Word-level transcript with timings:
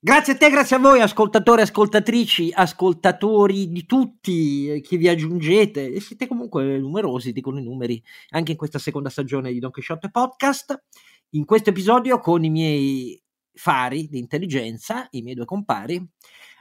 Grazie 0.00 0.34
a 0.34 0.36
te, 0.36 0.48
grazie 0.48 0.76
a 0.76 0.78
voi, 0.78 1.00
ascoltatori, 1.00 1.62
ascoltatrici, 1.62 2.52
ascoltatori 2.54 3.68
di 3.68 3.84
tutti, 3.84 4.70
eh, 4.70 4.80
chi 4.80 4.96
vi 4.96 5.08
aggiungete, 5.08 5.98
siete 5.98 6.28
comunque 6.28 6.78
numerosi, 6.78 7.32
dicono 7.32 7.58
i 7.58 7.64
numeri, 7.64 8.00
anche 8.28 8.52
in 8.52 8.56
questa 8.56 8.78
seconda 8.78 9.08
stagione 9.08 9.50
di 9.50 9.58
Don 9.58 9.72
Quixote 9.72 10.08
Podcast. 10.08 10.84
In 11.30 11.44
questo 11.44 11.70
episodio, 11.70 12.20
con 12.20 12.44
i 12.44 12.48
miei 12.48 13.20
fari 13.52 14.06
di 14.08 14.18
intelligenza, 14.20 15.08
i 15.10 15.22
miei 15.22 15.34
due 15.34 15.46
compari, 15.46 16.00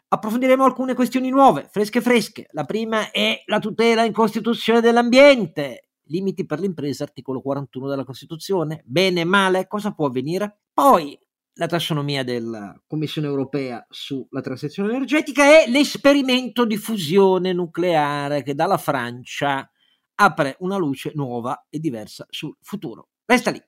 approfondiremo 0.07 0.63
alcune 0.63 0.95
questioni 0.95 1.29
nuove, 1.29 1.67
fresche 1.69 2.01
fresche. 2.01 2.47
La 2.53 2.65
prima 2.65 3.11
è 3.11 3.43
la 3.45 3.59
tutela 3.59 4.03
in 4.03 4.13
Costituzione 4.13 4.81
dell'ambiente, 4.81 5.89
limiti 6.05 6.43
per 6.47 6.59
l'impresa, 6.59 7.03
articolo 7.03 7.41
41 7.41 7.87
della 7.87 8.03
Costituzione, 8.03 8.81
bene, 8.83 9.23
male, 9.25 9.67
cosa 9.67 9.91
può 9.91 10.07
avvenire? 10.07 10.61
Poi 10.73 11.15
la 11.57 11.67
tassonomia 11.67 12.23
della 12.23 12.79
Commissione 12.87 13.27
europea 13.27 13.85
sulla 13.89 14.41
transizione 14.41 14.89
energetica 14.89 15.61
e 15.61 15.69
l'esperimento 15.69 16.65
di 16.65 16.77
fusione 16.77 17.51
nucleare 17.51 18.43
che 18.43 18.55
dalla 18.55 18.77
Francia 18.77 19.69
apre 20.15 20.55
una 20.59 20.77
luce 20.77 21.11
nuova 21.15 21.65
e 21.69 21.79
diversa 21.79 22.25
sul 22.29 22.55
futuro. 22.61 23.09
Resta 23.25 23.51
lì. 23.51 23.61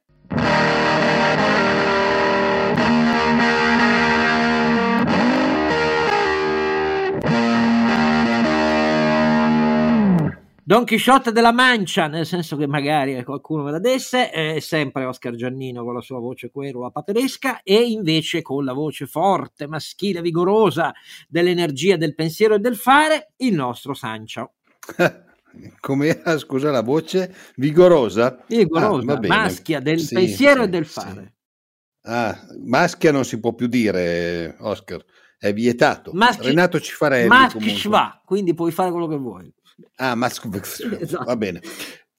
Don 10.69 10.85
Quixote 10.85 11.31
della 11.31 11.51
Mancia, 11.51 12.05
nel 12.05 12.27
senso 12.27 12.55
che 12.55 12.67
magari 12.67 13.23
qualcuno 13.23 13.63
me 13.63 13.71
la 13.71 13.79
desse, 13.79 14.29
è 14.29 14.59
sempre 14.59 15.03
Oscar 15.05 15.33
Giannino 15.33 15.83
con 15.83 15.95
la 15.95 15.99
sua 15.99 16.19
voce 16.19 16.51
querula 16.51 16.91
paperesca 16.91 17.63
e 17.63 17.81
invece 17.81 18.43
con 18.43 18.63
la 18.65 18.73
voce 18.73 19.07
forte, 19.07 19.65
maschile, 19.65 20.21
vigorosa 20.21 20.93
dell'energia 21.27 21.97
del 21.97 22.13
pensiero 22.13 22.53
e 22.53 22.59
del 22.59 22.75
fare, 22.75 23.31
il 23.37 23.55
nostro 23.55 23.95
Sancio. 23.95 24.57
Com'era, 25.81 26.37
scusa, 26.37 26.69
la 26.69 26.83
voce 26.83 27.33
vigorosa? 27.55 28.37
Vigorosa, 28.47 29.13
ah, 29.13 29.19
maschia 29.25 29.79
del 29.79 29.99
sì, 29.99 30.13
pensiero 30.13 30.61
sì, 30.61 30.67
e 30.67 30.69
del 30.69 30.85
fare. 30.85 31.23
Sì. 31.23 32.09
Ah, 32.11 32.39
maschia 32.63 33.11
non 33.11 33.25
si 33.25 33.39
può 33.39 33.55
più 33.55 33.65
dire, 33.65 34.55
Oscar, 34.59 35.03
è 35.39 35.51
vietato. 35.51 36.11
Maschi, 36.13 36.45
Renato 36.45 36.79
Cifarelli. 36.79 37.27
Maschva, 37.27 38.21
quindi 38.23 38.53
puoi 38.53 38.71
fare 38.71 38.91
quello 38.91 39.07
che 39.07 39.17
vuoi. 39.17 39.51
Ah, 39.95 40.15
ma 40.15 40.27
esatto. 40.27 41.23
va 41.23 41.35
bene. 41.35 41.61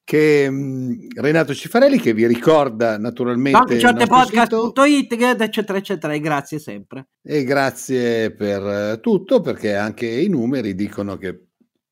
Che 0.03 0.47
um, 0.49 1.07
Renato 1.15 1.55
Cifarelli 1.55 1.99
che 1.99 2.13
vi 2.13 2.27
ricorda 2.27 2.99
naturalmente 2.99 3.79
podcast.it 3.79 5.41
eccetera 5.41 5.79
eccetera 5.79 6.13
e 6.13 6.21
grazie 6.21 6.59
sempre 6.59 7.09
e 7.23 7.45
grazie 7.45 8.33
per 8.33 8.67
eh, 8.67 9.01
tutto 9.01 9.41
perché 9.41 9.77
anche 9.77 10.07
i 10.07 10.29
numeri 10.29 10.75
dicono 10.75 11.17
che 11.17 11.41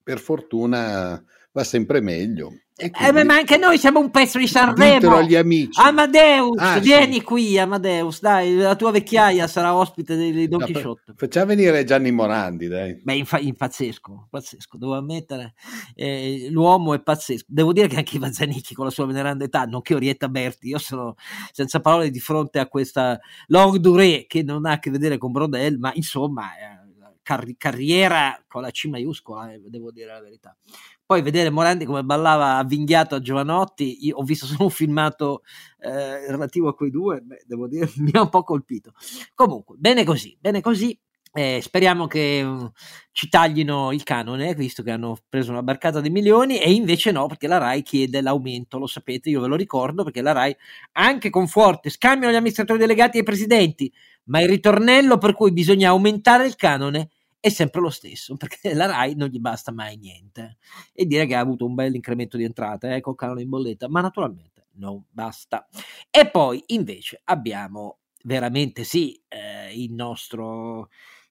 per 0.02 0.18
fortuna 0.18 1.22
va 1.52 1.64
sempre 1.64 2.00
meglio 2.00 2.54
eh, 2.78 3.24
ma 3.24 3.34
anche 3.34 3.56
noi 3.56 3.76
siamo 3.76 3.98
un 3.98 4.10
pezzo 4.10 4.38
di 4.38 4.46
Sanremo. 4.46 5.16
agli 5.16 5.34
amici. 5.34 5.80
Amadeus, 5.80 6.56
ah, 6.60 6.78
vieni 6.78 7.14
sì. 7.14 7.22
qui, 7.22 7.58
Amadeus, 7.58 8.20
dai, 8.20 8.54
la 8.54 8.76
tua 8.76 8.92
vecchiaia 8.92 9.48
sarà 9.48 9.74
ospite 9.74 10.16
di 10.16 10.46
Don 10.46 10.60
no, 10.60 10.66
Chisciotte. 10.66 11.14
Facciamo 11.16 11.46
venire 11.46 11.82
Gianni 11.82 12.12
Morandi, 12.12 12.68
dai. 12.68 13.00
Beh, 13.02 13.14
infa- 13.14 13.40
pazzesco, 13.56 14.28
pazzesco, 14.30 14.78
devo 14.78 14.96
ammettere, 14.96 15.54
eh, 15.96 16.46
l'uomo 16.50 16.94
è 16.94 17.02
pazzesco. 17.02 17.46
Devo 17.48 17.72
dire 17.72 17.88
che 17.88 17.96
anche 17.96 18.14
Ivan 18.14 18.32
Zanicchi 18.32 18.74
con 18.74 18.84
la 18.84 18.92
sua 18.92 19.06
veneranda 19.06 19.44
età, 19.44 19.64
nonché 19.64 19.94
Orietta 19.94 20.28
Berti, 20.28 20.68
io 20.68 20.78
sono 20.78 21.16
senza 21.50 21.80
parole 21.80 22.10
di 22.10 22.20
fronte 22.20 22.60
a 22.60 22.68
questa 22.68 23.18
longue 23.48 23.80
durée 23.80 24.26
che 24.28 24.44
non 24.44 24.66
ha 24.66 24.72
a 24.72 24.78
che 24.78 24.90
vedere 24.90 25.18
con 25.18 25.32
Brodel, 25.32 25.78
ma 25.78 25.90
insomma... 25.94 26.44
Eh, 26.56 26.77
carriera 27.56 28.42
con 28.46 28.62
la 28.62 28.70
C 28.70 28.86
maiuscola, 28.86 29.52
eh, 29.52 29.60
devo 29.66 29.90
dire 29.90 30.12
la 30.12 30.20
verità. 30.20 30.56
Poi 31.04 31.22
vedere 31.22 31.50
Morandi 31.50 31.84
come 31.84 32.04
ballava 32.04 32.56
avvinghiato 32.56 33.14
a 33.14 33.20
Giovanotti, 33.20 34.04
io 34.06 34.16
ho 34.16 34.22
visto 34.22 34.46
solo 34.46 34.64
un 34.64 34.70
filmato 34.70 35.42
eh, 35.78 36.30
relativo 36.30 36.68
a 36.68 36.74
quei 36.74 36.90
due, 36.90 37.20
beh, 37.20 37.44
devo 37.46 37.66
dire, 37.66 37.90
mi 37.96 38.10
ha 38.12 38.22
un 38.22 38.28
po' 38.28 38.42
colpito. 38.42 38.92
Comunque, 39.34 39.76
bene 39.78 40.04
così, 40.04 40.36
bene 40.40 40.60
così. 40.60 40.98
Eh, 41.32 41.60
speriamo 41.62 42.06
che 42.06 42.42
um, 42.42 42.70
ci 43.12 43.28
taglino 43.28 43.92
il 43.92 44.02
canone, 44.02 44.54
visto 44.54 44.82
che 44.82 44.90
hanno 44.90 45.16
preso 45.28 45.50
una 45.50 45.62
barcata 45.62 46.00
di 46.00 46.10
milioni, 46.10 46.58
e 46.58 46.72
invece 46.72 47.10
no, 47.10 47.26
perché 47.26 47.46
la 47.46 47.58
RAI 47.58 47.82
chiede 47.82 48.20
l'aumento, 48.20 48.78
lo 48.78 48.86
sapete, 48.86 49.30
io 49.30 49.40
ve 49.40 49.46
lo 49.46 49.56
ricordo, 49.56 50.04
perché 50.04 50.20
la 50.22 50.32
RAI, 50.32 50.56
anche 50.92 51.30
con 51.30 51.46
forte 51.46 51.90
scambio 51.90 52.28
agli 52.28 52.34
amministratori 52.34 52.78
delegati 52.78 53.16
e 53.16 53.20
ai 53.20 53.26
presidenti, 53.26 53.92
ma 54.24 54.40
il 54.40 54.48
ritornello 54.48 55.18
per 55.18 55.34
cui 55.34 55.52
bisogna 55.52 55.90
aumentare 55.90 56.46
il 56.46 56.56
canone 56.56 57.10
è 57.40 57.48
sempre 57.48 57.80
lo 57.80 57.90
stesso, 57.90 58.36
perché 58.38 58.74
la 58.74 58.86
RAI 58.86 59.14
non 59.14 59.28
gli 59.28 59.38
basta 59.38 59.72
mai 59.72 59.96
niente. 59.96 60.58
E 60.92 61.06
dire 61.06 61.26
che 61.26 61.34
ha 61.34 61.40
avuto 61.40 61.64
un 61.66 61.74
bel 61.74 61.94
incremento 61.94 62.36
di 62.36 62.44
entrate, 62.44 62.94
ecco, 62.94 63.12
eh, 63.12 63.16
canone 63.16 63.42
in 63.42 63.48
bolletta, 63.48 63.88
ma 63.88 64.00
naturalmente 64.00 64.66
non 64.72 65.02
basta. 65.10 65.66
E 66.10 66.30
poi 66.30 66.62
invece 66.68 67.20
abbiamo 67.24 67.98
veramente 68.24 68.84
sì 68.84 69.20
eh, 69.28 69.72
il 69.74 69.92
nostro 69.94 70.88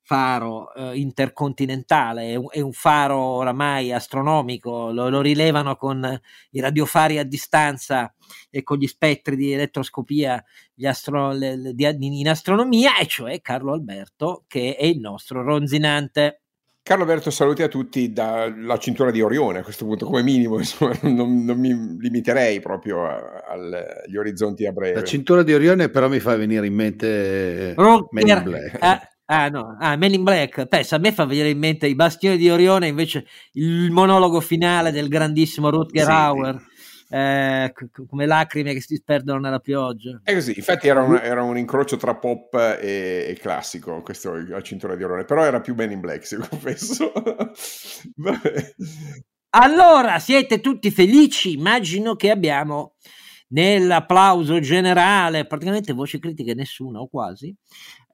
faro 0.07 0.73
eh, 0.73 0.97
intercontinentale, 0.97 2.29
è 2.29 2.35
un, 2.35 2.47
è 2.49 2.61
un, 2.61 2.71
faro 2.71 3.17
oramai 3.17 3.91
astronomico, 3.91 4.89
lo, 4.93 5.09
lo, 5.09 5.19
rilevano 5.19 5.75
con 5.75 6.17
i 6.51 6.61
radiofari 6.61 7.19
a 7.19 7.25
distanza 7.25 8.13
e 8.49 8.63
con 8.63 8.77
gli 8.77 8.87
spettri 8.87 9.35
di 9.35 9.51
elettroscopia 9.51 10.41
astro, 10.83 11.33
le, 11.33 11.57
le, 11.57 11.73
di, 11.73 12.19
in 12.19 12.29
astronomia, 12.29 12.97
e 12.99 13.05
cioè 13.05 13.41
Carlo 13.41 13.73
Alberto, 13.73 14.45
che 14.47 14.77
è 14.77 14.85
il 14.85 15.01
nostro 15.01 15.43
ronzinante. 15.43 16.43
Carlo 16.83 17.03
Alberto, 17.03 17.29
saluti 17.29 17.63
a 17.63 17.67
tutti 17.67 18.13
dalla 18.13 18.77
cintura 18.77 19.11
di 19.11 19.21
Orione 19.21 19.59
a 19.59 19.63
questo 19.63 19.83
punto, 19.83 20.05
come 20.05 20.23
minimo, 20.23 20.55
insomma, 20.59 20.97
non, 21.01 21.43
non 21.43 21.59
mi 21.59 21.97
limiterei 21.99 22.61
proprio 22.61 23.05
a, 23.05 23.43
agli 23.45 24.15
orizzonti 24.15 24.65
a 24.65 24.71
breve. 24.71 25.01
La 25.01 25.03
cintura 25.03 25.43
di 25.43 25.53
Orione 25.53 25.89
però 25.89 26.07
mi 26.07 26.21
fa 26.21 26.37
venire 26.37 26.65
in 26.65 26.73
mente 26.73 27.73
Ro- 27.73 28.07
Men 28.11 28.27
in 28.29 28.41
Black. 28.41 28.81
Eh, 28.81 29.15
Ah 29.29 29.49
no, 29.49 29.75
ah, 29.77 29.97
Men 29.97 30.13
in 30.13 30.23
Black, 30.23 30.67
pensa, 30.67 30.95
a 30.95 30.99
me 30.99 31.11
fa 31.11 31.25
venire 31.25 31.49
in 31.49 31.57
mente 31.57 31.85
i 31.85 31.95
bastioni 31.95 32.37
di 32.37 32.49
Orione, 32.49 32.87
invece 32.87 33.25
il 33.53 33.91
monologo 33.91 34.39
finale 34.39 34.91
del 34.91 35.09
grandissimo 35.09 35.69
Rutger 35.69 36.05
sì, 36.05 36.11
Hauer. 36.11 36.65
Eh, 37.09 37.73
come 38.07 38.25
lacrime 38.25 38.73
che 38.73 38.79
si 38.79 38.93
disperdono 38.93 39.39
nella 39.39 39.59
pioggia. 39.59 40.21
È 40.23 40.33
così, 40.33 40.53
infatti 40.55 40.87
era 40.87 41.01
un, 41.01 41.17
era 41.21 41.43
un 41.43 41.57
incrocio 41.57 41.97
tra 41.97 42.15
pop 42.15 42.53
e, 42.53 43.25
e, 43.27 43.37
classico, 43.39 44.01
questo 44.01 44.33
la 44.33 44.61
cintura 44.61 44.95
di 44.95 45.03
Orione, 45.03 45.25
però 45.25 45.43
era 45.43 45.59
più 45.59 45.73
Men 45.75 45.91
in 45.91 45.99
Black, 45.99 46.25
se 46.25 46.37
confesso. 46.47 47.11
allora, 49.49 50.19
siete 50.19 50.61
tutti 50.61 50.89
felici? 50.89 51.51
Immagino 51.51 52.15
che 52.15 52.31
abbiamo 52.31 52.95
nell'applauso 53.49 54.59
generale, 54.59 55.45
praticamente 55.45 55.93
voce 55.93 56.19
critiche 56.19 56.53
nessuna 56.53 56.99
o 56.99 57.07
quasi, 57.07 57.55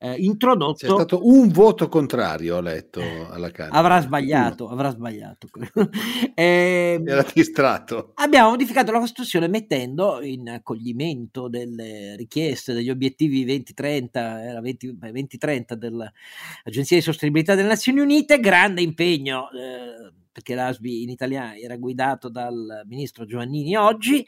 eh, 0.04 0.16
introdotto... 0.18 0.86
C'è 0.86 0.92
stato 0.92 1.26
un 1.26 1.48
voto 1.48 1.88
contrario, 1.88 2.58
ho 2.58 2.60
letto 2.60 3.00
alla 3.30 3.52
Camera. 3.52 3.78
Avrà 3.78 4.02
sbagliato, 4.02 4.68
avrà 4.68 4.90
sbagliato. 4.90 5.48
eh, 6.36 7.02
Era 7.06 7.26
distratto. 7.34 8.12
Abbiamo 8.16 8.50
modificato 8.50 8.92
la 8.92 9.00
Costituzione 9.00 9.48
mettendo 9.48 10.22
in 10.22 10.50
accoglimento 10.50 11.48
delle 11.48 12.18
richieste, 12.18 12.74
degli 12.74 12.90
obiettivi 12.90 13.46
2030, 13.46 14.44
era 14.44 14.60
20, 14.60 14.98
2030 14.98 15.76
dell'Agenzia 15.76 16.98
di 16.98 17.04
Sostenibilità 17.04 17.56
delle 17.56 17.70
Nazioni 17.70 18.02
Unite, 18.02 18.42
grande 18.42 18.82
impegno. 18.82 19.50
Eh, 19.52 20.12
perché 20.34 20.56
l'ASBI 20.56 21.04
in 21.04 21.10
Italia 21.10 21.56
era 21.56 21.78
guidato 21.78 22.28
dal 22.28 22.82
ministro 22.88 23.24
Giovannini 23.24 23.76
oggi, 23.76 24.26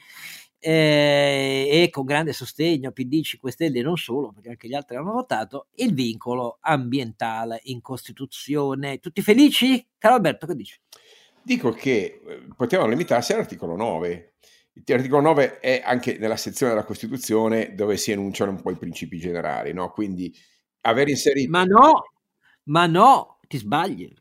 eh, 0.67 1.67
e 1.69 1.89
con 1.91 2.05
grande 2.05 2.33
sostegno 2.33 2.91
PD 2.91 3.21
5 3.21 3.51
Stelle 3.51 3.79
e 3.79 3.83
non 3.83 3.97
solo, 3.97 4.31
perché 4.31 4.49
anche 4.49 4.67
gli 4.67 4.73
altri 4.73 4.95
hanno 4.95 5.11
votato, 5.11 5.67
il 5.75 5.93
vincolo 5.93 6.57
ambientale 6.61 7.59
in 7.65 7.81
Costituzione. 7.81 8.97
Tutti 8.97 9.21
felici? 9.21 9.85
Caro 9.99 10.15
Alberto, 10.15 10.47
che 10.47 10.55
dici? 10.55 10.79
Dico 11.43 11.69
che 11.69 12.19
eh, 12.25 12.47
potevano 12.57 12.89
limitarsi 12.89 13.33
all'articolo 13.33 13.75
9. 13.75 14.33
L'articolo 14.85 15.21
9 15.21 15.59
è 15.59 15.83
anche 15.85 16.17
nella 16.17 16.35
sezione 16.35 16.73
della 16.73 16.85
Costituzione 16.85 17.75
dove 17.75 17.95
si 17.95 18.11
enunciano 18.11 18.49
un 18.49 18.61
po' 18.61 18.71
i 18.71 18.77
principi 18.77 19.19
generali, 19.19 19.71
no? 19.71 19.91
Quindi 19.91 20.35
aver 20.81 21.09
inserito... 21.09 21.51
Ma 21.51 21.63
no, 21.63 22.09
ma 22.63 22.87
no, 22.87 23.34
ti 23.55 23.57
sbagli, 23.57 24.11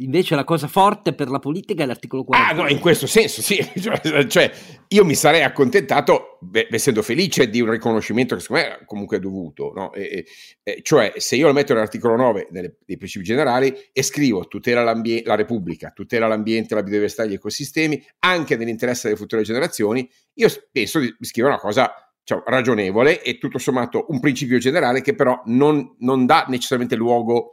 invece 0.00 0.34
la 0.36 0.44
cosa 0.44 0.68
forte 0.68 1.12
per 1.12 1.28
la 1.28 1.38
politica 1.38 1.82
è 1.82 1.86
l'articolo 1.86 2.24
40. 2.24 2.48
Ah, 2.48 2.54
no, 2.54 2.68
in 2.68 2.78
questo 2.78 3.06
senso, 3.06 3.42
sì. 3.42 3.56
Cioè, 3.86 4.26
cioè 4.26 4.52
io 4.88 5.04
mi 5.04 5.14
sarei 5.14 5.42
accontentato, 5.42 6.38
beh, 6.40 6.68
essendo 6.70 7.02
felice 7.02 7.48
di 7.48 7.60
un 7.60 7.70
riconoscimento 7.70 8.34
che 8.34 8.40
secondo 8.40 8.62
me 8.62 8.78
è 8.78 8.84
comunque 8.84 9.18
dovuto, 9.18 9.72
no? 9.74 9.92
e, 9.92 10.26
e, 10.62 10.80
cioè 10.82 11.14
se 11.16 11.36
io 11.36 11.46
lo 11.46 11.52
metto 11.52 11.72
nell'articolo 11.72 12.16
9 12.16 12.48
nelle, 12.50 12.78
nei 12.86 12.96
principi 12.96 13.24
generali 13.24 13.74
e 13.92 14.02
scrivo 14.02 14.46
tutela 14.46 14.82
la 14.82 15.34
Repubblica, 15.34 15.90
tutela 15.90 16.26
l'ambiente, 16.26 16.74
la 16.74 16.82
biodiversità 16.82 17.24
e 17.24 17.28
gli 17.28 17.34
ecosistemi, 17.34 18.04
anche 18.20 18.56
nell'interesse 18.56 19.08
delle 19.08 19.18
future 19.18 19.42
generazioni, 19.42 20.08
io 20.34 20.48
penso 20.70 21.00
di 21.00 21.14
scrivere 21.20 21.54
una 21.54 21.62
cosa 21.62 21.92
diciamo, 22.20 22.42
ragionevole 22.46 23.22
e 23.22 23.38
tutto 23.38 23.58
sommato 23.58 24.06
un 24.08 24.20
principio 24.20 24.58
generale 24.58 25.00
che 25.00 25.14
però 25.14 25.40
non, 25.46 25.96
non 25.98 26.26
dà 26.26 26.46
necessariamente 26.48 26.96
luogo 26.96 27.52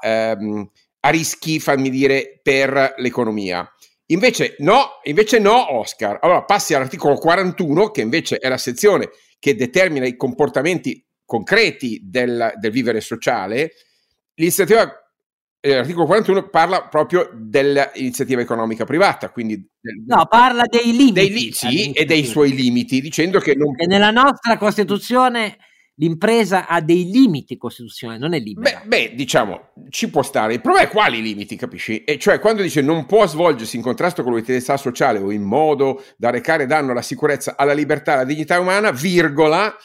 ehm, 0.00 0.70
a, 1.00 1.08
rischi, 1.10 1.60
fammi 1.60 1.90
dire, 1.90 2.40
per 2.42 2.94
l'economia. 2.98 3.68
Invece 4.06 4.56
no, 4.58 5.00
invece 5.04 5.38
no, 5.38 5.76
Oscar. 5.78 6.18
Allora 6.20 6.42
passi 6.42 6.74
all'articolo 6.74 7.14
41, 7.14 7.90
che 7.90 8.00
invece 8.00 8.38
è 8.38 8.48
la 8.48 8.58
sezione 8.58 9.10
che 9.38 9.54
determina 9.54 10.06
i 10.06 10.16
comportamenti 10.16 11.04
concreti 11.24 12.00
del, 12.02 12.52
del 12.58 12.70
vivere 12.70 13.00
sociale. 13.00 13.72
L'iniziativa 14.34 15.00
eh, 15.62 15.74
l'articolo 15.74 16.06
41 16.06 16.48
parla 16.48 16.88
proprio 16.88 17.30
dell'iniziativa 17.34 18.40
economica 18.40 18.84
privata, 18.84 19.30
quindi 19.30 19.62
no, 20.06 20.26
parla 20.26 20.64
dei 20.66 20.96
limiti, 20.96 21.12
dei 21.12 21.52
sì, 21.52 21.92
e 21.92 22.06
dei 22.06 22.24
suoi 22.24 22.54
limiti, 22.54 23.00
dicendo 23.00 23.40
che 23.40 23.54
non... 23.54 23.74
E 23.76 23.86
nella 23.86 24.10
nostra 24.10 24.56
Costituzione 24.56 25.58
l'impresa 26.00 26.66
ha 26.66 26.80
dei 26.80 27.10
limiti 27.10 27.58
costituzionali, 27.58 28.18
non 28.18 28.32
è 28.32 28.38
libera. 28.38 28.80
Beh, 28.80 28.88
beh, 29.08 29.14
diciamo, 29.14 29.72
ci 29.90 30.08
può 30.08 30.22
stare. 30.22 30.54
Il 30.54 30.62
problema 30.62 30.88
è 30.88 30.90
quali 30.90 31.20
limiti, 31.20 31.56
capisci? 31.56 32.04
E 32.04 32.18
cioè, 32.18 32.40
quando 32.40 32.62
dice 32.62 32.80
non 32.80 33.04
può 33.04 33.26
svolgersi 33.26 33.76
in 33.76 33.82
contrasto 33.82 34.22
con 34.22 34.32
l'utilità 34.32 34.78
sociale 34.78 35.18
o 35.18 35.30
in 35.30 35.42
modo 35.42 36.02
da 36.16 36.30
recare 36.30 36.64
danno 36.64 36.92
alla 36.92 37.02
sicurezza, 37.02 37.54
alla 37.56 37.74
libertà, 37.74 38.14
alla 38.14 38.24
dignità 38.24 38.58
umana, 38.58 38.90
virgola, 38.90 39.76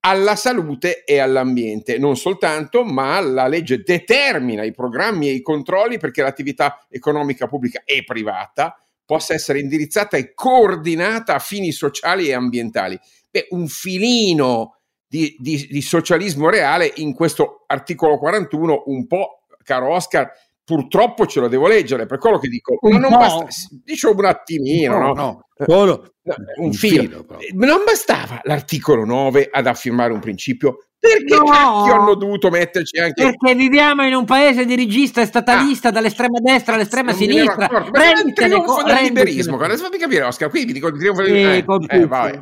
alla 0.00 0.34
salute 0.34 1.04
e 1.04 1.20
all'ambiente. 1.20 1.96
Non 1.96 2.16
soltanto, 2.16 2.82
ma 2.84 3.20
la 3.20 3.46
legge 3.46 3.82
determina 3.84 4.64
i 4.64 4.72
programmi 4.72 5.28
e 5.28 5.32
i 5.32 5.42
controlli 5.42 5.96
perché 5.98 6.22
l'attività 6.22 6.84
economica 6.90 7.46
pubblica 7.46 7.82
e 7.84 8.02
privata 8.02 8.76
possa 9.04 9.34
essere 9.34 9.60
indirizzata 9.60 10.16
e 10.16 10.34
coordinata 10.34 11.36
a 11.36 11.38
fini 11.38 11.70
sociali 11.70 12.26
e 12.26 12.34
ambientali. 12.34 12.98
Beh, 13.30 13.46
un 13.50 13.68
filino 13.68 14.78
di, 15.12 15.36
di, 15.38 15.68
di 15.70 15.82
socialismo 15.82 16.48
reale 16.48 16.90
in 16.96 17.12
questo 17.12 17.64
articolo 17.66 18.16
41, 18.16 18.84
un 18.86 19.06
po', 19.06 19.42
caro 19.62 19.90
Oscar, 19.90 20.32
purtroppo 20.64 21.26
ce 21.26 21.40
lo 21.40 21.48
devo 21.48 21.68
leggere, 21.68 22.06
per 22.06 22.16
quello 22.16 22.38
che 22.38 22.48
dico, 22.48 22.78
ma 22.80 22.96
non 22.96 23.10
basta, 23.10 23.46
dicevo 23.84 24.18
un 24.18 24.24
attimino, 24.24 24.96
no? 24.96 25.08
no, 25.08 25.14
no 25.14 25.44
solo 25.56 26.14
un, 26.22 26.34
un 26.66 26.72
filo. 26.72 27.02
filo 27.02 27.26
non 27.52 27.82
bastava 27.84 28.40
l'articolo 28.44 29.04
9 29.04 29.48
ad 29.50 29.66
affermare 29.66 30.12
un 30.12 30.20
principio. 30.20 30.86
Perché 31.02 31.34
no, 31.34 31.82
hanno 31.82 32.14
dovuto 32.14 32.48
metterci 32.48 32.96
anche 33.00 33.24
perché 33.24 33.56
viviamo 33.56 34.06
in 34.06 34.14
un 34.14 34.24
paese 34.24 34.64
dirigista 34.64 35.20
e 35.20 35.26
statalista 35.26 35.88
ah, 35.88 35.90
dall'estrema 35.90 36.38
destra 36.38 36.76
all'estrema 36.76 37.12
sinistra. 37.12 37.66
prenditene 37.90 38.62
co- 38.62 38.84
del 38.84 39.02
liberismo 39.02 39.58
adesso 39.58 39.82
fammi 39.82 39.98
capire 39.98 40.22
Oscar 40.22 40.48
qui 40.48 40.64
vi 40.64 40.72
dico 40.72 40.86
il 40.86 40.98
trionfo 40.98 41.22
del 41.22 41.34
eh, 41.34 41.64
eh, 41.88 42.06
vai. 42.06 42.38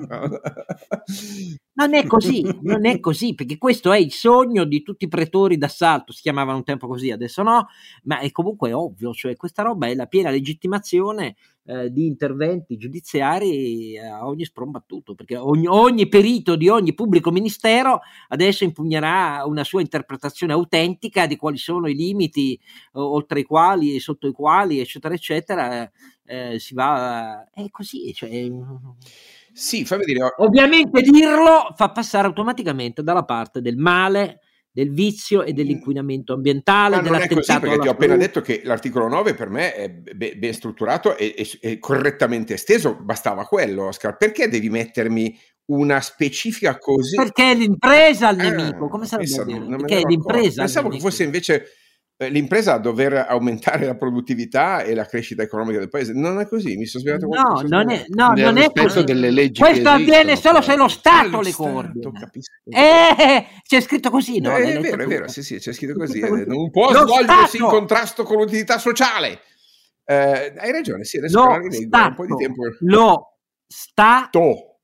non 1.73 1.95
è 1.95 2.06
così 2.06 2.47
non 2.61 2.85
è 2.85 3.01
così 3.01 3.35
perché 3.35 3.56
questo 3.56 3.93
è 3.93 3.99
il 3.99 4.13
sogno 4.13 4.65
di 4.65 4.83
tutti 4.83 5.06
i 5.06 5.09
pretori 5.09 5.56
d'assalto 5.56 6.13
si 6.13 6.21
chiamavano 6.21 6.59
un 6.59 6.65
tempo 6.65 6.87
così 6.87 7.11
adesso 7.11 7.43
no 7.43 7.69
ma 8.03 8.19
è 8.19 8.31
comunque 8.31 8.75
ovvio 8.75 9.15
cioè 9.15 9.37
questa 9.37 9.63
roba 9.63 9.87
è 9.87 9.95
la 9.95 10.05
piena 10.05 10.29
legittimazione 10.29 11.37
eh, 11.70 11.93
di 11.93 12.06
interventi 12.06 12.76
giudiziari 12.76 13.96
a 13.96 14.26
ogni 14.26 14.44
sprombattuto, 14.44 15.14
perché 15.14 15.37
ogni, 15.37 15.69
ogni, 15.69 16.08
perito 16.08 16.56
di 16.56 16.69
ogni 16.69 16.94
pubblico 16.94 17.31
ministero 17.31 18.00
adesso 18.28 18.64
impugnerà 18.64 19.44
una 19.46 19.62
sua 19.62 19.81
interpretazione 19.81 20.52
autentica 20.52 21.26
di 21.26 21.37
quali 21.37 21.58
sono 21.58 21.87
i 21.87 21.94
limiti 21.94 22.58
oltre 22.94 23.40
i 23.40 23.44
quali 23.44 23.94
e 23.94 24.00
sotto 24.00 24.26
i 24.26 24.32
quali, 24.32 24.81
eccetera, 24.81 25.14
eccetera, 25.14 25.88
eh, 26.25 26.58
si 26.58 26.75
va... 26.75 27.49
È 27.52 27.64
così, 27.70 28.12
cioè... 28.14 28.50
Sì, 29.52 29.84
fammi 29.84 30.05
dire. 30.05 30.34
Ovviamente 30.38 31.02
dirlo 31.02 31.72
fa 31.76 31.90
passare 31.93 32.26
automaticamente 32.26 33.05
dalla 33.05 33.25
parte 33.25 33.61
del 33.61 33.76
male 33.76 34.40
del 34.72 34.93
vizio 34.93 35.43
e 35.43 35.52
dell'inquinamento 35.52 36.32
ambientale. 36.32 36.96
Ma 36.96 37.02
non 37.02 37.20
è 37.20 37.28
così 37.28 37.58
perché 37.58 37.78
ti 37.78 37.88
ho 37.88 37.93
appena 37.93 38.17
detto 38.17 38.40
che 38.40 38.61
l'articolo 38.64 39.08
9 39.08 39.34
per 39.34 39.50
me 39.50 39.75
è 39.75 39.90
ben 39.90 40.52
strutturato 40.52 41.17
e, 41.17 41.78
correttamente 41.78 42.55
esteso, 42.55 42.96
bastava 43.00 43.44
quello, 43.44 43.87
Oscar. 43.87 44.17
Perché 44.17 44.49
devi 44.49 44.70
mettermi 44.70 45.37
una 45.67 46.00
specifica 46.00 46.78
così? 46.78 47.17
Perché 47.17 47.52
è 47.52 47.55
l'impresa 47.55 48.28
al 48.28 48.38
ah, 48.38 48.50
nemico, 48.50 48.88
come 48.88 49.06
sarebbe 49.06 49.34
a 49.34 49.44
dire? 49.44 49.67
Perché 49.67 50.00
è 50.00 50.02
l'impresa. 50.05 50.62
Pensavo 50.62 50.88
che 50.88 50.99
fosse 50.99 51.25
invece 51.25 51.67
l'impresa 52.28 52.75
a 52.75 52.78
dover 52.78 53.14
aumentare 53.14 53.87
la 53.87 53.96
produttività 53.96 54.82
e 54.82 54.94
la 54.94 55.06
crescita 55.06 55.43
economica 55.43 55.78
del 55.78 55.88
paese. 55.88 56.12
Non 56.12 56.38
è 56.38 56.46
così, 56.46 56.76
mi 56.76 56.84
sono 56.84 57.02
spiegato 57.02 57.26
No, 57.26 57.62
non 57.67 57.90
è, 57.90 58.05
no, 58.08 58.32
non 58.37 58.58
è 58.58 58.70
così. 58.72 59.05
Delle 59.05 59.31
leggi 59.31 59.61
Questo 59.61 59.88
avviene 59.88 60.37
solo 60.37 60.61
se 60.61 60.76
lo 60.76 60.88
Stato 60.88 61.40
le 61.40 61.52
coordina. 61.52 62.31
Eh, 62.64 63.46
c'è 63.67 63.81
scritto 63.81 64.11
così, 64.11 64.40
no? 64.40 64.56
Eh, 64.56 64.75
è 64.75 64.81
vero, 64.81 65.02
è 65.02 65.06
vero, 65.06 65.28
sì, 65.28 65.43
sì, 65.43 65.56
c'è 65.58 65.72
scritto 65.72 65.94
così. 65.94 66.20
Così. 66.20 66.44
Non 66.46 66.70
può 66.70 66.93
lo 66.93 67.06
svolgersi 67.06 67.56
Stato. 67.56 67.64
in 67.64 67.70
contrasto 67.70 68.22
con 68.25 68.37
l'utilità 68.37 68.78
sociale. 68.78 69.40
Eh, 70.05 70.55
hai 70.58 70.72
ragione, 70.72 71.05
sì, 71.05 71.19
adesso 71.19 71.43
lo 71.43 71.55
un 71.55 72.14
po' 72.14 72.26
di 72.26 72.37
tempo. 72.37 72.62
Lo 72.81 73.38
Stato. 73.67 74.81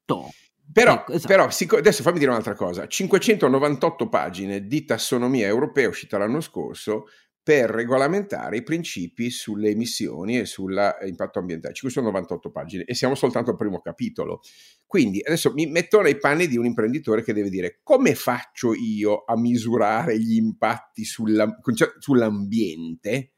Però, 0.72 0.92
ecco, 0.92 1.12
esatto. 1.12 1.28
però, 1.28 1.48
adesso 1.78 2.02
fammi 2.02 2.18
dire 2.18 2.30
un'altra 2.30 2.54
cosa: 2.54 2.86
598 2.86 4.08
pagine 4.08 4.66
di 4.66 4.84
tassonomia 4.84 5.46
europea 5.46 5.88
uscita 5.88 6.18
l'anno 6.18 6.40
scorso 6.40 7.06
per 7.46 7.70
regolamentare 7.70 8.56
i 8.56 8.64
principi 8.64 9.30
sulle 9.30 9.70
emissioni 9.70 10.36
e 10.36 10.46
sull'impatto 10.46 11.38
ambientale. 11.38 11.74
Ci 11.74 11.88
sono 11.90 12.06
98 12.06 12.50
pagine 12.50 12.82
e 12.82 12.92
siamo 12.92 13.14
soltanto 13.14 13.52
al 13.52 13.56
primo 13.56 13.80
capitolo. 13.80 14.40
Quindi 14.84 15.22
adesso 15.24 15.52
mi 15.52 15.66
metto 15.66 16.00
nei 16.00 16.18
panni 16.18 16.48
di 16.48 16.56
un 16.56 16.64
imprenditore 16.64 17.22
che 17.22 17.32
deve 17.32 17.48
dire 17.48 17.78
come 17.84 18.16
faccio 18.16 18.74
io 18.74 19.22
a 19.24 19.38
misurare 19.38 20.18
gli 20.18 20.34
impatti 20.34 21.04
sulla, 21.04 21.48
cioè, 21.72 21.92
sull'ambiente, 22.00 23.34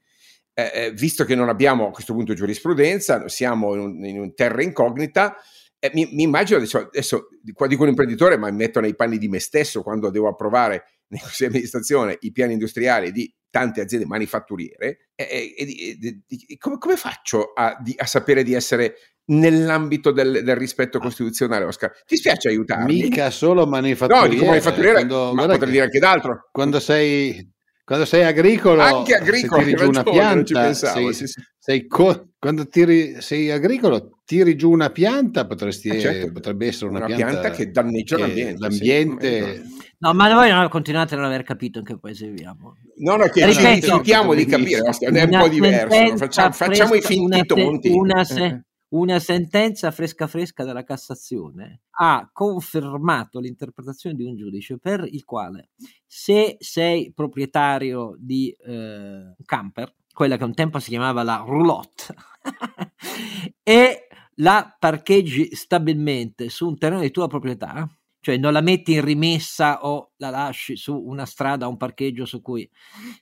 eh, 0.54 0.70
eh, 0.72 0.92
visto 0.92 1.26
che 1.26 1.34
non 1.34 1.50
abbiamo 1.50 1.88
a 1.88 1.90
questo 1.90 2.14
punto 2.14 2.32
giurisprudenza, 2.32 3.28
siamo 3.28 3.74
in, 3.74 3.80
un, 3.80 4.04
in 4.06 4.18
un 4.20 4.34
terra 4.34 4.62
incognita. 4.62 5.36
Eh, 5.78 5.90
mi, 5.92 6.08
mi, 6.14 6.22
immagino 6.22 6.56
adesso, 6.56 6.78
adesso, 6.78 7.28
qua 7.52 7.66
dico 7.66 7.82
un 7.82 7.90
imprenditore, 7.90 8.38
ma 8.38 8.50
mi 8.50 8.56
metto 8.56 8.80
nei 8.80 8.96
panni 8.96 9.18
di 9.18 9.28
me 9.28 9.38
stesso 9.38 9.82
quando 9.82 10.08
devo 10.08 10.28
approvare 10.28 10.97
nei 11.10 11.20
consigli 11.20 11.46
di 11.48 11.54
amministrazione 11.54 12.16
i 12.20 12.32
piani 12.32 12.52
industriali 12.52 13.12
di 13.12 13.32
tante 13.50 13.80
aziende 13.80 14.06
manifatturiere, 14.06 15.08
e, 15.14 15.54
e, 15.56 16.22
e, 16.28 16.58
come, 16.58 16.78
come, 16.78 16.96
faccio 16.96 17.52
a, 17.54 17.76
di, 17.80 17.94
a, 17.96 18.04
sapere 18.04 18.42
di 18.42 18.52
essere 18.52 18.94
nell'ambito 19.26 20.10
del, 20.10 20.42
del, 20.44 20.56
rispetto 20.56 20.98
costituzionale, 20.98 21.64
Oscar? 21.64 21.90
Ti 22.06 22.16
spiace 22.16 22.48
aiutarmi? 22.48 23.02
Mica 23.02 23.30
solo 23.30 23.66
manifatturiere. 23.66 24.28
No, 24.28 24.34
dico 24.34 24.44
manifatturiere, 24.46 24.94
quando, 25.06 25.32
ma 25.34 25.46
potrei 25.46 25.70
dire 25.70 25.84
anche 25.84 25.98
d'altro. 25.98 26.48
Quando 26.52 26.78
sei, 26.78 27.50
quando 27.84 28.04
sei 28.04 28.24
agricolo, 28.24 28.82
anche 28.82 29.14
agricolo, 29.14 29.62
tiri 29.62 29.76
giù 29.76 29.88
una 29.88 30.02
pianta, 30.02 30.74
sei, 30.74 31.14
sì, 31.14 31.26
sì. 31.26 31.42
Sei 31.58 31.86
co- 31.86 32.32
quando 32.38 32.66
tiri, 32.68 33.20
sei 33.22 33.50
agricolo, 33.50 34.20
tiri 34.26 34.56
giù 34.56 34.70
una 34.70 34.90
pianta, 34.90 35.46
potresti, 35.46 35.88
eh, 35.88 36.00
certo, 36.00 36.32
potrebbe 36.32 36.66
essere 36.66 36.90
una, 36.90 36.98
una 36.98 37.06
pianta, 37.06 37.40
pianta, 37.40 37.50
che 37.50 37.70
danneggia 37.70 38.16
che 38.16 38.22
l'ambiente. 38.22 38.58
l'ambiente 38.58 39.62
No, 40.00 40.14
ma 40.14 40.32
voi 40.32 40.50
non 40.50 40.68
continuate 40.68 41.14
a 41.14 41.16
non 41.16 41.26
aver 41.26 41.42
capito 41.42 41.80
in 41.80 41.84
che 41.84 41.98
paese 41.98 42.28
viviamo. 42.28 42.76
No, 42.98 43.16
no, 43.16 43.24
che 43.26 43.44
Ripeto, 43.44 43.80
ci 43.80 43.80
tentiamo 43.80 44.32
di 44.34 44.44
capire, 44.44 44.80
è 44.80 45.22
un 45.24 45.40
po' 45.40 45.48
diverso. 45.48 46.16
Facciamo, 46.16 46.52
facciamo 46.52 46.94
i 46.94 47.02
finti 47.02 47.44
tonti. 47.44 47.88
Una, 47.88 48.22
se, 48.22 48.64
una 48.90 49.18
sentenza 49.18 49.90
fresca 49.90 50.28
fresca 50.28 50.62
della 50.62 50.84
Cassazione 50.84 51.82
ha 52.00 52.30
confermato 52.32 53.40
l'interpretazione 53.40 54.14
di 54.14 54.24
un 54.24 54.36
giudice 54.36 54.78
per 54.78 55.04
il 55.04 55.24
quale 55.24 55.70
se 56.06 56.56
sei 56.60 57.12
proprietario 57.12 58.14
di 58.18 58.54
eh, 58.64 59.34
camper, 59.44 59.94
quella 60.12 60.36
che 60.36 60.44
un 60.44 60.54
tempo 60.54 60.78
si 60.78 60.90
chiamava 60.90 61.24
la 61.24 61.42
roulotte, 61.44 62.14
e 63.64 64.06
la 64.36 64.76
parcheggi 64.78 65.54
stabilmente 65.56 66.48
su 66.48 66.68
un 66.68 66.78
terreno 66.78 67.00
di 67.00 67.10
tua 67.10 67.26
proprietà, 67.26 67.88
cioè 68.20 68.36
non 68.36 68.52
la 68.52 68.60
metti 68.60 68.92
in 68.92 69.04
rimessa 69.04 69.84
o 69.84 70.12
la 70.16 70.30
lasci 70.30 70.76
su 70.76 70.94
una 70.94 71.24
strada 71.24 71.66
o 71.66 71.70
un 71.70 71.76
parcheggio 71.76 72.24
su 72.24 72.42
cui 72.42 72.68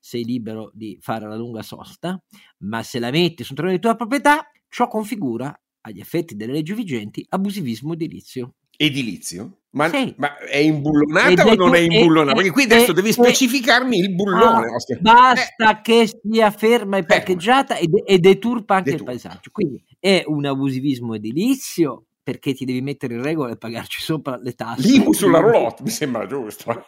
sei 0.01 0.25
libero 0.25 0.71
di 0.73 0.99
fare 1.01 1.29
la 1.29 1.37
lunga 1.37 1.63
sosta, 1.63 2.21
ma 2.59 2.83
se 2.83 2.99
la 2.99 3.11
metti 3.11 3.45
su 3.45 3.51
un 3.51 3.57
terreno 3.57 3.75
di 3.77 3.81
tua 3.81 3.95
proprietà, 3.95 4.51
ciò 4.69 4.89
configura, 4.89 5.59
agli 5.83 6.01
effetti 6.01 6.35
delle 6.35 6.53
leggi 6.53 6.75
vigenti, 6.75 7.25
abusivismo 7.29 7.93
edilizio. 7.93 8.55
Edilizio? 8.77 9.61
Ma, 9.71 9.89
sì. 9.91 10.15
ma 10.17 10.39
è 10.39 10.57
imbullonata 10.57 11.45
o 11.47 11.55
non 11.55 11.75
è 11.75 11.79
imbullonata? 11.81 12.35
Perché 12.35 12.51
qui 12.51 12.65
adesso 12.65 12.93
devi 12.93 13.13
specificarmi 13.13 13.99
il 13.99 14.15
bullone. 14.15 14.67
Ah, 14.67 14.99
basta 15.01 15.79
eh. 15.79 15.81
che 15.83 16.11
sia 16.23 16.51
ferma 16.51 16.97
e 16.97 17.05
parcheggiata 17.05 17.77
ed, 17.77 17.91
e 18.05 18.19
deturpa 18.19 18.77
anche 18.77 18.93
deturpa. 18.93 19.13
il 19.13 19.21
paesaggio. 19.21 19.51
Quindi 19.53 19.85
è 20.01 20.25
un 20.27 20.47
abusivismo 20.47 21.15
edilizio 21.15 22.06
perché 22.27 22.55
ti 22.55 22.65
devi 22.65 22.81
mettere 22.81 23.15
in 23.15 23.23
regola 23.23 23.53
e 23.53 23.57
pagarci 23.57 24.01
sopra 24.01 24.37
le 24.37 24.55
tasse. 24.55 24.85
L'IMU 24.85 25.13
sulla 25.13 25.39
roulotte 25.39 25.85
mi 25.85 25.91
sembra 25.91 26.27
giusto. 26.27 26.73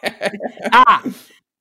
A. 0.69 1.01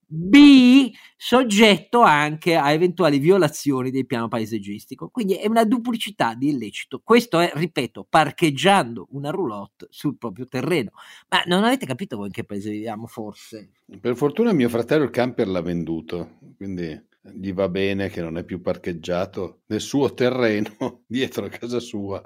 B. 0.04 0.90
soggetto 1.16 2.00
anche 2.00 2.56
a 2.56 2.72
eventuali 2.72 3.20
violazioni 3.20 3.92
del 3.92 4.04
piano 4.04 4.26
paesaggistico. 4.26 5.10
Quindi 5.10 5.34
è 5.34 5.46
una 5.46 5.64
duplicità 5.64 6.34
di 6.34 6.48
illecito. 6.48 7.02
Questo 7.04 7.38
è, 7.38 7.52
ripeto, 7.54 8.04
parcheggiando 8.10 9.06
una 9.10 9.30
roulotte 9.30 9.86
sul 9.90 10.18
proprio 10.18 10.48
terreno. 10.48 10.90
Ma 11.28 11.44
non 11.46 11.62
avete 11.62 11.86
capito 11.86 12.16
voi 12.16 12.26
in 12.26 12.32
che 12.32 12.42
paese 12.42 12.70
viviamo, 12.70 13.06
forse? 13.06 13.74
Per 14.00 14.16
fortuna 14.16 14.52
mio 14.52 14.68
fratello 14.68 15.04
il 15.04 15.10
camper 15.10 15.46
l'ha 15.46 15.62
venduto, 15.62 16.38
quindi 16.56 17.00
gli 17.20 17.52
va 17.52 17.68
bene 17.68 18.08
che 18.08 18.22
non 18.22 18.38
è 18.38 18.42
più 18.42 18.60
parcheggiato 18.60 19.60
nel 19.66 19.80
suo 19.80 20.14
terreno 20.14 21.02
dietro 21.06 21.44
a 21.44 21.48
casa 21.48 21.78
sua 21.78 22.20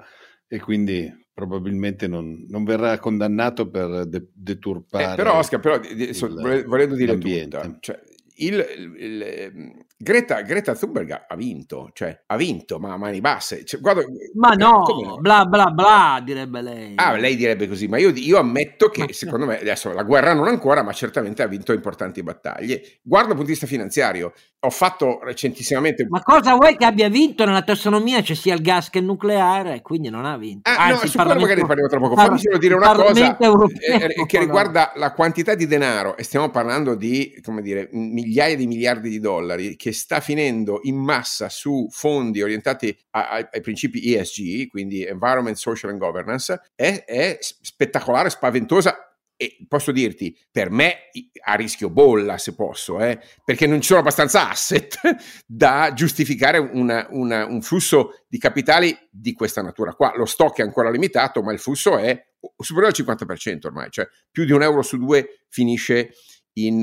e 0.47 0.59
quindi 0.59 1.11
probabilmente 1.33 2.07
non, 2.07 2.45
non 2.47 2.63
verrà 2.63 2.97
condannato 2.99 3.69
per 3.69 4.05
de- 4.05 4.29
deturpare. 4.33 5.13
Eh, 5.13 5.15
però 5.15 5.37
Oscar, 5.37 5.59
però, 5.59 5.79
il, 5.81 6.65
volendo 6.65 6.95
dire 6.95 7.11
l'ambiente. 7.11 7.59
Tutta, 7.59 7.77
cioè, 7.79 7.99
il, 8.35 8.65
il, 8.97 9.85
Greta, 9.95 10.41
Greta, 10.41 10.75
Thunberg 10.75 11.25
ha 11.27 11.35
vinto, 11.35 11.91
cioè 11.93 12.23
ha 12.25 12.35
vinto, 12.35 12.79
ma 12.79 12.93
a 12.93 12.97
mani 12.97 13.21
basse. 13.21 13.63
Cioè, 13.63 13.79
guarda, 13.79 14.03
ma 14.35 14.49
no, 14.49 14.83
no, 14.87 15.17
bla 15.19 15.45
bla 15.45 15.69
bla, 15.71 16.21
direbbe 16.23 16.61
lei. 16.61 16.93
Ah, 16.95 17.15
lei 17.15 17.35
direbbe 17.35 17.67
così, 17.67 17.87
ma 17.87 17.97
io, 17.97 18.09
io 18.09 18.37
ammetto 18.37 18.89
che 18.89 19.11
secondo 19.13 19.45
me, 19.45 19.59
adesso 19.59 19.93
la 19.93 20.03
guerra 20.03 20.33
non 20.33 20.47
ancora, 20.47 20.83
ma 20.83 20.91
certamente 20.93 21.41
ha 21.41 21.47
vinto 21.47 21.73
importanti 21.73 22.21
battaglie. 22.23 22.99
Guarda 23.01 23.27
dal 23.27 23.37
punto 23.37 23.51
di 23.51 23.57
vista 23.57 23.67
finanziario, 23.67 24.33
ho 24.65 24.69
fatto 24.69 25.19
recentissimamente... 25.21 26.05
Ma 26.07 26.21
cosa 26.21 26.55
vuoi 26.55 26.77
che 26.77 26.85
abbia 26.85 27.09
vinto 27.09 27.45
nella 27.45 27.63
tassonomia? 27.63 28.21
C'è 28.21 28.33
sia 28.33 28.53
il 28.53 28.61
gas 28.61 28.89
che 28.89 28.99
il 28.99 29.05
nucleare, 29.05 29.81
quindi 29.81 30.09
non 30.09 30.23
ha 30.23 30.37
vinto. 30.37 30.69
Ah, 30.69 30.85
Anzi, 30.85 31.03
no, 31.03 31.09
su 31.09 31.17
quello 31.17 31.39
magari 31.39 31.65
parliamo 31.65 31.89
tra 31.89 31.99
poco. 31.99 32.15
Fammi 32.15 32.39
solo 32.39 32.57
dire 32.57 32.73
una 32.75 32.93
cosa 32.93 33.37
eh, 33.37 34.25
che 34.25 34.39
riguarda 34.39 34.93
la 34.95 35.11
quantità 35.11 35.53
di 35.53 35.67
denaro, 35.67 36.15
e 36.15 36.23
stiamo 36.23 36.49
parlando 36.49 36.95
di, 36.95 37.37
come 37.43 37.61
dire, 37.61 37.89
migliaia 37.91 38.55
di 38.55 38.65
miliardi 38.65 39.09
di 39.09 39.19
dollari, 39.19 39.75
che 39.75 39.91
sta 39.91 40.21
finendo 40.21 40.79
in 40.83 40.95
massa 40.95 41.49
su 41.49 41.87
fondi 41.91 42.41
orientati 42.41 42.97
a, 43.11 43.29
a, 43.31 43.49
ai 43.51 43.61
principi 43.61 44.15
ESG, 44.15 44.69
quindi 44.69 45.03
Environment, 45.03 45.57
Social 45.57 45.89
and 45.89 45.99
Governance, 45.99 46.61
è, 46.73 47.03
è 47.05 47.37
spettacolare, 47.39 48.29
spaventosa 48.29 49.12
e 49.43 49.57
posso 49.67 49.91
dirti, 49.91 50.37
per 50.49 50.69
me 50.69 51.09
a 51.43 51.55
rischio 51.55 51.89
bolla 51.89 52.37
se 52.37 52.55
posso, 52.55 53.01
eh, 53.01 53.19
perché 53.43 53.67
non 53.67 53.81
ci 53.81 53.87
sono 53.87 53.99
abbastanza 53.99 54.49
asset 54.49 54.97
da 55.45 55.91
giustificare 55.93 56.57
una, 56.57 57.07
una, 57.09 57.45
un 57.45 57.61
flusso 57.61 58.23
di 58.27 58.37
capitali 58.37 58.97
di 59.11 59.33
questa 59.33 59.61
natura 59.61 59.93
qua. 59.93 60.13
Lo 60.15 60.25
stock 60.25 60.59
è 60.59 60.63
ancora 60.63 60.89
limitato, 60.89 61.41
ma 61.41 61.51
il 61.51 61.59
flusso 61.59 61.97
è 61.97 62.25
superiore 62.57 62.95
al 62.95 63.05
50% 63.05 63.65
ormai, 63.65 63.89
cioè 63.89 64.07
più 64.31 64.45
di 64.45 64.53
un 64.53 64.61
euro 64.61 64.81
su 64.81 64.97
due 64.97 65.45
finisce 65.49 66.13
in 66.53 66.79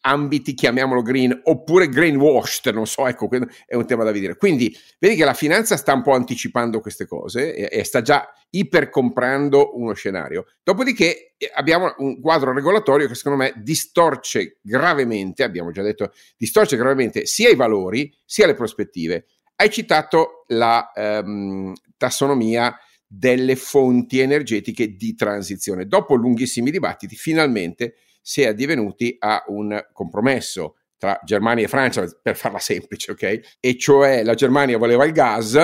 ambiti, 0.00 0.54
chiamiamolo 0.54 1.02
green, 1.02 1.38
oppure 1.44 1.88
greenwashed, 1.88 2.72
non 2.72 2.86
so, 2.86 3.06
ecco, 3.06 3.28
è 3.66 3.74
un 3.74 3.86
tema 3.86 4.04
da 4.04 4.12
vedere. 4.12 4.36
Quindi 4.36 4.74
vedi 4.98 5.16
che 5.16 5.24
la 5.24 5.34
finanza 5.34 5.76
sta 5.76 5.92
un 5.92 6.02
po' 6.02 6.12
anticipando 6.12 6.80
queste 6.80 7.06
cose 7.06 7.54
e, 7.54 7.80
e 7.80 7.84
sta 7.84 8.02
già 8.02 8.32
ipercomprando 8.50 9.76
uno 9.78 9.92
scenario. 9.94 10.46
Dopodiché 10.62 11.34
eh, 11.36 11.50
abbiamo 11.54 11.94
un 11.98 12.20
quadro 12.20 12.52
regolatorio 12.52 13.06
che 13.06 13.14
secondo 13.14 13.38
me 13.38 13.52
distorce 13.56 14.58
gravemente, 14.62 15.42
abbiamo 15.42 15.70
già 15.70 15.82
detto, 15.82 16.12
distorce 16.36 16.76
gravemente 16.76 17.26
sia 17.26 17.48
i 17.48 17.56
valori 17.56 18.12
sia 18.24 18.46
le 18.46 18.54
prospettive. 18.54 19.26
Hai 19.56 19.70
citato 19.70 20.44
la 20.48 20.92
um, 20.94 21.74
tassonomia 21.96 22.78
delle 23.04 23.56
fonti 23.56 24.20
energetiche 24.20 24.94
di 24.94 25.14
transizione. 25.14 25.86
Dopo 25.86 26.14
lunghissimi 26.14 26.70
dibattiti, 26.70 27.16
finalmente 27.16 27.94
si 28.28 28.42
è 28.42 28.48
addivenuti 28.48 29.16
a 29.20 29.42
un 29.46 29.82
compromesso 29.90 30.76
tra 30.98 31.18
Germania 31.24 31.64
e 31.64 31.68
Francia, 31.68 32.04
per 32.20 32.36
farla 32.36 32.58
semplice, 32.58 33.12
ok? 33.12 33.56
E 33.58 33.78
cioè 33.78 34.22
la 34.22 34.34
Germania 34.34 34.76
voleva 34.76 35.06
il 35.06 35.12
gas 35.12 35.56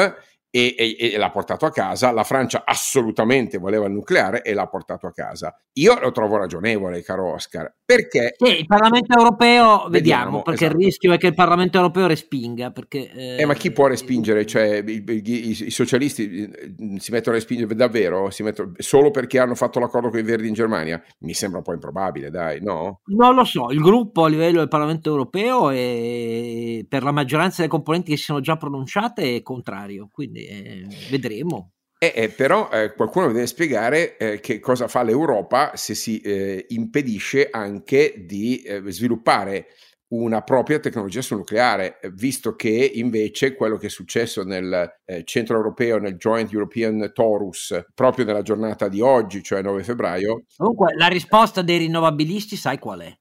e, 0.55 0.77
e, 0.79 0.97
e, 1.13 1.17
l'ha 1.17 1.31
portato 1.33 1.67
a 1.67 1.73
casa. 1.73 2.13
La 2.13 2.23
Francia 2.23 2.63
assolutamente 2.65 3.59
voleva 3.59 3.87
il 3.87 3.93
nucleare 3.93 4.43
e 4.43 4.55
l'ha 4.55 4.69
portato 4.69 5.09
a 5.09 5.11
casa. 5.11 5.53
Io 5.73 5.99
lo 5.99 6.13
trovo 6.13 6.37
ragionevole, 6.37 7.03
caro 7.03 7.33
Oscar, 7.33 7.75
perché... 7.85 8.35
Sì, 8.37 8.61
il 8.61 8.67
Parlamento 8.67 9.19
europeo, 9.19 9.89
vediamo, 9.89 9.91
vediamo 9.91 10.43
perché 10.43 10.67
esatto. 10.67 10.79
il 10.79 10.85
rischio 10.85 11.13
è 11.13 11.19
che 11.19 11.27
il 11.27 11.35
Parlamento 11.35 11.79
europeo 11.79 12.07
respinga. 12.07 12.71
Perché, 12.71 13.11
eh, 13.11 13.41
eh, 13.41 13.47
ma 13.47 13.55
chi 13.55 13.73
può 13.73 13.89
respingere? 13.89 14.47
Cioè, 14.47 14.85
i, 14.87 15.03
i, 15.05 15.49
i, 15.49 15.71
socialisti 15.71 16.45
eh, 16.45 17.01
si 17.01 17.11
mettono 17.11 17.35
a 17.35 17.39
respingere 17.39 17.75
davvero? 17.75 18.31
Si 18.31 18.45
mettono, 18.45 18.75
solo 18.77 19.11
perché 19.11 19.41
hanno 19.41 19.57
fatto 19.57 19.81
l'accordo 19.81 20.11
con 20.11 20.21
i 20.21 20.23
Verdi 20.23 20.47
in 20.47 20.55
Germania? 20.55 21.03
Mi 21.21 21.35
sembra 21.35 21.59
un 21.59 21.65
po' 21.65 21.73
improbabile, 21.73 22.31
dai, 22.31 22.61
no? 22.63 23.01
Non 23.07 23.35
lo 23.35 23.43
so, 23.43 23.73
il 23.73 23.81
gruppo 23.81 24.23
a 24.23 24.29
livello 24.29 24.59
del 24.59 24.69
Parlamento 24.69 25.11
europeo 25.11 25.71
è, 25.71 26.85
per 26.89 27.03
la 27.03 27.11
maggioranza 27.11 27.57
delle 27.57 27.69
componenti 27.69 28.13
che 28.13 28.17
si 28.19 28.25
sono 28.25 28.39
già 28.39 28.57
pronunciate 28.57 29.35
è 29.35 29.43
contrario, 29.43 30.09
quindi 30.13 30.43
eh, 30.45 30.87
vedremo. 31.11 31.75
Eh, 31.99 32.13
eh, 32.15 32.29
però 32.29 32.69
eh, 32.71 32.93
qualcuno 32.93 33.29
deve 33.29 33.47
spiegare 33.47 34.19
eh, 34.19 34.41
che 34.41 34.61
cosa 34.61 34.89
fa 34.89 35.03
l'Europa 35.03 35.73
se 35.75 35.95
si 35.95 36.21
eh, 36.21 36.67
impedisce 36.69 37.49
anche 37.51 38.25
di 38.27 38.61
eh, 38.61 38.83
sviluppare 38.89 39.69
una 40.09 40.43
propria 40.43 40.79
tecnologia 40.79 41.23
sul 41.23 41.39
nucleare, 41.39 41.99
visto 42.13 42.55
che 42.55 42.69
invece 42.95 43.55
quello 43.55 43.79
che 43.79 43.87
è 43.87 43.91
successo 43.91 44.45
nel 44.45 45.01
centro 45.25 45.57
europeo, 45.57 45.99
nel 45.99 46.17
Joint 46.17 46.53
European 46.53 47.11
Torus, 47.13 47.87
proprio 47.95 48.25
nella 48.25 48.43
giornata 48.43 48.87
di 48.87 49.01
oggi, 49.01 49.43
cioè 49.43 49.63
9 49.63 49.83
febbraio. 49.83 50.45
Comunque, 50.57 50.95
la 50.95 51.09
risposta 51.09 51.63
dei 51.63 51.79
rinnovabilisti, 51.79 52.55
sai 52.55 52.79
qual 52.79 53.01
è? 53.01 53.19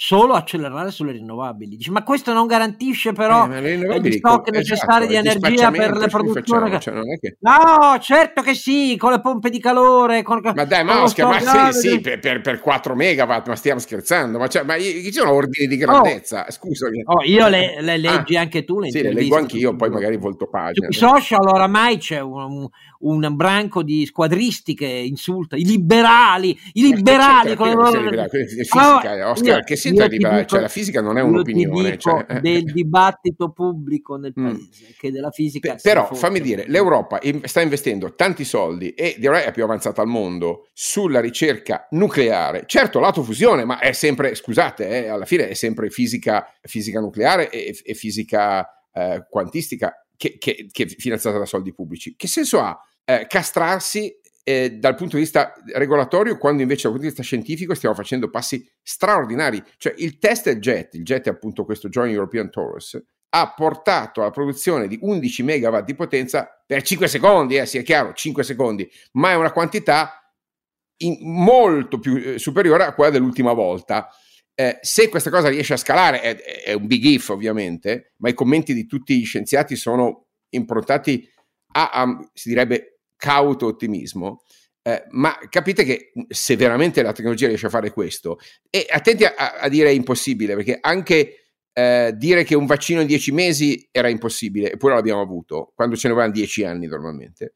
Solo 0.00 0.34
accelerare 0.34 0.92
sulle 0.92 1.10
rinnovabili. 1.10 1.76
Dici, 1.76 1.90
ma 1.90 2.04
questo 2.04 2.32
non 2.32 2.46
garantisce 2.46 3.12
però 3.12 3.50
eh, 3.50 4.00
gli 4.00 4.12
stock 4.12 4.48
necessari 4.50 5.06
esatto, 5.06 5.06
di 5.08 5.16
energia 5.16 5.72
per 5.72 5.96
le 5.96 6.06
produzioni. 6.06 6.70
Che... 6.70 6.78
Cioè, 6.78 6.94
che... 7.20 7.36
No, 7.40 7.98
certo 7.98 8.42
che 8.42 8.54
sì, 8.54 8.94
con 8.96 9.10
le 9.10 9.20
pompe 9.20 9.50
di 9.50 9.58
calore. 9.58 10.22
Con... 10.22 10.40
Ma 10.54 10.64
dai, 10.64 10.84
ma, 10.84 11.02
Oscar, 11.02 11.42
ma 11.42 11.72
sì, 11.72 11.80
sì, 11.80 12.00
per, 12.00 12.20
per, 12.20 12.40
per, 12.42 12.60
4 12.60 12.94
megawatt, 12.94 13.48
ma 13.48 13.56
stiamo 13.56 13.80
scherzando. 13.80 14.38
Ma, 14.38 14.46
cioè, 14.46 14.62
ma 14.62 14.78
ci 14.78 15.10
sono 15.10 15.32
ordini 15.32 15.66
di 15.66 15.76
grandezza? 15.76 16.44
Oh, 16.46 16.52
Scusami. 16.52 17.02
Oh, 17.04 17.24
io 17.24 17.48
le, 17.48 17.80
le 17.80 17.96
leggi 17.96 18.36
ah, 18.36 18.42
anche 18.42 18.62
tu. 18.62 18.78
Le 18.78 18.90
sì, 18.90 19.02
le 19.02 19.12
leggo 19.12 19.36
anch'io, 19.36 19.74
poi 19.74 19.90
magari 19.90 20.16
volto 20.16 20.46
pagina. 20.46 20.86
Sui 20.90 21.08
social 21.08 21.44
oramai 21.44 21.96
c'è 21.96 22.20
un, 22.20 22.68
un 23.00 23.28
branco 23.36 23.82
di 23.82 24.06
squadristi 24.06 24.74
che 24.74 24.86
insulta 24.86 25.56
i 25.56 25.64
liberali, 25.64 26.58
i 26.72 26.82
liberali. 26.82 27.54
Con 27.54 27.68
le 27.68 27.74
loro... 27.74 28.00
liberali. 28.00 28.46
Fisica, 28.46 28.80
ah, 28.80 29.30
Oscar, 29.30 29.58
io, 29.58 29.64
che 29.64 29.76
c'entra 29.76 30.06
liberale? 30.06 30.40
Dico, 30.40 30.48
cioè, 30.50 30.60
la 30.60 30.68
fisica 30.68 31.00
non 31.00 31.18
è 31.18 31.20
un'opinione. 31.20 31.98
Cioè... 31.98 32.26
Eh. 32.28 32.40
del 32.40 32.64
dibattito 32.64 33.50
pubblico 33.50 34.16
nel 34.16 34.32
mm. 34.38 34.44
paese, 34.44 34.86
mm. 34.86 34.90
che 34.98 35.12
della 35.12 35.30
fisica... 35.30 35.74
P- 35.74 35.82
però, 35.82 36.12
fammi 36.12 36.40
dire, 36.40 36.64
l'Europa 36.66 37.20
sta 37.44 37.60
investendo 37.60 38.14
tanti 38.14 38.44
soldi 38.44 38.90
e 38.94 39.16
direi 39.18 39.44
è 39.44 39.52
più 39.52 39.64
avanzata 39.64 40.02
al 40.02 40.08
mondo 40.08 40.68
sulla 40.72 41.20
ricerca 41.20 41.86
nucleare. 41.90 42.64
Certo, 42.66 42.98
lato 42.98 43.22
fusione, 43.22 43.64
ma 43.64 43.78
è 43.78 43.92
sempre, 43.92 44.34
scusate, 44.34 45.04
eh, 45.04 45.08
alla 45.08 45.24
fine 45.24 45.48
è 45.48 45.54
sempre 45.54 45.90
fisica, 45.90 46.52
fisica 46.62 47.00
nucleare 47.00 47.50
e, 47.50 47.78
e 47.82 47.94
fisica 47.94 48.68
eh, 48.92 49.26
quantistica 49.28 49.92
che, 50.16 50.36
che, 50.38 50.68
che, 50.70 50.82
è 50.82 50.86
finanziata 50.86 51.38
da 51.38 51.46
soldi 51.46 51.72
pubblici. 51.72 52.14
Che 52.16 52.26
senso 52.26 52.60
ha 52.60 52.78
eh, 53.08 53.26
castrarsi 53.26 54.14
eh, 54.44 54.72
dal 54.72 54.94
punto 54.94 55.16
di 55.16 55.22
vista 55.22 55.54
regolatorio 55.72 56.36
quando 56.36 56.60
invece 56.60 56.82
dal 56.82 56.92
punto 56.92 57.06
di 57.06 57.14
vista 57.14 57.22
scientifico 57.22 57.74
stiamo 57.74 57.94
facendo 57.94 58.28
passi 58.28 58.62
straordinari? 58.82 59.62
Cioè 59.78 59.94
il 59.96 60.18
test 60.18 60.52
jet, 60.58 60.94
il 60.94 61.04
jet 61.04 61.26
è 61.26 61.30
appunto 61.30 61.64
questo 61.64 61.88
Joint 61.88 62.12
European 62.12 62.50
Taurus, 62.50 63.02
ha 63.30 63.54
portato 63.54 64.20
alla 64.20 64.30
produzione 64.30 64.88
di 64.88 64.98
11 65.00 65.42
megawatt 65.42 65.86
di 65.86 65.94
potenza 65.94 66.48
per 66.66 66.82
5 66.82 67.08
secondi, 67.08 67.56
eh, 67.56 67.64
sia 67.64 67.80
chiaro, 67.80 68.12
5 68.12 68.42
secondi, 68.42 68.86
ma 69.12 69.30
è 69.30 69.34
una 69.34 69.52
quantità 69.52 70.34
in, 70.98 71.16
molto 71.20 71.98
più 71.98 72.16
eh, 72.16 72.38
superiore 72.38 72.84
a 72.84 72.92
quella 72.92 73.10
dell'ultima 73.10 73.54
volta. 73.54 74.08
Eh, 74.54 74.78
se 74.82 75.08
questa 75.08 75.30
cosa 75.30 75.48
riesce 75.48 75.72
a 75.72 75.78
scalare, 75.78 76.20
è, 76.20 76.36
è, 76.64 76.72
un 76.74 76.86
big 76.86 77.04
if 77.04 77.30
ovviamente, 77.30 78.12
ma 78.18 78.28
i 78.28 78.34
commenti 78.34 78.74
di 78.74 78.86
tutti 78.86 79.18
gli 79.18 79.24
scienziati 79.24 79.76
sono 79.76 80.26
improntati 80.50 81.26
a, 81.72 81.90
a 81.90 82.30
si 82.32 82.48
direbbe, 82.48 82.97
cauto 83.18 83.66
ottimismo. 83.66 84.44
Eh, 84.80 85.04
ma 85.10 85.36
capite 85.50 85.84
che 85.84 86.12
se 86.28 86.56
veramente 86.56 87.02
la 87.02 87.12
tecnologia 87.12 87.46
riesce 87.46 87.66
a 87.66 87.70
fare 87.70 87.90
questo, 87.90 88.38
e 88.70 88.86
attenti 88.88 89.24
a, 89.24 89.34
a 89.60 89.68
dire 89.68 89.92
impossibile, 89.92 90.54
perché 90.54 90.78
anche 90.80 91.50
eh, 91.74 92.14
dire 92.16 92.42
che 92.44 92.54
un 92.54 92.64
vaccino 92.64 93.02
in 93.02 93.06
dieci 93.06 93.30
mesi 93.30 93.86
era 93.92 94.08
impossibile, 94.08 94.72
eppure 94.72 94.94
l'abbiamo 94.94 95.20
avuto, 95.20 95.72
quando 95.74 95.94
ce 95.94 96.08
ne 96.08 96.14
vanno 96.14 96.32
dieci 96.32 96.64
anni 96.64 96.86
normalmente. 96.86 97.52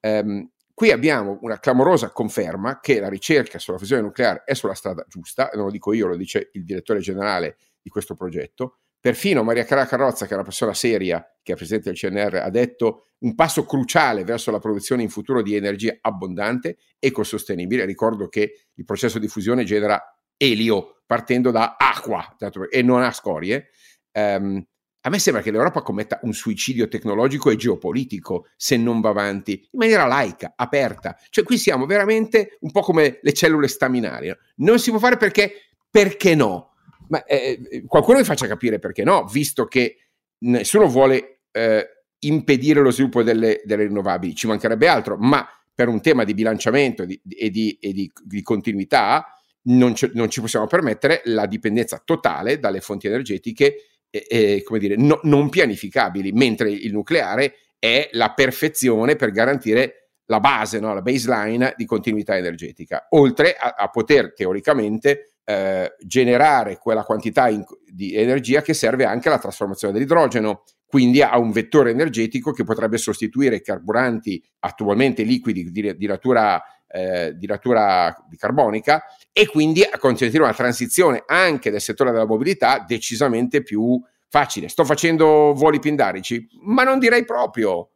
Um, 0.00 0.50
Qui 0.74 0.90
abbiamo 0.90 1.38
una 1.42 1.60
clamorosa 1.60 2.10
conferma 2.10 2.80
che 2.80 2.98
la 2.98 3.10
ricerca 3.10 3.58
sulla 3.58 3.76
fusione 3.76 4.00
nucleare 4.00 4.42
è 4.44 4.54
sulla 4.54 4.74
strada 4.74 5.04
giusta, 5.06 5.50
non 5.54 5.66
lo 5.66 5.70
dico 5.70 5.92
io, 5.92 6.06
lo 6.06 6.16
dice 6.16 6.48
il 6.54 6.64
direttore 6.64 7.00
generale 7.00 7.56
di 7.80 7.90
questo 7.90 8.16
progetto. 8.16 8.78
Perfino 9.02 9.42
Maria 9.42 9.64
Cara 9.64 9.84
Carrozza, 9.84 10.26
che 10.26 10.30
è 10.30 10.34
una 10.34 10.44
persona 10.44 10.74
seria, 10.74 11.28
che 11.42 11.54
è 11.54 11.56
presidente 11.56 11.90
del 11.90 11.98
CNR, 11.98 12.36
ha 12.36 12.50
detto 12.50 13.08
un 13.22 13.34
passo 13.34 13.64
cruciale 13.64 14.22
verso 14.22 14.52
la 14.52 14.60
produzione 14.60 15.02
in 15.02 15.08
futuro 15.08 15.42
di 15.42 15.56
energia 15.56 15.98
abbondante, 16.00 16.76
ecosostenibile. 17.00 17.84
Ricordo 17.84 18.28
che 18.28 18.68
il 18.72 18.84
processo 18.84 19.18
di 19.18 19.26
fusione 19.26 19.64
genera 19.64 20.00
elio 20.36 21.02
partendo 21.04 21.50
da 21.50 21.74
acqua 21.76 22.36
e 22.70 22.82
non 22.82 23.02
ha 23.02 23.10
scorie. 23.10 23.70
Um, 24.12 24.64
a 25.00 25.10
me 25.10 25.18
sembra 25.18 25.42
che 25.42 25.50
l'Europa 25.50 25.82
commetta 25.82 26.20
un 26.22 26.32
suicidio 26.32 26.86
tecnologico 26.86 27.50
e 27.50 27.56
geopolitico 27.56 28.46
se 28.54 28.76
non 28.76 29.00
va 29.00 29.08
avanti 29.08 29.66
in 29.72 29.80
maniera 29.80 30.06
laica, 30.06 30.52
aperta. 30.54 31.18
Cioè 31.28 31.42
qui 31.42 31.58
siamo 31.58 31.86
veramente 31.86 32.56
un 32.60 32.70
po' 32.70 32.82
come 32.82 33.18
le 33.20 33.32
cellule 33.32 33.66
staminali. 33.66 34.32
Non 34.58 34.78
si 34.78 34.90
può 34.90 35.00
fare 35.00 35.16
perché, 35.16 35.54
perché 35.90 36.36
no? 36.36 36.71
Ma 37.12 37.24
eh, 37.24 37.84
qualcuno 37.86 38.16
mi 38.16 38.24
faccia 38.24 38.46
capire 38.46 38.78
perché 38.78 39.04
no, 39.04 39.26
visto 39.26 39.66
che 39.66 39.96
nessuno 40.44 40.86
vuole 40.86 41.40
eh, 41.50 41.86
impedire 42.20 42.80
lo 42.80 42.90
sviluppo 42.90 43.22
delle, 43.22 43.60
delle, 43.64 43.84
rinnovabili, 43.84 44.34
ci 44.34 44.46
mancherebbe 44.46 44.88
altro, 44.88 45.18
ma 45.18 45.46
per 45.74 45.88
un 45.88 46.00
tema 46.00 46.24
di 46.24 46.32
bilanciamento 46.32 47.04
di, 47.04 47.20
e, 47.28 47.50
di, 47.50 47.76
e 47.78 47.92
di, 47.92 48.10
di 48.24 48.40
continuità 48.40 49.26
non, 49.64 49.92
non, 50.14 50.30
ci 50.30 50.40
possiamo 50.40 50.66
permettere 50.66 51.20
la 51.24 51.44
dipendenza 51.44 52.00
totale 52.02 52.58
dalle 52.58 52.80
fonti 52.80 53.08
energetiche 53.08 53.76
eh, 54.08 54.62
come 54.64 54.78
dire, 54.78 54.96
no, 54.96 55.20
non 55.24 55.50
pianificabili, 55.50 56.32
mentre 56.32 56.70
il 56.70 56.92
nucleare 56.92 57.56
è 57.78 58.08
la 58.12 58.32
perfezione 58.32 59.16
per 59.16 59.32
garantire 59.32 60.12
la 60.26 60.40
base, 60.40 60.80
no? 60.80 60.94
la 60.94 61.02
baseline 61.02 61.74
di 61.76 61.84
continuità 61.84 62.38
energetica, 62.38 63.06
oltre 63.10 63.54
a, 63.54 63.74
a 63.76 63.88
poter 63.88 64.32
teoricamente 64.32 65.31
eh, 65.44 65.94
generare 66.00 66.78
quella 66.78 67.04
quantità 67.04 67.48
in, 67.48 67.64
di 67.86 68.14
energia 68.14 68.62
che 68.62 68.74
serve 68.74 69.04
anche 69.04 69.28
alla 69.28 69.38
trasformazione 69.38 69.92
dell'idrogeno, 69.92 70.64
quindi 70.86 71.22
ha 71.22 71.38
un 71.38 71.52
vettore 71.52 71.90
energetico 71.90 72.52
che 72.52 72.64
potrebbe 72.64 72.98
sostituire 72.98 73.56
i 73.56 73.62
carburanti 73.62 74.42
attualmente 74.60 75.22
liquidi 75.22 75.70
di, 75.70 75.96
di 75.96 76.06
natura 76.06 76.62
eh, 76.92 77.32
di 77.36 77.46
natura 77.46 78.14
carbonica 78.36 79.02
e 79.32 79.46
quindi 79.46 79.82
consentire 79.98 80.42
una 80.42 80.52
transizione 80.52 81.22
anche 81.26 81.70
del 81.70 81.80
settore 81.80 82.12
della 82.12 82.26
mobilità 82.26 82.84
decisamente 82.86 83.62
più 83.62 83.98
facile. 84.28 84.68
Sto 84.68 84.84
facendo 84.84 85.54
voli 85.54 85.78
pindarici, 85.78 86.46
ma 86.64 86.84
non 86.84 86.98
direi 86.98 87.24
proprio. 87.24 87.88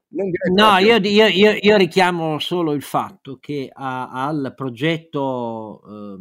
No, 0.52 0.76
proprio. 0.76 1.10
Io, 1.10 1.26
io, 1.26 1.58
io, 1.60 1.76
richiamo 1.76 2.38
solo 2.38 2.72
il 2.72 2.82
fatto 2.82 3.38
che 3.38 3.70
a, 3.72 4.26
al 4.26 4.52
progetto 4.56 5.82
eh, 5.86 6.16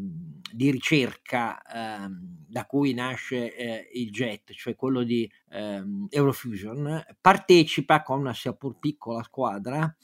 di 0.51 0.71
ricerca 0.71 1.61
eh, 1.61 2.07
da 2.47 2.65
cui 2.65 2.93
nasce 2.93 3.55
eh, 3.55 3.89
il 3.93 4.11
JET, 4.11 4.53
cioè 4.53 4.75
quello 4.75 5.03
di 5.03 5.29
ehm, 5.51 6.07
Eurofusion, 6.09 7.03
partecipa 7.19 8.03
con 8.03 8.19
una 8.19 8.33
sia 8.33 8.53
pur 8.53 8.77
piccola 8.79 9.23
squadra 9.23 9.95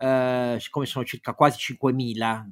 eh, 0.00 0.56
siccome 0.58 0.86
sono 0.86 1.04
circa 1.04 1.34
quasi 1.34 1.74
5.000 1.78 2.46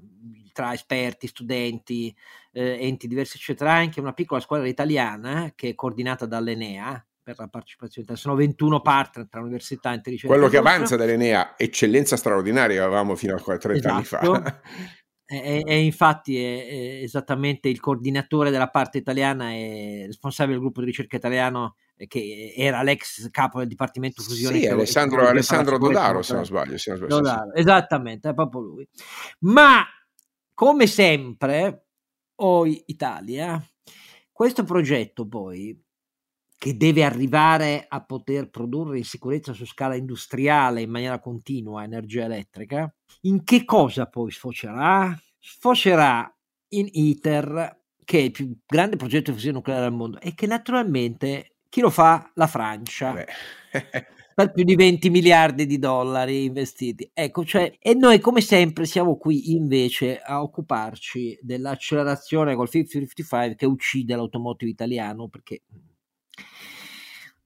tra 0.53 0.75
esperti, 0.75 1.29
studenti, 1.29 2.15
eh, 2.53 2.79
enti 2.81 3.07
diversi, 3.07 3.37
eccetera, 3.37 3.73
anche 3.73 4.01
una 4.01 4.13
piccola 4.13 4.41
squadra 4.41 4.69
italiana 4.69 5.53
che 5.55 5.71
è 5.71 5.75
coordinata 5.75 6.27
dall'Enea 6.27 7.03
per 7.35 7.45
la 7.45 7.51
partecipazione. 7.51 8.17
Sono 8.17 8.35
21 8.35 8.81
partner 8.81 9.29
tra 9.29 9.41
università 9.41 9.93
e 9.93 10.01
ricerca. 10.05 10.29
Quello 10.29 10.49
che 10.49 10.57
avanza 10.57 10.97
dall'Enea, 10.97 11.55
eccellenza 11.57 12.17
straordinaria, 12.17 12.85
avevamo 12.85 13.15
fino 13.17 13.35
a 13.35 13.39
30 13.39 13.73
esatto. 13.73 13.95
anni 13.95 14.05
fa. 14.05 14.21
Esatto. 14.21 14.61
E, 15.31 15.63
e, 15.63 15.85
infatti 15.85 16.43
è, 16.43 16.67
è, 16.67 17.03
esattamente 17.03 17.69
il 17.69 17.81
coordinatore 17.81 18.49
della 18.49 18.71
parte 18.71 18.97
italiana 18.97 19.51
e 19.51 20.05
responsabile 20.07 20.55
del 20.55 20.63
gruppo 20.63 20.81
di 20.81 20.87
ricerca 20.87 21.17
italiano 21.17 21.77
che 22.07 22.55
era 22.57 22.83
l'ex 22.83 23.29
capo 23.31 23.59
del 23.59 23.69
Dipartimento 23.69 24.23
Fusione. 24.23 24.59
Sì, 24.59 24.67
Alessandro, 24.67 25.27
Alessandro 25.29 25.77
Dodaro, 25.77 26.23
se 26.23 26.33
non 26.33 26.47
sbaglio. 26.47 26.79
Se 26.79 26.91
non 26.91 26.99
sbaglio 27.01 27.17
Dodaro, 27.17 27.51
sì. 27.53 27.61
Esattamente, 27.61 28.31
è 28.31 28.35
proprio 28.35 28.61
lui. 28.63 28.89
Ma 29.41 29.85
come 30.55 30.87
sempre, 30.87 31.89
OI 32.37 32.85
Italia, 32.87 33.63
questo 34.33 34.65
progetto 34.65 35.27
poi 35.27 35.79
che 36.59 36.77
deve 36.77 37.05
arrivare 37.05 37.87
a 37.89 38.05
poter 38.05 38.51
produrre 38.51 38.99
in 38.99 39.05
sicurezza 39.05 39.53
su 39.53 39.65
scala 39.65 39.95
industriale 39.95 40.83
in 40.83 40.91
maniera 40.91 41.21
continua 41.21 41.85
energia 41.85 42.25
elettrica, 42.25 42.93
in 43.23 43.45
che 43.45 43.65
cosa 43.65 44.07
poi 44.07 44.33
sfocerà? 44.33 45.17
Sfocerà 45.39 46.31
in 46.71 46.89
ITER, 46.91 47.81
che 48.05 48.19
è 48.19 48.23
il 48.23 48.31
più 48.33 48.59
grande 48.67 48.97
progetto 48.97 49.31
di 49.31 49.37
fusione 49.37 49.57
nucleare 49.57 49.87
al 49.87 49.93
mondo 49.93 50.21
e 50.21 50.35
che 50.35 50.47
naturalmente 50.47 51.55
chi 51.69 51.81
lo 51.81 51.91
fa? 51.91 52.31
La 52.35 52.49
Francia. 52.49 53.15
per 54.39 54.53
più 54.53 54.63
di 54.63 54.77
20 54.77 55.11
miliardi 55.11 55.67
di 55.67 55.79
dollari 55.79 56.45
investiti. 56.45 57.09
Ecco, 57.13 57.45
cioè, 57.45 57.77
e 57.81 57.95
noi 57.95 58.21
come 58.21 58.41
sempre 58.41 58.85
siamo 58.85 59.17
qui 59.17 59.53
invece 59.53 60.19
a 60.19 60.43
occuparci 60.43 61.39
dell'accelerazione 61.43 62.55
col 62.55 62.69
5055 62.69 63.57
che 63.57 63.67
uccide 63.67 64.15
l'automotive 64.15 64.71
italiano 64.71 65.29
perché 65.29 65.63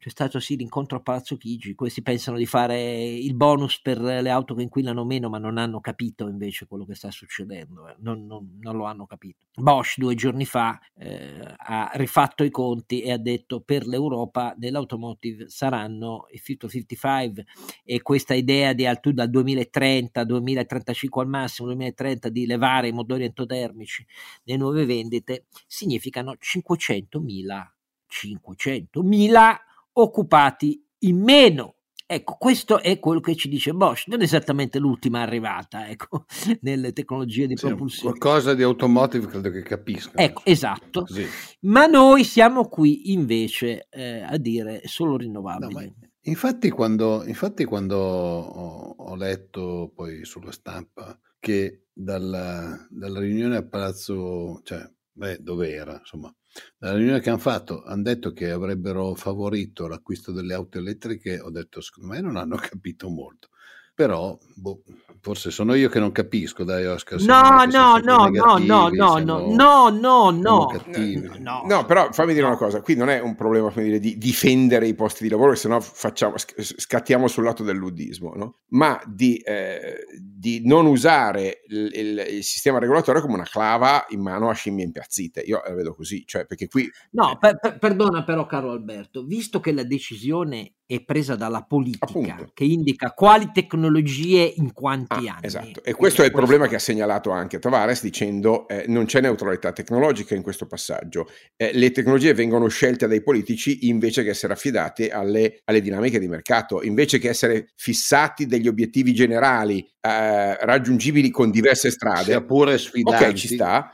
c'è 0.03 0.09
stato 0.09 0.41
sì 0.41 0.57
l'incontro 0.57 0.97
a 0.97 1.01
Palazzo 1.01 1.37
Chigi, 1.37 1.77
questi 1.77 2.03
pensano 2.03 2.37
di 2.37 2.45
fare 2.45 3.05
il 3.05 3.35
bonus 3.37 3.81
per 3.81 4.01
le 4.01 4.31
auto 4.31 4.53
che 4.53 4.63
inquinano 4.63 5.05
meno, 5.05 5.29
ma 5.29 5.39
non 5.39 5.59
hanno 5.59 5.81
capito 5.81 6.27
invece 6.27 6.67
quello 6.67 6.85
che 6.85 6.97
sta 6.97 7.13
succedendo, 7.13 7.87
eh. 7.87 7.95
non, 8.01 8.27
non, 8.27 8.59
non, 8.61 8.77
lo 8.77 8.87
hanno 8.87 9.07
capito. 9.07 9.45
Bosch 9.55 9.99
due 9.99 10.17
giorni 10.17 10.45
fa 10.45 10.77
eh, 10.97 11.55
ha 11.57 11.93
rifatto 11.95 12.43
i 12.43 12.51
conti 12.51 13.03
e 13.03 13.13
ha 13.13 13.17
detto 13.17 13.61
per 13.61 13.87
l'Europa 13.87 14.57
nell'automotive 14.59 15.49
saranno 15.49 16.27
il 16.33 16.43
50-55 16.45 17.45
e 17.85 18.03
questa 18.03 18.35
idea 18.35 18.73
di 18.73 18.89
dal 19.13 19.31
2030, 19.31 20.25
2035 20.25 21.23
al 21.23 21.29
massimo, 21.29 21.69
2030 21.69 22.29
di 22.29 22.47
levare 22.47 22.89
i 22.89 22.93
motori 22.93 23.23
endotermici 23.23 24.05
nelle 24.43 24.59
nuove 24.59 24.85
vendite 24.85 25.45
significano 25.69 26.33
500.000 26.33 27.72
500.000 28.13 29.57
occupati 29.95 30.85
in 31.01 31.23
meno. 31.23 31.77
Ecco, 32.05 32.37
questo 32.39 32.79
è 32.81 32.99
quello 32.99 33.21
che 33.21 33.35
ci 33.35 33.49
dice 33.49 33.73
Bosch, 33.73 34.07
non 34.09 34.21
esattamente 34.21 34.79
l'ultima 34.79 35.23
arrivata, 35.23 35.89
ecco, 35.89 36.27
nelle 36.61 36.93
tecnologie 36.93 37.47
di 37.47 37.57
sì, 37.57 37.67
propulsione. 37.67 38.19
Qualcosa 38.19 38.53
di 38.53 38.63
automotive 38.63 39.27
credo 39.29 39.51
che 39.51 39.63
capisca. 39.63 40.19
Ecco, 40.23 40.43
esatto. 40.45 41.05
Così. 41.05 41.27
Ma 41.61 41.87
noi 41.87 42.25
siamo 42.25 42.69
qui 42.69 43.13
invece 43.13 43.87
eh, 43.89 44.21
a 44.21 44.37
dire 44.37 44.83
solo 44.85 45.17
rinnovabili. 45.17 45.73
No, 45.73 46.09
infatti 46.25 46.69
quando, 46.69 47.25
infatti 47.25 47.65
quando 47.65 47.97
ho, 47.97 48.95
ho, 48.99 49.15
letto 49.17 49.91
poi 49.95 50.27
sulla 50.27 50.53
stampa 50.53 51.19
che 51.39 51.87
dalla, 51.95 52.87
dalla 52.91 53.21
riunione 53.21 53.57
a 53.57 53.67
Palazzo, 53.67 54.61
cioè, 54.65 54.87
beh, 55.13 55.39
dove 55.41 55.71
era, 55.71 55.97
insomma, 55.99 56.31
nella 56.79 56.95
riunione 56.97 57.21
che 57.21 57.31
hanno 57.31 57.39
fatto 57.39 57.83
hanno 57.83 58.03
detto 58.03 58.33
che 58.33 58.51
avrebbero 58.51 59.15
favorito 59.15 59.87
l'acquisto 59.89 60.33
delle 60.33 60.55
auto 60.55 60.79
elettriche, 60.79 61.41
ho 61.41 61.51
detto 61.51 61.81
secondo 61.81 62.13
me 62.13 62.21
non 62.21 62.37
hanno 62.37 62.57
capito 62.61 63.09
molto, 63.09 63.49
però 63.95 64.37
boh, 64.55 64.83
Forse 65.25 65.53
sono 65.53 65.75
io 65.75 65.89
che 65.89 66.01
non 66.01 66.11
capisco, 66.11 66.65
dai 66.65 66.85
Oscar. 66.85 67.21
No, 67.21 67.65
no, 67.65 67.97
no, 67.99 68.27
no, 68.27 68.59
no, 68.59 68.89
no, 68.89 69.19
no, 69.19 69.39
no, 69.39 69.89
no, 69.89 70.31
no, 70.33 71.63
no. 71.65 71.85
però 71.87 72.11
fammi 72.11 72.35
dire 72.35 72.45
una 72.45 72.57
cosa, 72.57 72.81
qui 72.81 72.97
non 72.97 73.09
è 73.09 73.21
un 73.21 73.37
problema 73.37 73.71
dire, 73.77 74.01
di 74.01 74.19
difendere 74.19 74.89
i 74.89 74.95
posti 74.95 75.23
di 75.23 75.29
lavoro, 75.29 75.55
se 75.55 75.69
no 75.69 75.81
facciamo, 75.81 76.35
scattiamo 76.37 77.29
sul 77.29 77.45
lato 77.45 77.63
del 77.63 77.77
luddismo, 77.77 78.33
no? 78.35 78.63
ma 78.71 79.01
di, 79.07 79.37
eh, 79.37 80.07
di 80.21 80.63
non 80.65 80.87
usare 80.87 81.63
il, 81.69 81.93
il, 81.95 82.27
il, 82.29 82.43
sistema 82.43 82.81
regolatorio 82.81 83.23
come 83.23 83.35
una 83.35 83.47
clava 83.49 84.05
in 84.09 84.23
mano 84.23 84.51
a 84.51 84.55
scimmie 84.55 84.85
impazzite. 84.85 85.39
Io 85.43 85.63
la 85.65 85.73
vedo 85.73 85.95
così, 85.95 86.25
cioè 86.27 86.47
perché 86.47 86.67
qui... 86.67 86.91
No, 87.13 87.37
per, 87.39 87.61
per, 87.61 87.79
perdona 87.79 88.25
però 88.25 88.45
caro 88.47 88.73
Alberto, 88.73 89.25
visto 89.25 89.61
che 89.61 89.71
la 89.71 89.85
decisione 89.85 90.79
è 90.95 91.03
presa 91.03 91.37
dalla 91.37 91.63
politica 91.63 92.07
Appunto. 92.07 92.51
che 92.53 92.65
indica 92.65 93.13
quali 93.13 93.51
tecnologie 93.53 94.53
in 94.57 94.73
quanti 94.73 95.29
ah, 95.29 95.35
anni. 95.35 95.47
Esatto, 95.47 95.83
e 95.83 95.95
questo 95.95 96.23
è 96.23 96.27
il 96.27 96.33
problema 96.33 96.69
che 96.69 96.75
ha 96.75 96.81
segnalato 96.81 97.31
anche 97.31 97.59
Tavares 97.59 98.03
dicendo 98.03 98.69
eh, 98.69 98.85
non 98.89 99.07
c'è 99.07 99.21
neutralità 99.21 99.73
tecnologica 99.73 100.35
in 100.35 100.43
questo 100.43 100.67
passaggio, 100.67 101.29
eh, 101.57 101.71
le 101.73 101.91
tecnologie 101.91 102.35
vengono 102.35 102.69
scelte 102.69 103.07
dai 103.07 103.23
politici 103.23 103.89
invece 103.89 104.23
che 104.23 104.31
essere 104.31 104.53
affidate 104.53 105.11
alle, 105.11 105.61
alle 105.65 105.81
dinamiche 105.81 106.19
di 106.19 106.29
mercato, 106.29 106.83
invece 106.83 107.19
che 107.19 107.29
essere 107.29 107.71
fissati 107.77 108.47
degli 108.47 108.69
obiettivi 108.69 109.13
generali 109.15 109.87
eh, 110.01 110.57
raggiungibili 110.65 111.31
con 111.31 111.51
diverse 111.51 111.91
strade. 111.91 112.25
Sia 112.25 112.43
pure 112.43 112.77
sfidanti. 112.79 113.25
Ok, 113.25 113.33
ci 113.35 113.49
sta. 113.49 113.93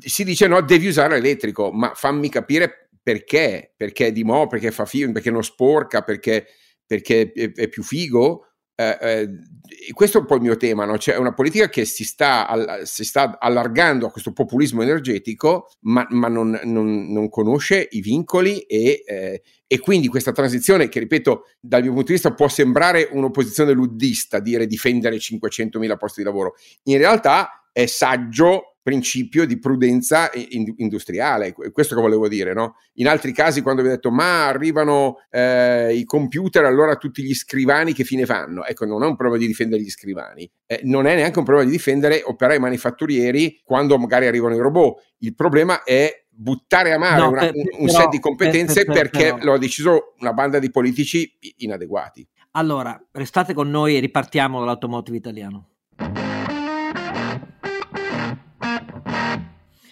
Si 0.00 0.24
dice 0.24 0.46
no, 0.48 0.60
devi 0.62 0.88
usare 0.88 1.14
l'elettrico, 1.14 1.70
ma 1.72 1.92
fammi 1.94 2.28
capire 2.28 2.85
perché? 3.06 3.72
Perché 3.76 4.06
è 4.08 4.12
di 4.12 4.24
mo', 4.24 4.48
perché 4.48 4.72
fa 4.72 4.84
figo, 4.84 5.12
perché 5.12 5.30
non 5.30 5.44
sporca, 5.44 6.02
perché, 6.02 6.48
perché 6.84 7.30
è, 7.32 7.52
è, 7.52 7.68
più 7.68 7.84
figo. 7.84 8.48
Eh, 8.74 8.98
eh, 9.00 9.28
questo 9.92 10.18
è 10.18 10.20
un 10.22 10.26
po' 10.26 10.34
il 10.34 10.40
mio 10.40 10.56
tema, 10.56 10.84
no? 10.84 10.96
c'è 10.96 11.16
una 11.16 11.32
politica 11.32 11.68
che 11.68 11.84
si 11.84 12.02
sta, 12.02 12.48
all- 12.48 12.82
si 12.82 13.04
sta 13.04 13.38
allargando 13.38 14.08
a 14.08 14.10
questo 14.10 14.32
populismo 14.32 14.82
energetico, 14.82 15.68
ma, 15.82 16.04
ma 16.10 16.26
non, 16.26 16.58
non, 16.64 17.12
non, 17.12 17.28
conosce 17.28 17.86
i 17.92 18.00
vincoli 18.00 18.62
e, 18.62 19.04
eh, 19.06 19.42
e, 19.68 19.78
quindi 19.78 20.08
questa 20.08 20.32
transizione 20.32 20.88
che, 20.88 20.98
ripeto, 20.98 21.44
dal 21.60 21.82
mio 21.82 21.92
punto 21.92 22.08
di 22.08 22.14
vista 22.14 22.34
può 22.34 22.48
sembrare 22.48 23.08
un'opposizione 23.12 23.70
luddista, 23.70 24.40
dire 24.40 24.66
difendere 24.66 25.18
500.000 25.18 25.96
posti 25.96 26.22
di 26.22 26.26
lavoro, 26.26 26.56
in 26.86 26.98
realtà 26.98 27.68
è 27.70 27.86
saggio 27.86 28.75
principio 28.86 29.46
di 29.46 29.58
prudenza 29.58 30.30
industriale, 30.76 31.52
questo 31.72 31.96
che 31.96 32.00
volevo 32.00 32.28
dire, 32.28 32.54
no? 32.54 32.76
In 32.94 33.08
altri 33.08 33.32
casi 33.32 33.60
quando 33.60 33.82
vi 33.82 33.88
ho 33.88 33.90
detto 33.90 34.12
ma 34.12 34.46
arrivano 34.46 35.16
eh, 35.28 35.92
i 35.92 36.04
computer, 36.04 36.64
allora 36.64 36.94
tutti 36.94 37.24
gli 37.24 37.34
scrivani 37.34 37.92
che 37.92 38.04
fine 38.04 38.26
fanno? 38.26 38.64
Ecco, 38.64 38.84
non 38.84 39.02
è 39.02 39.06
un 39.06 39.16
problema 39.16 39.40
di 39.40 39.48
difendere 39.48 39.82
gli 39.82 39.90
scrivani, 39.90 40.48
eh, 40.66 40.82
non 40.84 41.08
è 41.08 41.16
neanche 41.16 41.40
un 41.40 41.44
problema 41.44 41.68
di 41.68 41.74
difendere 41.76 42.22
operai 42.24 42.60
manifatturieri 42.60 43.60
quando 43.64 43.98
magari 43.98 44.28
arrivano 44.28 44.54
i 44.54 44.60
robot, 44.60 45.02
il 45.18 45.34
problema 45.34 45.82
è 45.82 46.24
buttare 46.28 46.92
a 46.92 46.98
mare 46.98 47.20
no, 47.22 47.28
una, 47.30 47.40
per, 47.40 47.54
un, 47.56 47.64
un 47.80 47.86
però, 47.86 47.98
set 47.98 48.08
di 48.10 48.20
competenze 48.20 48.84
per, 48.84 48.94
per, 48.94 49.10
perché 49.10 49.44
lo 49.44 49.54
ha 49.54 49.58
deciso 49.58 50.14
una 50.20 50.32
banda 50.32 50.60
di 50.60 50.70
politici 50.70 51.36
inadeguati. 51.56 52.24
Allora, 52.52 52.96
restate 53.10 53.52
con 53.52 53.68
noi 53.68 53.96
e 53.96 53.98
ripartiamo 53.98 54.60
dall'automotive 54.60 55.16
italiano. 55.16 55.70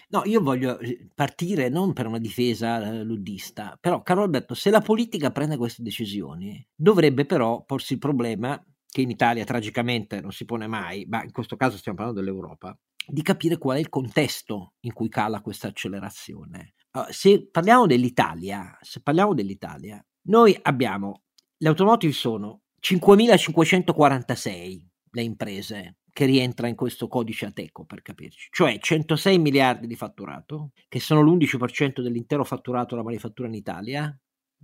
No, 0.09 0.23
io 0.25 0.41
voglio 0.41 0.79
eh, 0.79 1.09
partire 1.13 1.69
non 1.69 1.93
per 1.93 2.07
una 2.07 2.19
difesa 2.19 2.81
eh, 2.81 3.03
luddista, 3.03 3.77
però 3.79 4.01
caro 4.01 4.23
Alberto, 4.23 4.53
se 4.53 4.69
la 4.69 4.81
politica 4.81 5.31
prende 5.31 5.57
queste 5.57 5.83
decisioni, 5.83 6.65
dovrebbe 6.75 7.25
però 7.25 7.63
porsi 7.63 7.93
il 7.93 7.99
problema 7.99 8.61
che 8.87 9.01
in 9.01 9.09
Italia 9.09 9.43
tragicamente 9.43 10.21
non 10.21 10.31
si 10.31 10.45
pone 10.45 10.67
mai, 10.67 11.05
ma 11.07 11.23
in 11.23 11.31
questo 11.31 11.55
caso 11.55 11.77
stiamo 11.77 11.97
parlando 11.97 12.21
dell'Europa, 12.21 12.77
di 13.07 13.21
capire 13.21 13.57
qual 13.57 13.77
è 13.77 13.79
il 13.79 13.89
contesto 13.89 14.73
in 14.81 14.93
cui 14.93 15.09
cala 15.09 15.41
questa 15.41 15.67
accelerazione. 15.67 16.73
Uh, 16.93 17.05
se 17.09 17.49
parliamo 17.49 17.87
dell'Italia, 17.87 18.77
se 18.81 19.01
parliamo 19.01 19.33
dell'Italia, 19.33 20.03
noi 20.27 20.57
abbiamo 20.61 21.23
le 21.57 21.69
automotive 21.69 22.13
sono 22.13 22.61
5546 22.79 24.89
le 25.11 25.23
imprese 25.23 25.97
che 26.15 26.23
rientra 26.23 26.69
in 26.69 26.75
questo 26.75 27.09
codice 27.09 27.47
Ateco, 27.47 27.83
per 27.83 28.01
capirci, 28.01 28.47
cioè 28.49 28.79
106 28.79 29.37
miliardi 29.37 29.85
di 29.85 29.97
fatturato, 29.97 30.71
che 30.87 31.01
sono 31.01 31.21
l'11% 31.21 31.99
dell'intero 31.99 32.45
fatturato 32.45 32.91
della 32.91 33.03
manifattura 33.03 33.49
in 33.49 33.53
Italia, 33.55 34.17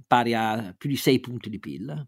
pari 0.08 0.34
a 0.34 0.74
più 0.78 0.88
di 0.88 0.96
6 0.96 1.20
punti 1.20 1.50
di 1.50 1.60
PIL, 1.60 2.08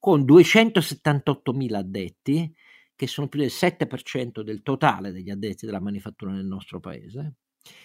con 0.00 0.24
278 0.24 1.52
mila 1.52 1.78
addetti, 1.78 2.52
che 2.96 3.06
sono 3.06 3.28
più 3.28 3.38
del 3.38 3.52
7% 3.52 4.40
del 4.40 4.62
totale 4.62 5.12
degli 5.12 5.30
addetti 5.30 5.64
della 5.64 5.80
manifattura 5.80 6.32
nel 6.32 6.46
nostro 6.46 6.80
paese. 6.80 7.34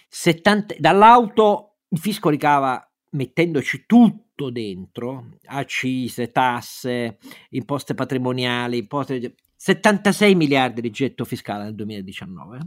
70, 0.10 0.78
dall'auto 0.80 1.76
il 1.90 2.00
fisco 2.00 2.30
ricava 2.30 2.84
mettendoci 3.12 3.84
tutto 3.86 4.50
dentro, 4.50 5.38
accise, 5.46 6.32
tasse, 6.32 7.20
imposte 7.52 7.94
patrimoniali, 7.94 8.80
imposte 8.80 9.36
76 9.68 10.34
miliardi 10.34 10.80
di 10.80 10.90
getto 10.92 11.26
fiscale 11.26 11.66
nel 11.66 11.76
2019 11.76 12.60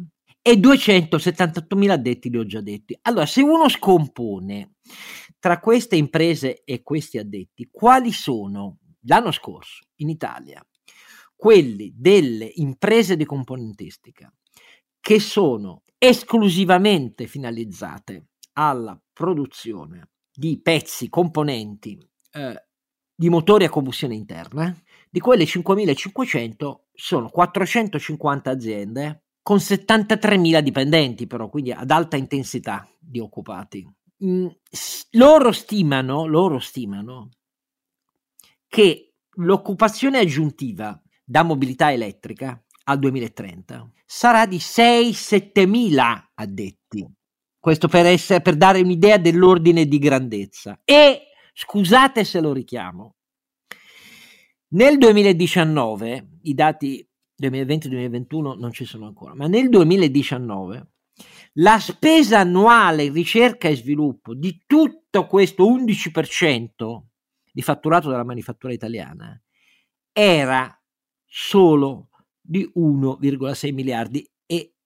e 0.42 0.56
278 0.58 1.74
mila 1.74 1.94
addetti 1.94 2.28
li 2.28 2.36
ho 2.36 2.44
già 2.44 2.60
detti. 2.60 2.94
Allora, 3.00 3.24
se 3.24 3.40
uno 3.40 3.70
scompone 3.70 4.74
tra 5.38 5.60
queste 5.60 5.96
imprese 5.96 6.62
e 6.62 6.82
questi 6.82 7.16
addetti, 7.16 7.70
quali 7.70 8.12
sono 8.12 8.80
l'anno 9.04 9.30
scorso 9.30 9.86
in 9.96 10.10
Italia 10.10 10.62
quelli 11.34 11.90
delle 11.96 12.50
imprese 12.56 13.16
di 13.16 13.24
componentistica 13.24 14.30
che 15.00 15.20
sono 15.20 15.84
esclusivamente 15.96 17.26
finalizzate 17.26 18.26
alla 18.58 19.00
produzione 19.10 20.10
di 20.30 20.60
pezzi, 20.60 21.08
componenti 21.08 21.98
eh, 22.32 22.66
di 23.14 23.30
motori 23.30 23.64
a 23.64 23.70
combustione 23.70 24.14
interna, 24.14 24.74
di 25.10 25.18
quelle 25.20 25.44
5.500 25.44 26.74
sono 26.94 27.28
450 27.28 28.50
aziende 28.50 29.24
con 29.42 29.56
73.000 29.56 30.60
dipendenti, 30.60 31.26
però, 31.26 31.48
quindi 31.48 31.72
ad 31.72 31.90
alta 31.90 32.16
intensità 32.16 32.88
di 32.98 33.18
occupati. 33.18 33.84
Mm, 34.24 34.46
loro 35.12 35.50
stimano, 35.50 36.26
loro 36.26 36.58
stimano 36.58 37.30
che 38.68 39.14
l'occupazione 39.36 40.18
aggiuntiva 40.18 41.00
da 41.24 41.42
mobilità 41.42 41.90
elettrica 41.90 42.62
al 42.84 42.98
2030 42.98 43.90
sarà 44.04 44.46
di 44.46 44.58
6-7 44.58 45.66
mila 45.66 46.30
addetti. 46.34 47.04
Questo 47.58 47.88
per, 47.88 48.06
essere, 48.06 48.40
per 48.40 48.56
dare 48.56 48.80
un'idea 48.80 49.18
dell'ordine 49.18 49.86
di 49.86 49.98
grandezza. 49.98 50.80
E 50.84 51.28
scusate 51.52 52.24
se 52.24 52.40
lo 52.40 52.52
richiamo, 52.52 53.16
nel 54.70 54.98
2019, 54.98 56.28
i 56.42 56.54
dati 56.54 57.06
2020-2021 57.40 58.58
non 58.58 58.72
ci 58.72 58.84
sono 58.84 59.06
ancora, 59.06 59.34
ma 59.34 59.46
nel 59.46 59.68
2019 59.68 60.88
la 61.54 61.78
spesa 61.78 62.40
annuale 62.40 63.10
ricerca 63.10 63.68
e 63.68 63.76
sviluppo 63.76 64.34
di 64.34 64.62
tutto 64.66 65.26
questo 65.26 65.68
11% 65.68 67.02
di 67.52 67.62
fatturato 67.62 68.08
della 68.08 68.24
manifattura 68.24 68.72
italiana 68.72 69.40
era 70.12 70.80
solo 71.26 72.08
di 72.40 72.70
1,6 72.76 73.72
miliardi 73.72 74.28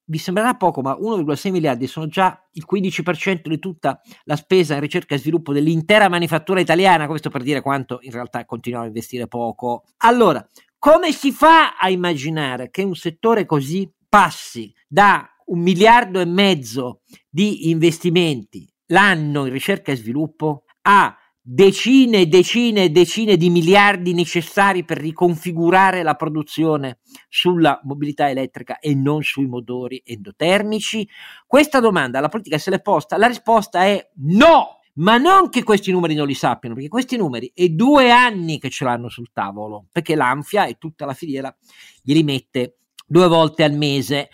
vi 0.06 0.18
sembrerà 0.18 0.54
poco, 0.54 0.82
ma 0.82 0.92
1,6 0.92 1.50
miliardi 1.50 1.86
sono 1.86 2.06
già 2.06 2.38
il 2.52 2.64
15% 2.70 3.48
di 3.48 3.58
tutta 3.58 4.00
la 4.24 4.36
spesa 4.36 4.74
in 4.74 4.80
ricerca 4.80 5.14
e 5.14 5.18
sviluppo 5.18 5.52
dell'intera 5.52 6.08
manifattura 6.08 6.60
italiana, 6.60 7.06
questo 7.06 7.30
per 7.30 7.42
dire 7.42 7.60
quanto 7.60 7.98
in 8.02 8.10
realtà 8.10 8.44
continuiamo 8.44 8.84
a 8.84 8.88
investire 8.88 9.26
poco. 9.26 9.84
Allora, 9.98 10.46
come 10.78 11.12
si 11.12 11.32
fa 11.32 11.76
a 11.76 11.88
immaginare 11.88 12.70
che 12.70 12.82
un 12.82 12.94
settore 12.94 13.46
così 13.46 13.90
passi 14.08 14.72
da 14.86 15.26
un 15.46 15.60
miliardo 15.60 16.20
e 16.20 16.24
mezzo 16.24 17.00
di 17.28 17.70
investimenti 17.70 18.70
l'anno 18.88 19.46
in 19.46 19.52
ricerca 19.52 19.92
e 19.92 19.96
sviluppo 19.96 20.64
a 20.82 21.16
decine 21.46 22.20
e 22.20 22.26
decine 22.26 22.84
e 22.84 22.88
decine 22.88 23.36
di 23.36 23.50
miliardi 23.50 24.14
necessari 24.14 24.82
per 24.82 24.96
riconfigurare 24.96 26.02
la 26.02 26.14
produzione 26.14 27.00
sulla 27.28 27.78
mobilità 27.84 28.30
elettrica 28.30 28.78
e 28.78 28.94
non 28.94 29.22
sui 29.22 29.46
motori 29.46 30.02
endotermici? 30.06 31.06
Questa 31.46 31.80
domanda 31.80 32.20
la 32.20 32.30
politica 32.30 32.56
se 32.56 32.70
l'è 32.70 32.80
posta, 32.80 33.18
la 33.18 33.26
risposta 33.26 33.84
è 33.84 34.10
no! 34.20 34.78
Ma 34.96 35.18
non 35.18 35.48
che 35.48 35.64
questi 35.64 35.90
numeri 35.90 36.14
non 36.14 36.28
li 36.28 36.34
sappiano, 36.34 36.76
perché 36.76 36.88
questi 36.88 37.16
numeri 37.16 37.50
è 37.52 37.68
due 37.68 38.12
anni 38.12 38.60
che 38.60 38.70
ce 38.70 38.84
l'hanno 38.84 39.08
sul 39.08 39.32
tavolo, 39.32 39.86
perché 39.90 40.14
l'Anfia 40.14 40.66
e 40.66 40.78
tutta 40.78 41.04
la 41.04 41.14
filiera 41.14 41.54
glieli 42.00 42.22
mette 42.22 42.76
due 43.04 43.26
volte 43.26 43.64
al 43.64 43.72
mese. 43.72 44.30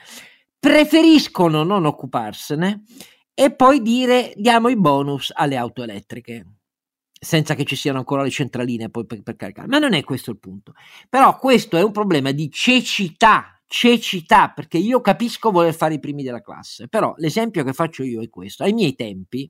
Preferiscono 0.59 1.63
non 1.63 1.87
occuparsene 1.87 2.83
e 3.33 3.55
poi 3.55 3.81
dire 3.81 4.35
diamo 4.37 4.69
i 4.69 4.77
bonus 4.77 5.33
alle 5.35 5.57
auto 5.57 5.83
elettriche 5.83 6.60
senza 7.23 7.55
che 7.55 7.65
ci 7.65 7.77
siano 7.77 7.99
ancora 7.99 8.23
le 8.23 8.31
centraline 8.31 8.89
poi 8.89 9.05
per, 9.05 9.23
per, 9.23 9.37
caricare. 9.37 9.69
Ma 9.69 9.79
non 9.79 9.93
è 9.93 10.03
questo 10.03 10.31
il 10.31 10.39
punto. 10.39 10.73
Però 11.09 11.37
questo 11.39 11.77
è 11.77 11.83
un 11.83 11.93
problema 11.93 12.33
di 12.33 12.51
cecità, 12.51 13.61
cecità, 13.67 14.51
perché 14.51 14.79
io 14.79 15.03
capisco 15.03 15.51
voler 15.51 15.75
fare 15.75 15.95
i 15.95 16.01
primi 16.01 16.23
della 16.23 16.41
classe, 16.41 16.89
però 16.89 17.13
l'esempio 17.19 17.63
che 17.63 17.75
faccio 17.75 18.03
io 18.03 18.23
è 18.23 18.31
questo. 18.31 18.65
Ai 18.65 18.73
miei 18.73 18.95
tempi, 18.95 19.49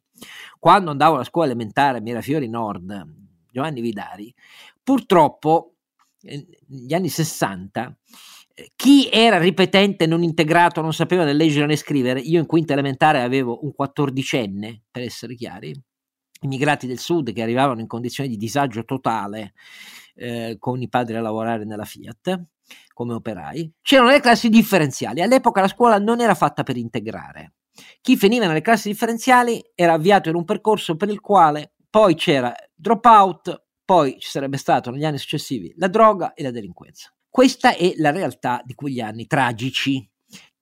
quando 0.59 0.91
andavo 0.91 1.15
alla 1.15 1.25
scuola 1.25 1.47
elementare 1.47 1.99
a 1.99 2.01
Mirafiori 2.01 2.49
Nord, 2.49 3.07
Giovanni 3.53 3.81
Vidari, 3.81 4.35
purtroppo 4.83 5.77
eh, 6.23 6.47
negli 6.67 6.93
anni 6.93 7.09
60 7.09 7.97
eh, 8.53 8.73
chi 8.75 9.09
era 9.09 9.39
ripetente, 9.39 10.07
non 10.07 10.25
integrato, 10.25 10.81
non 10.81 10.93
sapeva 10.93 11.25
né 11.25 11.33
leggere 11.33 11.67
né 11.67 11.77
scrivere, 11.77 12.19
io 12.19 12.41
in 12.41 12.47
quinta 12.47 12.73
elementare 12.73 13.23
avevo 13.23 13.65
un 13.65 13.73
quattordicenne, 13.73 14.83
per 14.91 15.03
essere 15.03 15.37
chiari, 15.37 15.73
immigrati 16.41 16.87
del 16.87 16.99
sud 16.99 17.33
che 17.33 17.43
arrivavano 17.43 17.81
in 17.81 17.87
condizioni 17.87 18.29
di 18.29 18.37
disagio 18.37 18.85
totale 18.85 19.53
eh, 20.15 20.57
con 20.59 20.81
i 20.81 20.89
padri 20.89 21.17
a 21.17 21.21
lavorare 21.21 21.65
nella 21.65 21.85
Fiat 21.85 22.43
come 22.95 23.15
operai, 23.15 23.73
c'erano 23.83 24.11
le 24.11 24.21
classi 24.21 24.49
differenziali. 24.49 25.23
All'epoca 25.23 25.61
la 25.61 25.69
scuola 25.69 25.99
non 25.99 26.21
era 26.21 26.35
fatta 26.35 26.63
per 26.63 26.77
integrare. 26.77 27.55
Chi 28.01 28.17
veniva 28.17 28.47
nelle 28.47 28.61
classi 28.61 28.89
differenziali 28.89 29.63
era 29.75 29.95
avviato 29.95 30.29
in 30.29 30.35
un 30.35 30.45
percorso 30.45 30.97
per 30.97 31.09
il 31.09 31.21
quale 31.21 31.75
poi 31.89 32.15
c'era 32.15 32.55
dropout, 32.75 33.65
poi 33.85 34.19
ci 34.19 34.29
sarebbe 34.29 34.57
stato 34.57 34.91
negli 34.91 35.05
anni 35.05 35.19
successivi 35.19 35.73
la 35.77 35.89
droga 35.89 36.35
e 36.35 36.43
la 36.43 36.51
delinquenza. 36.51 37.13
Questa 37.29 37.75
è 37.75 37.95
la 37.97 38.11
realtà 38.11 38.61
di 38.65 38.75
quegli 38.75 39.01
anni 39.01 39.27
tragici 39.27 40.10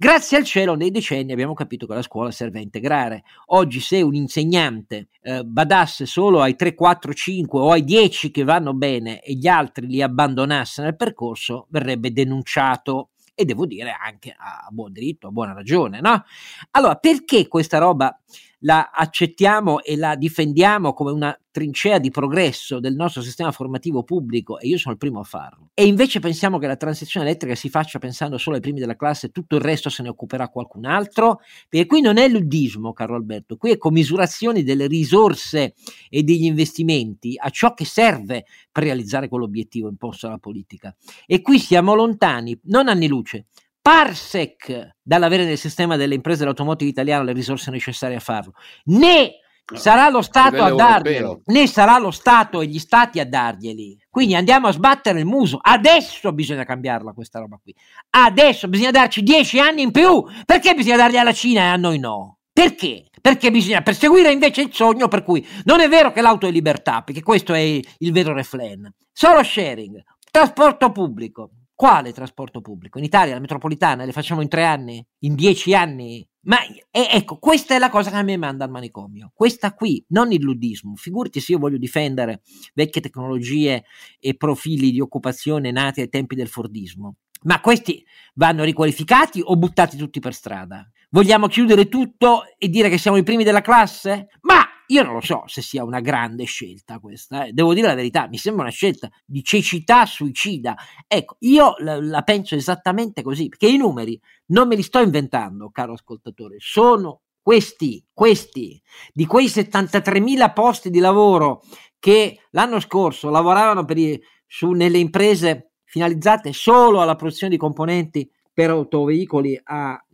Grazie 0.00 0.36
al 0.36 0.44
cielo, 0.44 0.76
nei 0.76 0.92
decenni 0.92 1.32
abbiamo 1.32 1.54
capito 1.54 1.84
che 1.84 1.94
la 1.94 2.02
scuola 2.02 2.30
serve 2.30 2.60
a 2.60 2.62
integrare. 2.62 3.24
Oggi, 3.46 3.80
se 3.80 4.00
un 4.00 4.14
insegnante 4.14 5.08
eh, 5.22 5.42
badasse 5.42 6.06
solo 6.06 6.40
ai 6.40 6.54
3, 6.54 6.76
4, 6.76 7.12
5 7.12 7.58
o 7.58 7.72
ai 7.72 7.82
10 7.82 8.30
che 8.30 8.44
vanno 8.44 8.74
bene 8.74 9.20
e 9.20 9.34
gli 9.34 9.48
altri 9.48 9.88
li 9.88 10.00
abbandonasse 10.00 10.82
nel 10.82 10.94
percorso, 10.94 11.66
verrebbe 11.70 12.12
denunciato. 12.12 13.08
E 13.34 13.44
devo 13.44 13.66
dire 13.66 13.90
anche 13.90 14.32
a 14.38 14.68
buon 14.70 14.92
diritto, 14.92 15.26
a 15.26 15.30
buona 15.32 15.52
ragione, 15.52 16.00
no? 16.00 16.24
Allora, 16.70 16.94
perché 16.94 17.48
questa 17.48 17.78
roba 17.78 18.16
la 18.60 18.90
accettiamo 18.92 19.82
e 19.82 19.96
la 19.96 20.16
difendiamo 20.16 20.92
come 20.92 21.12
una 21.12 21.38
trincea 21.50 21.98
di 21.98 22.10
progresso 22.10 22.78
del 22.78 22.94
nostro 22.94 23.22
sistema 23.22 23.50
formativo 23.52 24.04
pubblico 24.04 24.58
e 24.58 24.68
io 24.68 24.78
sono 24.78 24.94
il 24.94 25.00
primo 25.00 25.20
a 25.20 25.24
farlo. 25.24 25.70
E 25.74 25.86
invece 25.86 26.20
pensiamo 26.20 26.58
che 26.58 26.66
la 26.66 26.76
transizione 26.76 27.26
elettrica 27.26 27.54
si 27.54 27.68
faccia 27.68 27.98
pensando 27.98 28.38
solo 28.38 28.56
ai 28.56 28.62
primi 28.62 28.80
della 28.80 28.96
classe 28.96 29.30
tutto 29.30 29.56
il 29.56 29.62
resto 29.62 29.90
se 29.90 30.02
ne 30.02 30.08
occuperà 30.08 30.48
qualcun 30.48 30.84
altro, 30.84 31.40
perché 31.68 31.86
qui 31.86 32.00
non 32.00 32.16
è 32.16 32.28
luddismo, 32.28 32.92
caro 32.92 33.14
Alberto, 33.14 33.56
qui 33.56 33.72
è 33.72 33.76
commisurazione 33.76 34.62
delle 34.62 34.86
risorse 34.86 35.74
e 36.08 36.22
degli 36.22 36.44
investimenti 36.44 37.34
a 37.36 37.50
ciò 37.50 37.74
che 37.74 37.84
serve 37.84 38.44
per 38.70 38.82
realizzare 38.84 39.28
quell'obiettivo 39.28 39.88
imposto 39.88 40.26
dalla 40.26 40.38
politica. 40.38 40.94
E 41.26 41.42
qui 41.42 41.58
siamo 41.58 41.94
lontani, 41.94 42.58
non 42.64 42.88
anni 42.88 43.08
luce, 43.08 43.46
parsec 43.88 44.96
dall'avere 45.02 45.46
nel 45.46 45.56
sistema 45.56 45.96
delle 45.96 46.14
imprese 46.14 46.40
dell'automotive 46.40 46.90
italiano 46.90 47.24
le 47.24 47.32
risorse 47.32 47.70
necessarie 47.70 48.16
a 48.16 48.20
farlo, 48.20 48.52
né 48.84 49.36
sarà 49.64 50.10
lo 50.10 50.20
Stato 50.20 50.62
a, 50.62 50.74
darglieli, 50.74 51.40
né 51.46 51.66
sarà 51.66 51.96
lo 51.96 52.10
Stato 52.10 52.60
e 52.60 52.66
gli 52.66 52.78
Stati 52.78 53.18
a 53.18 53.24
darglieli. 53.24 53.96
Quindi 54.10 54.34
andiamo 54.34 54.66
a 54.66 54.72
sbattere 54.72 55.20
il 55.20 55.24
muso. 55.24 55.58
Adesso 55.58 56.34
bisogna 56.34 56.64
cambiarla 56.64 57.12
questa 57.12 57.38
roba 57.38 57.58
qui. 57.62 57.74
Adesso 58.10 58.68
bisogna 58.68 58.90
darci 58.90 59.22
dieci 59.22 59.58
anni 59.58 59.80
in 59.80 59.90
più. 59.90 60.22
Perché 60.44 60.74
bisogna 60.74 60.96
darli 60.96 61.16
alla 61.16 61.32
Cina 61.32 61.62
e 61.62 61.66
a 61.68 61.76
noi 61.76 61.98
no? 61.98 62.40
Perché? 62.52 63.06
Perché 63.22 63.50
bisogna 63.50 63.80
perseguire 63.80 64.30
invece 64.30 64.60
il 64.60 64.74
sogno 64.74 65.08
per 65.08 65.22
cui 65.22 65.46
non 65.64 65.80
è 65.80 65.88
vero 65.88 66.12
che 66.12 66.20
l'auto 66.20 66.46
è 66.46 66.50
libertà, 66.50 67.00
perché 67.00 67.22
questo 67.22 67.54
è 67.54 67.60
il 67.60 68.12
vero 68.12 68.34
reflen. 68.34 68.92
Solo 69.12 69.42
sharing, 69.42 70.02
trasporto 70.30 70.92
pubblico. 70.92 71.52
Quale 71.78 72.12
trasporto 72.12 72.60
pubblico? 72.60 72.98
In 72.98 73.04
Italia, 73.04 73.34
la 73.34 73.38
metropolitana, 73.38 74.04
le 74.04 74.10
facciamo 74.10 74.40
in 74.40 74.48
tre 74.48 74.64
anni? 74.64 75.06
In 75.20 75.36
dieci 75.36 75.76
anni? 75.76 76.28
Ma 76.46 76.56
eh, 76.66 77.08
ecco, 77.08 77.38
questa 77.38 77.76
è 77.76 77.78
la 77.78 77.88
cosa 77.88 78.10
che 78.10 78.16
a 78.16 78.22
me 78.22 78.36
manda 78.36 78.64
al 78.64 78.70
manicomio. 78.72 79.30
Questa 79.32 79.72
qui, 79.74 80.04
non 80.08 80.32
il 80.32 80.42
luddismo. 80.42 80.96
Figurati 80.96 81.38
se 81.38 81.52
io 81.52 81.60
voglio 81.60 81.78
difendere 81.78 82.40
vecchie 82.74 83.00
tecnologie 83.00 83.84
e 84.18 84.34
profili 84.34 84.90
di 84.90 84.98
occupazione 85.00 85.70
nati 85.70 86.00
ai 86.00 86.08
tempi 86.08 86.34
del 86.34 86.48
Fordismo. 86.48 87.18
Ma 87.42 87.60
questi 87.60 88.04
vanno 88.34 88.64
riqualificati 88.64 89.40
o 89.40 89.54
buttati 89.54 89.96
tutti 89.96 90.18
per 90.18 90.34
strada? 90.34 90.84
Vogliamo 91.10 91.46
chiudere 91.46 91.88
tutto 91.88 92.42
e 92.58 92.68
dire 92.68 92.88
che 92.88 92.98
siamo 92.98 93.18
i 93.18 93.22
primi 93.22 93.44
della 93.44 93.60
classe? 93.60 94.30
Ma 94.40 94.67
io 94.90 95.02
non 95.02 95.14
lo 95.14 95.20
so 95.20 95.44
se 95.46 95.60
sia 95.62 95.84
una 95.84 96.00
grande 96.00 96.44
scelta 96.44 96.98
questa, 96.98 97.44
eh. 97.44 97.52
devo 97.52 97.74
dire 97.74 97.88
la 97.88 97.94
verità, 97.94 98.26
mi 98.28 98.38
sembra 98.38 98.62
una 98.62 98.72
scelta 98.72 99.10
di 99.24 99.42
cecità 99.42 100.06
suicida. 100.06 100.76
Ecco, 101.06 101.36
io 101.40 101.74
la, 101.78 102.00
la, 102.00 102.22
penso 102.22 102.54
esattamente 102.54 103.22
così, 103.22 103.48
perché 103.48 103.68
i 103.68 103.76
numeri 103.76 104.20
non 104.46 104.68
me 104.68 104.76
li 104.76 104.82
sto 104.82 105.00
inventando, 105.00 105.70
caro 105.70 105.92
ascoltatore, 105.92 106.56
sono 106.58 107.22
questi, 107.42 108.04
questi, 108.12 108.80
di 109.12 109.26
quei 109.26 109.46
73.000 109.46 110.52
posti 110.52 110.90
di 110.90 110.98
lavoro 110.98 111.62
che 111.98 112.40
l'anno 112.50 112.80
scorso 112.80 113.30
lavoravano 113.30 113.84
i, 113.88 114.20
su, 114.46 114.70
nelle 114.72 114.98
imprese 114.98 115.72
finalizzate 115.84 116.52
solo 116.52 117.00
alla 117.00 117.14
produzione 117.14 117.52
di 117.52 117.58
componenti 117.58 118.30
per 118.58 118.70
autoveicoli 118.70 119.56
a 119.62 120.04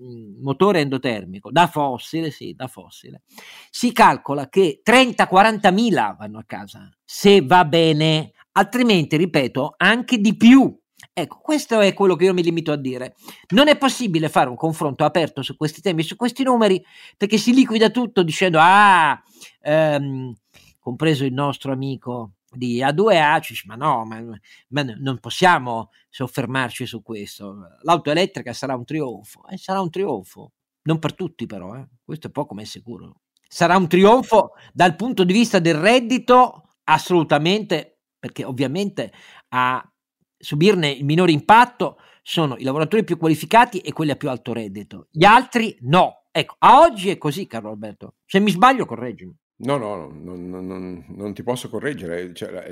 motore 0.42 0.80
endotermico, 0.80 1.50
da 1.50 1.66
fossile, 1.66 2.30
sì, 2.30 2.52
da 2.52 2.66
fossile, 2.66 3.22
si 3.70 3.90
calcola 3.90 4.50
che 4.50 4.82
30-40 4.84 5.72
mila 5.72 6.14
vanno 6.18 6.40
a 6.40 6.44
casa, 6.46 6.94
se 7.02 7.40
va 7.40 7.64
bene, 7.64 8.32
altrimenti, 8.52 9.16
ripeto, 9.16 9.72
anche 9.78 10.18
di 10.18 10.36
più. 10.36 10.78
Ecco, 11.14 11.38
questo 11.40 11.80
è 11.80 11.94
quello 11.94 12.16
che 12.16 12.24
io 12.24 12.34
mi 12.34 12.42
limito 12.42 12.70
a 12.70 12.76
dire. 12.76 13.14
Non 13.54 13.68
è 13.68 13.78
possibile 13.78 14.28
fare 14.28 14.50
un 14.50 14.56
confronto 14.56 15.06
aperto 15.06 15.40
su 15.40 15.56
questi 15.56 15.80
temi, 15.80 16.02
su 16.02 16.14
questi 16.14 16.42
numeri, 16.42 16.84
perché 17.16 17.38
si 17.38 17.54
liquida 17.54 17.88
tutto 17.88 18.22
dicendo, 18.22 18.58
ah, 18.60 19.22
ehm, 19.62 20.34
compreso 20.78 21.24
il 21.24 21.32
nostro 21.32 21.72
amico 21.72 22.32
di 22.54 22.80
A2A, 22.80 23.40
ci 23.40 23.52
dice, 23.52 23.64
ma 23.66 23.76
no, 23.76 24.04
ma, 24.04 24.22
ma, 24.68 24.82
non 24.82 25.18
possiamo 25.18 25.90
soffermarci 26.08 26.86
su 26.86 27.02
questo. 27.02 27.56
L'auto 27.82 28.10
elettrica 28.10 28.52
sarà 28.52 28.74
un 28.74 28.84
trionfo, 28.84 29.46
eh, 29.48 29.56
sarà 29.56 29.80
un 29.80 29.90
trionfo, 29.90 30.52
non 30.82 30.98
per 30.98 31.14
tutti 31.14 31.46
però, 31.46 31.74
eh. 31.76 31.86
questo 32.04 32.28
è 32.28 32.30
poco 32.30 32.54
ma 32.54 32.62
è 32.62 32.64
sicuro. 32.64 33.20
Sarà 33.46 33.76
un 33.76 33.88
trionfo 33.88 34.52
dal 34.72 34.96
punto 34.96 35.24
di 35.24 35.32
vista 35.32 35.58
del 35.58 35.76
reddito, 35.76 36.68
assolutamente, 36.84 38.00
perché 38.18 38.44
ovviamente 38.44 39.12
a 39.48 39.86
subirne 40.36 40.90
il 40.90 41.04
minore 41.04 41.32
impatto 41.32 41.98
sono 42.22 42.56
i 42.56 42.62
lavoratori 42.62 43.04
più 43.04 43.18
qualificati 43.18 43.78
e 43.78 43.92
quelli 43.92 44.10
a 44.10 44.16
più 44.16 44.30
alto 44.30 44.52
reddito. 44.52 45.08
Gli 45.10 45.24
altri 45.24 45.76
no. 45.82 46.24
Ecco, 46.30 46.56
a 46.58 46.80
oggi 46.80 47.10
è 47.10 47.18
così, 47.18 47.46
caro 47.46 47.70
Alberto. 47.70 48.14
Se 48.24 48.40
mi 48.40 48.50
sbaglio, 48.50 48.86
correggimi. 48.86 49.36
No, 49.64 49.78
no, 49.78 50.08
non, 50.12 50.48
non- 50.50 50.66
non- 50.66 51.04
non 51.08 51.32
ti 51.32 51.42
posso 51.42 51.68
correggere. 51.70 52.34
Cioè, 52.34 52.50
la- 52.50 52.66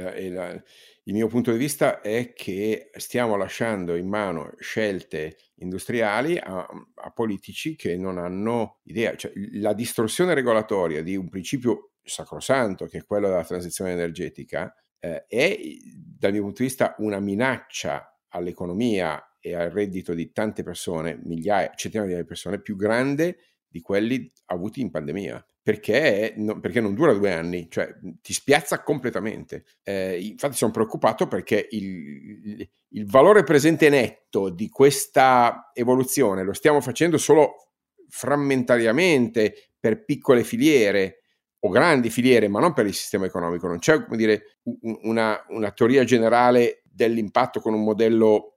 la- 0.50 0.62
il 1.04 1.14
mio 1.14 1.26
punto 1.26 1.50
di 1.50 1.56
vista 1.58 2.00
è 2.00 2.32
che 2.34 2.90
stiamo 2.96 3.36
lasciando 3.36 3.96
in 3.96 4.08
mano 4.08 4.52
scelte 4.58 5.36
industriali 5.56 6.36
a, 6.38 6.66
a 6.94 7.10
politici 7.12 7.76
che 7.76 7.96
non 7.96 8.18
hanno 8.18 8.80
idea. 8.84 9.14
Cioè, 9.16 9.32
la 9.54 9.72
distorsione 9.72 10.34
regolatoria 10.34 11.02
di 11.02 11.16
un 11.16 11.28
principio 11.28 11.92
sacrosanto, 12.02 12.86
che 12.86 12.98
è 12.98 13.04
quello 13.04 13.28
della 13.28 13.44
transizione 13.44 13.92
energetica, 13.92 14.74
eh, 14.98 15.24
è 15.26 15.58
dal 15.94 16.32
mio 16.32 16.42
punto 16.42 16.62
di 16.62 16.68
vista 16.68 16.94
una 16.98 17.20
minaccia 17.20 18.18
all'economia 18.28 19.36
e 19.40 19.54
al 19.54 19.70
reddito 19.70 20.12
di 20.14 20.30
tante 20.32 20.62
persone, 20.62 21.18
migliaia, 21.24 21.72
centinaia 21.74 22.16
di 22.16 22.24
persone, 22.24 22.60
più 22.60 22.76
grande 22.76 23.38
di 23.66 23.80
quelli 23.80 24.30
avuti 24.46 24.80
in 24.80 24.90
pandemia 24.90 25.44
perché, 25.62 26.34
no, 26.36 26.58
perché, 26.58 26.80
non 26.80 26.94
dura 26.94 27.12
due 27.12 27.32
anni, 27.32 27.68
cioè 27.70 27.94
ti 28.20 28.32
spiazza 28.32 28.82
completamente. 28.82 29.64
Eh, 29.84 30.18
infatti 30.20 30.56
sono 30.56 30.72
preoccupato 30.72 31.28
perché 31.28 31.68
il, 31.70 32.68
il, 32.88 33.06
valore 33.06 33.44
presente 33.44 33.88
netto 33.88 34.50
di 34.50 34.68
questa 34.68 35.70
evoluzione 35.72 36.42
lo 36.42 36.52
stiamo 36.52 36.80
facendo 36.80 37.16
solo 37.16 37.74
frammentariamente 38.08 39.70
per 39.78 40.04
piccole 40.04 40.42
filiere 40.42 41.22
o 41.60 41.68
grandi 41.68 42.10
filiere, 42.10 42.48
ma 42.48 42.58
non 42.58 42.72
per 42.72 42.86
il 42.86 42.94
sistema 42.94 43.26
economico. 43.26 43.68
Non 43.68 43.78
c'è 43.78 44.04
come 44.04 44.16
dire, 44.16 44.58
una, 45.02 45.44
una 45.50 45.70
teoria 45.70 46.02
generale 46.02 46.82
dell'impatto 46.82 47.60
con 47.60 47.72
un 47.72 47.84
modello 47.84 48.51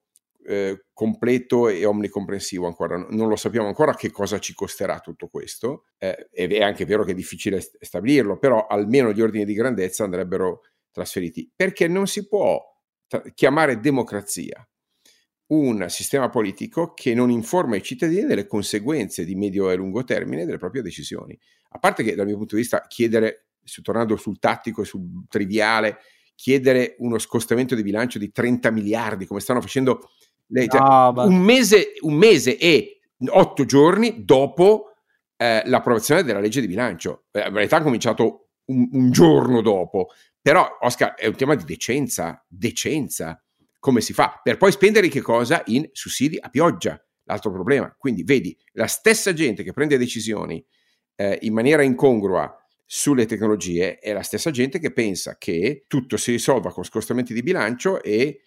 eh, 0.47 0.86
completo 0.93 1.67
e 1.67 1.86
omnicomprensivo 1.86 2.67
ancora. 2.67 2.97
Non 3.10 3.27
lo 3.27 3.36
sappiamo 3.36 3.67
ancora 3.67 3.95
che 3.95 4.12
cosa 4.12 4.39
ci 4.39 4.53
costerà 4.53 4.99
tutto 4.99 5.27
questo. 5.27 5.86
Eh, 5.97 6.29
è 6.31 6.62
anche 6.62 6.86
vero 6.86 7.03
che 7.03 7.12
è 7.12 7.15
difficile 7.15 7.62
stabilirlo, 7.62 8.38
però 8.38 8.67
almeno 8.67 9.12
gli 9.12 9.21
ordini 9.21 9.45
di 9.45 9.53
grandezza 9.53 10.03
andrebbero 10.03 10.62
trasferiti. 10.91 11.51
Perché 11.55 11.88
non 11.88 12.08
si 12.08 12.27
può 12.27 12.62
tra- 13.08 13.23
chiamare 13.34 13.79
democrazia 13.79 14.67
un 15.47 15.86
sistema 15.89 16.29
politico 16.29 16.93
che 16.93 17.13
non 17.13 17.29
informa 17.29 17.75
i 17.75 17.84
cittadini 17.84 18.25
delle 18.25 18.47
conseguenze 18.47 19.25
di 19.25 19.36
medio 19.36 19.69
e 19.69 19.75
lungo 19.75 20.03
termine 20.03 20.45
delle 20.45 20.58
proprie 20.58 20.81
decisioni. 20.81 21.38
A 21.69 21.79
parte 21.79 22.03
che 22.03 22.15
dal 22.15 22.25
mio 22.25 22.38
punto 22.38 22.55
di 22.55 22.62
vista 22.62 22.86
chiedere, 22.88 23.47
tornando 23.81 24.15
sul 24.15 24.39
tattico 24.39 24.81
e 24.81 24.86
sul 24.86 25.25
triviale, 25.27 25.97
chiedere 26.36 26.95
uno 26.99 27.17
scostamento 27.17 27.75
di 27.75 27.84
bilancio 27.84 28.17
di 28.17 28.31
30 28.31 28.71
miliardi, 28.71 29.25
come 29.25 29.39
stanno 29.39 29.62
facendo 29.62 30.10
lei, 30.47 30.67
cioè, 30.67 30.79
no, 30.79 31.13
un, 31.25 31.38
mese, 31.38 31.93
un, 32.01 32.13
mese, 32.13 32.58
e 32.58 32.99
otto 33.29 33.65
giorni 33.65 34.23
dopo 34.23 34.93
eh, 35.38 35.62
l'approvazione 35.65 36.23
della 36.23 36.39
legge 36.39 36.62
di 36.62 36.67
bilancio. 36.67 37.25
Eh, 37.31 37.47
in 37.47 37.53
realtà 37.53 37.77
ha 37.77 37.81
cominciato 37.81 38.49
un, 38.65 38.88
un, 38.91 39.12
giorno 39.12 39.62
dopo. 39.62 40.10
Però, 40.41 40.77
Oscar, 40.81 41.15
è 41.15 41.27
un 41.27 41.36
tema 41.36 41.55
di 41.55 41.63
decenza, 41.63 42.43
decenza. 42.47 43.41
Come 43.79 44.01
si 44.01 44.13
fa? 44.13 44.39
Per 44.43 44.58
poi 44.58 44.71
spendere 44.71 45.08
che 45.08 45.21
cosa? 45.21 45.62
In 45.65 45.89
sussidi 45.91 46.38
a 46.39 46.49
pioggia. 46.49 46.99
L'altro 47.23 47.51
problema. 47.51 47.93
Quindi, 47.97 48.23
vedi, 48.23 48.55
la 48.73 48.88
stessa 48.88 49.34
gente 49.34 49.63
che 49.63 49.73
prende 49.73 49.97
decisioni 49.97 50.63
eh, 51.15 51.39
in 51.41 51.53
maniera 51.53 51.81
incongrua 51.81 52.55
sulle 52.86 53.25
tecnologie 53.25 53.97
è 53.97 54.13
la 54.13 54.21
stessa 54.21 54.51
gente 54.51 54.77
che 54.77 54.93
pensa 54.93 55.38
che 55.39 55.86
tutto 55.88 56.17
si 56.17 56.31
risolva 56.31 56.71
con 56.71 56.84
scostamenti 56.84 57.34
di 57.34 57.41
bilancio 57.41 58.01
e 58.03 58.41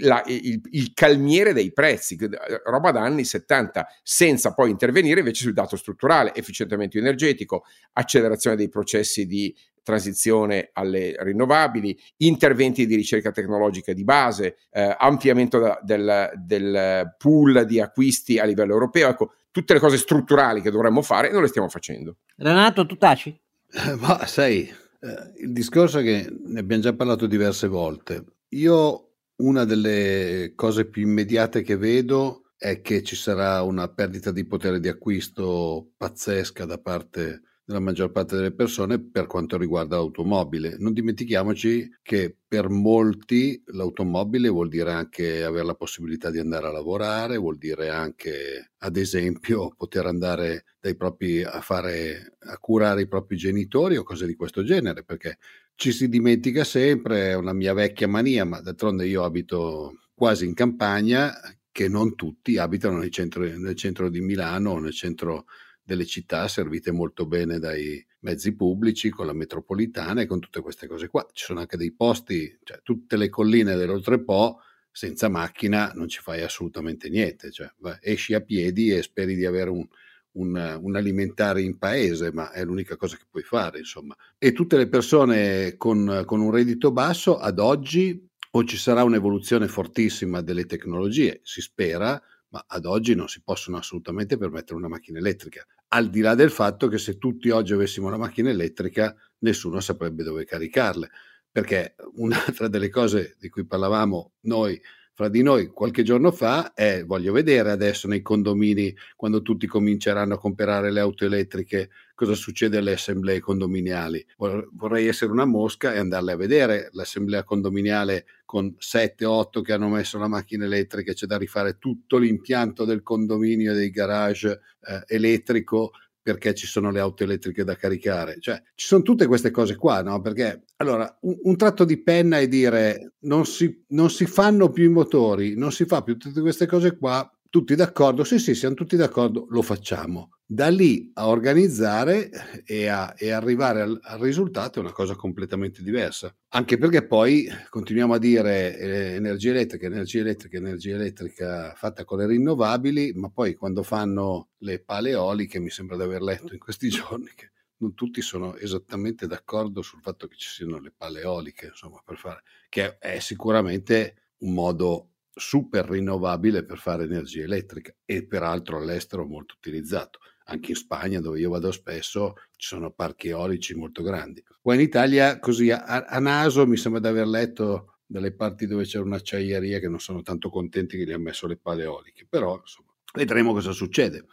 la, 0.00 0.22
il, 0.26 0.60
il, 0.70 0.92
calmiere 0.92 1.52
dei 1.52 1.72
prezzi, 1.72 2.18
roba 2.64 2.90
da 2.90 3.02
anni 3.02 3.24
70, 3.24 3.86
senza 4.02 4.52
poi 4.52 4.70
intervenire 4.70 5.20
invece 5.20 5.44
sul 5.44 5.52
dato 5.52 5.76
strutturale, 5.76 6.34
efficientamento 6.34 6.98
energetico, 6.98 7.64
accelerazione 7.92 8.56
dei 8.56 8.68
processi 8.68 9.26
di 9.26 9.54
transizione 9.82 10.70
alle 10.72 11.14
rinnovabili, 11.20 11.96
interventi 12.18 12.86
di 12.86 12.96
ricerca 12.96 13.30
tecnologica 13.30 13.92
di 13.92 14.02
base, 14.02 14.56
eh, 14.72 14.96
ampliamento 14.98 15.60
da, 15.60 15.78
del, 15.80 16.32
del 16.34 17.14
pool 17.16 17.64
di 17.66 17.80
acquisti 17.80 18.38
a 18.40 18.44
livello 18.44 18.72
europeo, 18.72 19.08
ecco, 19.08 19.32
tutte 19.52 19.74
le 19.74 19.78
cose 19.78 19.96
strutturali 19.96 20.60
che 20.60 20.72
dovremmo 20.72 21.02
fare 21.02 21.30
non 21.30 21.40
le 21.40 21.48
stiamo 21.48 21.68
facendo. 21.68 22.16
Renato, 22.36 22.84
tu 22.84 22.96
taci? 22.96 23.40
Eh, 23.70 23.94
ma 23.94 24.26
sai, 24.26 24.68
eh, 25.00 25.32
il 25.42 25.52
discorso 25.52 26.00
è 26.00 26.02
che 26.02 26.28
ne 26.46 26.58
abbiamo 26.58 26.82
già 26.82 26.92
parlato 26.92 27.26
diverse 27.26 27.68
volte. 27.68 28.24
Io 28.50 29.05
una 29.36 29.64
delle 29.64 30.52
cose 30.54 30.86
più 30.86 31.02
immediate 31.02 31.62
che 31.62 31.76
vedo 31.76 32.52
è 32.56 32.80
che 32.80 33.02
ci 33.02 33.16
sarà 33.16 33.62
una 33.62 33.88
perdita 33.88 34.32
di 34.32 34.46
potere 34.46 34.80
di 34.80 34.88
acquisto 34.88 35.92
pazzesca 35.96 36.64
da 36.64 36.78
parte 36.78 37.42
della 37.66 37.80
maggior 37.80 38.12
parte 38.12 38.36
delle 38.36 38.52
persone 38.52 39.02
per 39.02 39.26
quanto 39.26 39.58
riguarda 39.58 39.96
l'automobile. 39.96 40.76
Non 40.78 40.92
dimentichiamoci 40.92 41.96
che 42.00 42.36
per 42.46 42.68
molti 42.68 43.60
l'automobile 43.72 44.48
vuol 44.48 44.68
dire 44.68 44.92
anche 44.92 45.42
avere 45.42 45.66
la 45.66 45.74
possibilità 45.74 46.30
di 46.30 46.38
andare 46.38 46.68
a 46.68 46.70
lavorare, 46.70 47.36
vuol 47.38 47.58
dire 47.58 47.90
anche, 47.90 48.70
ad 48.78 48.96
esempio, 48.96 49.74
poter 49.76 50.06
andare 50.06 50.64
dai 50.80 50.94
propri 50.94 51.42
a 51.42 51.60
fare 51.60 52.36
a 52.38 52.56
curare 52.58 53.02
i 53.02 53.08
propri 53.08 53.36
genitori 53.36 53.96
o 53.96 54.04
cose 54.04 54.26
di 54.26 54.36
questo 54.36 54.62
genere, 54.62 55.02
perché 55.02 55.38
ci 55.74 55.90
si 55.90 56.08
dimentica 56.08 56.62
sempre, 56.62 57.30
è 57.30 57.34
una 57.34 57.52
mia 57.52 57.74
vecchia 57.74 58.06
mania, 58.06 58.44
ma 58.44 58.60
d'altronde 58.60 59.06
io 59.06 59.24
abito 59.24 60.02
quasi 60.14 60.44
in 60.44 60.54
campagna, 60.54 61.34
che 61.72 61.88
non 61.88 62.14
tutti 62.14 62.56
abitano 62.58 62.98
nel 62.98 63.10
centro, 63.10 63.42
nel 63.42 63.74
centro 63.74 64.08
di 64.08 64.20
Milano 64.20 64.70
o 64.70 64.78
nel 64.78 64.94
centro 64.94 65.46
delle 65.86 66.04
città 66.04 66.48
servite 66.48 66.90
molto 66.90 67.26
bene 67.26 67.60
dai 67.60 68.04
mezzi 68.20 68.56
pubblici, 68.56 69.08
con 69.08 69.26
la 69.26 69.32
metropolitana 69.32 70.20
e 70.20 70.26
con 70.26 70.40
tutte 70.40 70.60
queste 70.60 70.88
cose 70.88 71.06
qua. 71.06 71.24
Ci 71.32 71.44
sono 71.44 71.60
anche 71.60 71.76
dei 71.76 71.92
posti, 71.92 72.58
cioè 72.64 72.80
tutte 72.82 73.16
le 73.16 73.28
colline 73.28 73.76
dell'Oltrepo, 73.76 74.60
senza 74.90 75.28
macchina 75.28 75.92
non 75.94 76.08
ci 76.08 76.20
fai 76.20 76.42
assolutamente 76.42 77.08
niente, 77.08 77.52
cioè, 77.52 77.70
esci 78.00 78.34
a 78.34 78.40
piedi 78.40 78.90
e 78.90 79.02
speri 79.02 79.36
di 79.36 79.46
avere 79.46 79.70
un, 79.70 79.86
un, 80.32 80.80
un, 80.82 80.96
alimentare 80.96 81.62
in 81.62 81.78
paese, 81.78 82.32
ma 82.32 82.50
è 82.50 82.64
l'unica 82.64 82.96
cosa 82.96 83.16
che 83.16 83.26
puoi 83.30 83.44
fare, 83.44 83.78
insomma. 83.78 84.16
E 84.38 84.52
tutte 84.52 84.76
le 84.76 84.88
persone 84.88 85.76
con, 85.76 86.24
con 86.26 86.40
un 86.40 86.50
reddito 86.50 86.90
basso, 86.90 87.38
ad 87.38 87.60
oggi, 87.60 88.28
o 88.50 88.64
ci 88.64 88.76
sarà 88.76 89.04
un'evoluzione 89.04 89.68
fortissima 89.68 90.40
delle 90.40 90.64
tecnologie, 90.64 91.40
si 91.44 91.60
spera, 91.60 92.20
ma 92.48 92.64
ad 92.66 92.86
oggi 92.86 93.14
non 93.14 93.28
si 93.28 93.42
possono 93.42 93.76
assolutamente 93.76 94.36
permettere 94.36 94.76
una 94.76 94.88
macchina 94.88 95.18
elettrica, 95.18 95.64
al 95.88 96.10
di 96.10 96.20
là 96.20 96.34
del 96.34 96.50
fatto 96.50 96.88
che 96.88 96.98
se 96.98 97.18
tutti 97.18 97.50
oggi 97.50 97.72
avessimo 97.72 98.06
una 98.06 98.16
macchina 98.16 98.50
elettrica 98.50 99.14
nessuno 99.38 99.80
saprebbe 99.80 100.22
dove 100.22 100.44
caricarle, 100.44 101.10
perché 101.50 101.94
un'altra 102.16 102.68
delle 102.68 102.88
cose 102.88 103.36
di 103.38 103.48
cui 103.48 103.66
parlavamo 103.66 104.32
noi 104.42 104.80
fra 105.16 105.30
di 105.30 105.40
noi 105.40 105.68
qualche 105.68 106.02
giorno 106.02 106.30
fa 106.30 106.74
è 106.74 107.02
voglio 107.06 107.32
vedere 107.32 107.70
adesso 107.70 108.06
nei 108.06 108.20
condomini 108.20 108.94
quando 109.16 109.40
tutti 109.40 109.66
cominceranno 109.66 110.34
a 110.34 110.38
comprare 110.38 110.92
le 110.92 111.00
auto 111.00 111.24
elettriche 111.24 111.88
cosa 112.14 112.34
succede 112.34 112.76
alle 112.76 112.92
assemblee 112.92 113.40
condominiali. 113.40 114.24
Vorrei 114.36 115.06
essere 115.06 115.32
una 115.32 115.46
mosca 115.46 115.94
e 115.94 115.98
andarle 115.98 116.32
a 116.32 116.36
vedere. 116.36 116.88
L'assemblea 116.92 117.44
condominiale 117.44 118.26
con 118.44 118.74
7-8 118.78 119.62
che 119.62 119.72
hanno 119.72 119.88
messo 119.88 120.18
la 120.18 120.28
macchina 120.28 120.66
elettrica 120.66 121.14
c'è 121.14 121.26
da 121.26 121.38
rifare 121.38 121.78
tutto 121.78 122.18
l'impianto 122.18 122.84
del 122.84 123.02
condominio 123.02 123.72
dei 123.72 123.90
garage 123.90 124.60
eh, 124.86 125.02
elettrico 125.06 125.92
perché 126.26 126.54
ci 126.54 126.66
sono 126.66 126.90
le 126.90 126.98
auto 126.98 127.22
elettriche 127.22 127.62
da 127.62 127.76
caricare. 127.76 128.38
Cioè, 128.40 128.60
ci 128.74 128.84
sono 128.84 129.02
tutte 129.02 129.28
queste 129.28 129.52
cose 129.52 129.76
qua, 129.76 130.02
no? 130.02 130.20
Perché, 130.20 130.64
allora, 130.78 131.18
un, 131.20 131.38
un 131.40 131.56
tratto 131.56 131.84
di 131.84 132.02
penna 132.02 132.40
è 132.40 132.48
dire 132.48 133.12
non 133.20 133.46
si, 133.46 133.84
non 133.90 134.10
si 134.10 134.26
fanno 134.26 134.70
più 134.70 134.86
i 134.86 134.88
motori, 134.88 135.54
non 135.54 135.70
si 135.70 135.84
fa 135.84 136.02
più 136.02 136.16
tutte 136.16 136.40
queste 136.40 136.66
cose 136.66 136.98
qua, 136.98 137.30
tutti 137.50 137.74
d'accordo? 137.74 138.24
Sì, 138.24 138.38
sì, 138.38 138.54
siamo 138.54 138.74
tutti 138.74 138.96
d'accordo, 138.96 139.46
lo 139.48 139.62
facciamo 139.62 140.36
da 140.48 140.68
lì 140.68 141.10
a 141.14 141.26
organizzare 141.26 142.30
e, 142.64 142.86
a, 142.86 143.12
e 143.18 143.30
arrivare 143.32 143.80
al, 143.80 143.98
al, 144.00 144.20
risultato 144.20 144.78
è 144.78 144.82
una 144.82 144.92
cosa 144.92 145.16
completamente 145.16 145.82
diversa. 145.82 146.34
Anche 146.50 146.78
perché 146.78 147.04
poi 147.04 147.48
continuiamo 147.68 148.14
a 148.14 148.18
dire 148.18 148.78
eh, 148.78 149.14
energia 149.14 149.50
elettrica, 149.50 149.86
energia 149.86 150.20
elettrica, 150.20 150.56
energia 150.56 150.94
elettrica 150.94 151.74
fatta 151.74 152.04
con 152.04 152.18
le 152.18 152.26
rinnovabili, 152.26 153.12
ma 153.14 153.28
poi 153.28 153.54
quando 153.54 153.82
fanno 153.82 154.50
le 154.58 154.78
pale 154.78 155.10
eoliche, 155.10 155.58
mi 155.58 155.70
sembra 155.70 155.96
di 155.96 156.02
aver 156.04 156.22
letto 156.22 156.52
in 156.52 156.60
questi 156.60 156.88
giorni 156.90 157.30
che 157.34 157.50
non 157.78 157.94
tutti 157.94 158.22
sono 158.22 158.56
esattamente 158.56 159.26
d'accordo 159.26 159.82
sul 159.82 160.00
fatto 160.00 160.28
che 160.28 160.36
ci 160.36 160.48
siano 160.48 160.78
le 160.78 160.94
pale 160.96 161.22
eoliche, 161.22 161.66
insomma, 161.66 162.00
per 162.04 162.16
fare, 162.16 162.42
che 162.68 162.98
è 162.98 163.18
sicuramente 163.18 164.30
un 164.38 164.54
modo 164.54 165.15
super 165.38 165.86
rinnovabile 165.88 166.64
per 166.64 166.78
fare 166.78 167.04
energia 167.04 167.44
elettrica 167.44 167.94
e 168.04 168.26
peraltro 168.26 168.78
all'estero 168.78 169.26
molto 169.26 169.54
utilizzato 169.56 170.18
anche 170.46 170.70
in 170.70 170.76
Spagna 170.76 171.20
dove 171.20 171.38
io 171.38 171.50
vado 171.50 171.70
spesso 171.72 172.34
ci 172.56 172.68
sono 172.68 172.90
parchi 172.90 173.28
eolici 173.28 173.74
molto 173.74 174.02
grandi. 174.02 174.42
Qua 174.60 174.74
in 174.74 174.80
Italia 174.80 175.38
così 175.38 175.70
a, 175.70 175.82
a 175.82 176.18
naso 176.18 176.66
mi 176.66 176.76
sembra 176.76 177.00
di 177.00 177.08
aver 177.08 177.26
letto 177.26 177.98
dalle 178.06 178.32
parti 178.32 178.66
dove 178.66 178.84
c'è 178.84 178.98
un'acciaieria 178.98 179.78
che 179.78 179.88
non 179.88 179.98
sono 179.98 180.22
tanto 180.22 180.48
contenti 180.48 180.96
che 180.96 181.04
gli 181.04 181.12
ha 181.12 181.18
messo 181.18 181.46
le 181.46 181.56
pale 181.56 181.82
eoliche, 181.82 182.26
però 182.28 182.58
insomma, 182.58 182.92
vedremo 183.12 183.52
cosa 183.52 183.72
succede. 183.72 184.26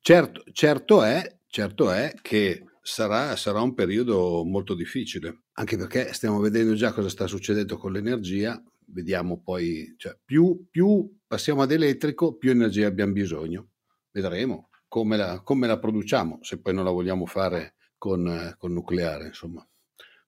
Certo, 0.00 0.42
certo, 0.52 1.02
è, 1.02 1.38
certo 1.46 1.90
è 1.90 2.12
che 2.20 2.64
sarà, 2.82 3.36
sarà 3.36 3.60
un 3.62 3.74
periodo 3.74 4.44
molto 4.44 4.74
difficile, 4.74 5.44
anche 5.54 5.76
perché 5.76 6.12
stiamo 6.12 6.40
vedendo 6.40 6.74
già 6.74 6.92
cosa 6.92 7.08
sta 7.08 7.26
succedendo 7.26 7.76
con 7.78 7.92
l'energia, 7.92 8.60
vediamo 8.86 9.40
poi, 9.40 9.94
cioè, 9.96 10.16
più, 10.24 10.66
più 10.70 11.18
passiamo 11.26 11.62
ad 11.62 11.72
elettrico, 11.72 12.36
più 12.36 12.50
energia 12.50 12.86
abbiamo 12.86 13.12
bisogno. 13.12 13.70
Vedremo 14.10 14.68
come 14.88 15.16
la, 15.16 15.40
come 15.42 15.66
la 15.66 15.78
produciamo, 15.78 16.38
se 16.42 16.60
poi 16.60 16.74
non 16.74 16.84
la 16.84 16.90
vogliamo 16.90 17.26
fare 17.26 17.74
con, 17.98 18.54
con 18.58 18.72
nucleare, 18.72 19.26
insomma. 19.26 19.66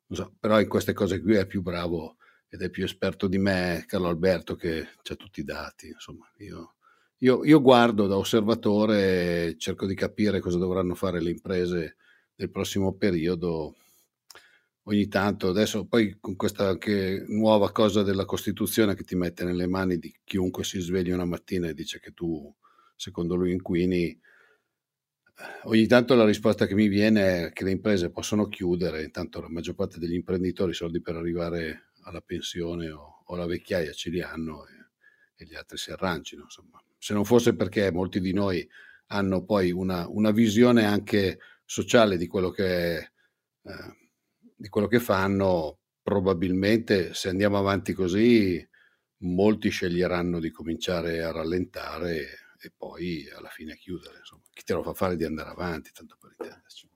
So, 0.08 0.34
però 0.38 0.60
in 0.60 0.68
queste 0.68 0.92
cose 0.92 1.20
qui 1.20 1.34
è 1.34 1.46
più 1.46 1.62
bravo 1.62 2.16
ed 2.48 2.62
è 2.62 2.70
più 2.70 2.84
esperto 2.84 3.26
di 3.26 3.38
me 3.38 3.84
Carlo 3.86 4.08
Alberto 4.08 4.54
che 4.54 4.80
ha 4.80 5.14
tutti 5.14 5.40
i 5.40 5.44
dati, 5.44 5.88
insomma. 5.88 6.30
Io, 6.38 6.74
io, 7.18 7.44
io 7.44 7.60
guardo 7.60 8.06
da 8.06 8.16
osservatore, 8.16 9.56
cerco 9.56 9.86
di 9.86 9.94
capire 9.94 10.40
cosa 10.40 10.58
dovranno 10.58 10.94
fare 10.94 11.20
le 11.20 11.30
imprese 11.30 11.96
nel 12.36 12.50
prossimo 12.50 12.94
periodo 12.94 13.76
ogni 14.88 15.08
tanto, 15.08 15.48
adesso 15.48 15.86
poi 15.86 16.16
con 16.20 16.36
questa 16.36 16.76
nuova 17.28 17.72
cosa 17.72 18.02
della 18.02 18.24
Costituzione 18.24 18.94
che 18.94 19.04
ti 19.04 19.16
mette 19.16 19.44
nelle 19.44 19.66
mani 19.66 19.98
di 19.98 20.14
chiunque 20.24 20.64
si 20.64 20.80
sveglia 20.80 21.14
una 21.14 21.24
mattina 21.24 21.68
e 21.68 21.74
dice 21.74 21.98
che 21.98 22.12
tu, 22.12 22.54
secondo 22.94 23.34
lui, 23.34 23.52
inquini, 23.52 24.18
ogni 25.64 25.86
tanto 25.86 26.14
la 26.14 26.24
risposta 26.24 26.66
che 26.66 26.74
mi 26.74 26.88
viene 26.88 27.46
è 27.46 27.52
che 27.52 27.64
le 27.64 27.72
imprese 27.72 28.10
possono 28.10 28.48
chiudere, 28.48 29.02
intanto 29.02 29.40
la 29.40 29.48
maggior 29.48 29.74
parte 29.74 29.98
degli 29.98 30.14
imprenditori 30.14 30.70
i 30.70 30.74
soldi 30.74 31.00
per 31.00 31.16
arrivare 31.16 31.90
alla 32.02 32.20
pensione 32.20 32.90
o, 32.90 33.22
o 33.24 33.34
alla 33.34 33.46
vecchiaia 33.46 33.92
ce 33.92 34.10
li 34.10 34.20
hanno 34.20 34.66
e, 34.66 35.42
e, 35.42 35.46
gli 35.46 35.56
altri 35.56 35.78
si 35.78 35.90
arrangino. 35.90 36.44
Insomma. 36.44 36.80
Se 36.96 37.12
non 37.12 37.24
fosse 37.24 37.56
perché 37.56 37.90
molti 37.90 38.20
di 38.20 38.32
noi 38.32 38.66
hanno 39.08 39.44
poi 39.44 39.72
una, 39.72 40.06
una 40.08 40.30
visione 40.30 40.84
anche 40.84 41.40
sociale 41.64 42.16
di 42.16 42.28
quello 42.28 42.50
che, 42.50 42.96
eh, 42.98 44.05
di 44.56 44.68
quello 44.68 44.86
che 44.86 44.98
fanno, 44.98 45.78
probabilmente 46.02 47.14
se 47.14 47.28
andiamo 47.28 47.58
avanti 47.58 47.92
così 47.92 48.66
molti 49.18 49.68
sceglieranno 49.68 50.40
di 50.40 50.50
cominciare 50.50 51.22
a 51.22 51.32
rallentare 51.32 52.26
e 52.58 52.72
poi 52.76 53.28
alla 53.36 53.48
fine 53.48 53.76
chiudere. 53.76 54.18
Insomma. 54.18 54.42
Chi 54.52 54.64
te 54.64 54.72
lo 54.72 54.82
fa 54.82 54.94
fare 54.94 55.16
di 55.16 55.24
andare 55.24 55.50
avanti, 55.50 55.90
tanto 55.92 56.16
per 56.20 56.34
intenderci. 56.38 56.88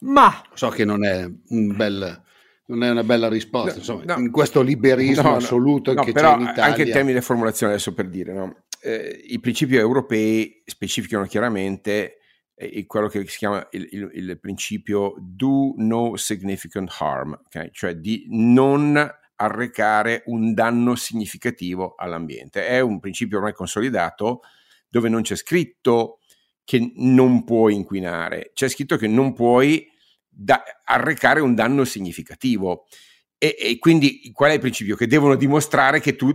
Ma 0.00 0.42
so 0.54 0.68
che 0.68 0.84
non 0.84 1.04
è 1.04 1.24
un 1.48 1.76
bel 1.76 2.22
non 2.64 2.84
è 2.84 2.90
una 2.90 3.04
bella 3.04 3.28
risposta, 3.28 3.78
insomma, 3.78 4.04
no, 4.04 4.18
in 4.18 4.30
questo 4.30 4.62
liberismo 4.62 5.30
no, 5.30 5.36
assoluto 5.36 5.92
no, 5.92 6.04
che 6.04 6.12
c'è 6.12 6.32
in 6.34 6.40
Italia. 6.42 6.64
Anche 6.64 6.82
in 6.82 6.92
termini 6.92 7.18
di 7.18 7.24
formulazione, 7.24 7.72
adesso 7.72 7.92
per 7.92 8.08
dire, 8.08 8.32
no? 8.32 8.64
eh, 8.80 9.22
i 9.26 9.38
principi 9.40 9.76
europei 9.76 10.62
specificano 10.64 11.24
chiaramente 11.26 12.18
eh, 12.70 12.86
quello 12.86 13.08
che 13.08 13.26
si 13.26 13.38
chiama 13.38 13.66
il, 13.70 13.88
il, 13.90 14.10
il, 14.12 14.40
principio 14.40 15.14
do 15.18 15.74
no 15.76 16.16
significant 16.16 16.94
harm, 16.98 17.38
okay? 17.46 17.70
cioè 17.72 17.94
di 17.94 18.26
non 18.28 18.96
arrecare 19.36 20.22
un 20.26 20.54
danno 20.54 20.94
significativo 20.94 21.94
all'ambiente. 21.96 22.66
È 22.66 22.80
un 22.80 23.00
principio 23.00 23.38
ormai 23.38 23.52
consolidato 23.52 24.40
dove 24.88 25.08
non 25.08 25.22
c'è 25.22 25.36
scritto 25.36 26.18
che 26.64 26.92
non 26.96 27.44
puoi 27.44 27.74
inquinare, 27.74 28.52
c'è 28.54 28.68
scritto 28.68 28.96
che 28.96 29.08
non 29.08 29.32
puoi 29.32 29.90
da- 30.28 30.62
arrecare 30.84 31.40
un 31.40 31.54
danno 31.54 31.84
significativo. 31.84 32.86
E, 33.36 33.56
e 33.58 33.78
quindi 33.78 34.30
qual 34.32 34.50
è 34.50 34.54
il 34.54 34.60
principio? 34.60 34.94
Che 34.94 35.06
devono 35.06 35.34
dimostrare 35.34 36.00
che 36.00 36.14
tu 36.14 36.30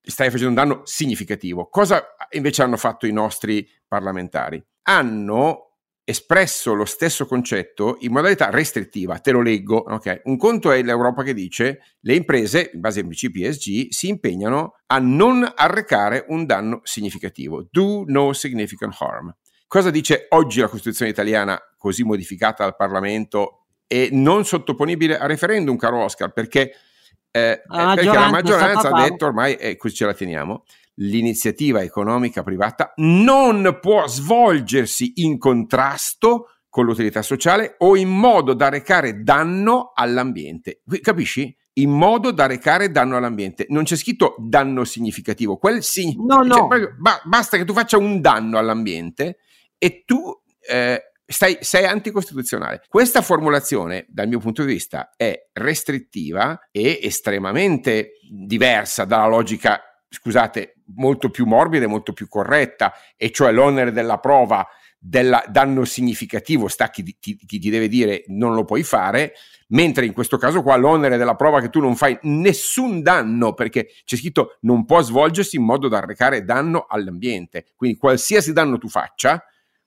stai 0.00 0.30
facendo 0.30 0.48
un 0.48 0.54
danno 0.54 0.80
significativo. 0.84 1.68
Cosa 1.68 2.02
invece 2.30 2.62
hanno 2.62 2.76
fatto 2.76 3.06
i 3.06 3.12
nostri 3.12 3.68
parlamentari? 3.86 4.62
Hanno 4.82 5.67
espresso 6.08 6.72
lo 6.72 6.86
stesso 6.86 7.26
concetto 7.26 7.98
in 8.00 8.12
modalità 8.12 8.48
restrittiva. 8.48 9.18
Te 9.18 9.30
lo 9.30 9.42
leggo. 9.42 9.84
Okay? 9.92 10.22
Un 10.24 10.38
conto 10.38 10.70
è 10.70 10.82
l'Europa 10.82 11.22
che 11.22 11.34
dice 11.34 11.96
le 12.00 12.14
imprese, 12.14 12.70
in 12.72 12.80
base 12.80 13.00
ai 13.00 13.04
principi 13.04 13.44
ESG, 13.44 13.88
si 13.90 14.08
impegnano 14.08 14.78
a 14.86 14.98
non 15.00 15.46
arrecare 15.54 16.24
un 16.28 16.46
danno 16.46 16.80
significativo. 16.82 17.66
Do 17.70 18.04
no 18.06 18.32
significant 18.32 18.96
harm. 18.98 19.36
Cosa 19.66 19.90
dice 19.90 20.28
oggi 20.30 20.60
la 20.60 20.68
Costituzione 20.68 21.10
italiana, 21.10 21.60
così 21.76 22.04
modificata 22.04 22.64
dal 22.64 22.74
Parlamento 22.74 23.66
e 23.86 24.08
non 24.10 24.46
sottoponibile 24.46 25.18
a 25.18 25.26
referendum, 25.26 25.76
caro 25.76 26.04
Oscar, 26.04 26.32
perché, 26.32 26.72
eh, 27.30 27.62
la 27.66 27.92
perché 27.94 28.18
la 28.18 28.30
maggioranza 28.30 28.88
ha 28.88 29.02
detto 29.06 29.26
ormai, 29.26 29.56
e 29.56 29.70
eh, 29.70 29.76
così 29.76 29.94
ce 29.94 30.06
la 30.06 30.14
teniamo, 30.14 30.64
l'iniziativa 30.98 31.82
economica 31.82 32.42
privata 32.42 32.92
non 32.96 33.78
può 33.80 34.06
svolgersi 34.06 35.12
in 35.16 35.38
contrasto 35.38 36.46
con 36.68 36.84
l'utilità 36.84 37.22
sociale 37.22 37.74
o 37.78 37.96
in 37.96 38.08
modo 38.08 38.54
da 38.54 38.68
recare 38.68 39.22
danno 39.22 39.92
all'ambiente. 39.94 40.82
Capisci? 41.00 41.56
In 41.74 41.90
modo 41.90 42.30
da 42.30 42.46
recare 42.46 42.90
danno 42.90 43.16
all'ambiente. 43.16 43.66
Non 43.68 43.84
c'è 43.84 43.96
scritto 43.96 44.34
danno 44.38 44.84
significativo. 44.84 45.56
Quel 45.56 45.82
sign- 45.82 46.24
no, 46.26 46.42
no. 46.42 46.68
Cioè, 46.68 46.88
ba- 46.98 47.20
basta 47.24 47.56
che 47.56 47.64
tu 47.64 47.72
faccia 47.72 47.96
un 47.96 48.20
danno 48.20 48.58
all'ambiente 48.58 49.38
e 49.78 50.02
tu 50.04 50.20
eh, 50.68 51.12
stai, 51.24 51.58
sei 51.60 51.84
anticostituzionale. 51.84 52.82
Questa 52.88 53.22
formulazione, 53.22 54.06
dal 54.08 54.28
mio 54.28 54.40
punto 54.40 54.64
di 54.64 54.72
vista, 54.72 55.12
è 55.16 55.48
restrittiva 55.52 56.68
e 56.70 56.98
estremamente 57.02 58.12
diversa 58.28 59.04
dalla 59.04 59.28
logica, 59.28 59.80
scusate, 60.08 60.77
molto 60.96 61.30
più 61.30 61.46
morbida 61.46 61.84
e 61.84 61.88
molto 61.88 62.12
più 62.12 62.28
corretta, 62.28 62.92
e 63.16 63.30
cioè 63.30 63.52
l'onere 63.52 63.92
della 63.92 64.18
prova 64.18 64.66
del 65.00 65.40
danno 65.48 65.84
significativo 65.84 66.66
sta 66.66 66.90
chi, 66.90 67.16
chi, 67.20 67.36
chi, 67.36 67.58
ti 67.58 67.70
deve 67.70 67.86
dire 67.86 68.24
non 68.28 68.54
lo 68.54 68.64
puoi 68.64 68.82
fare, 68.82 69.34
mentre 69.68 70.06
in 70.06 70.12
questo 70.12 70.38
caso 70.38 70.62
qua 70.62 70.76
l'onere 70.76 71.16
della 71.16 71.36
prova 71.36 71.60
che 71.60 71.68
tu 71.68 71.80
non 71.80 71.94
fai 71.94 72.18
nessun 72.22 73.02
danno 73.02 73.54
perché 73.54 73.88
c'è 74.04 74.16
scritto 74.16 74.56
non 74.62 74.84
può 74.84 75.00
svolgersi 75.00 75.56
in 75.56 75.64
modo 75.64 75.86
da 75.88 75.98
arrecare 75.98 76.44
danno 76.44 76.86
all'ambiente, 76.88 77.66
quindi 77.76 77.96
qualsiasi 77.96 78.52
danno 78.52 78.78
tu 78.78 78.88
faccia, 78.88 79.44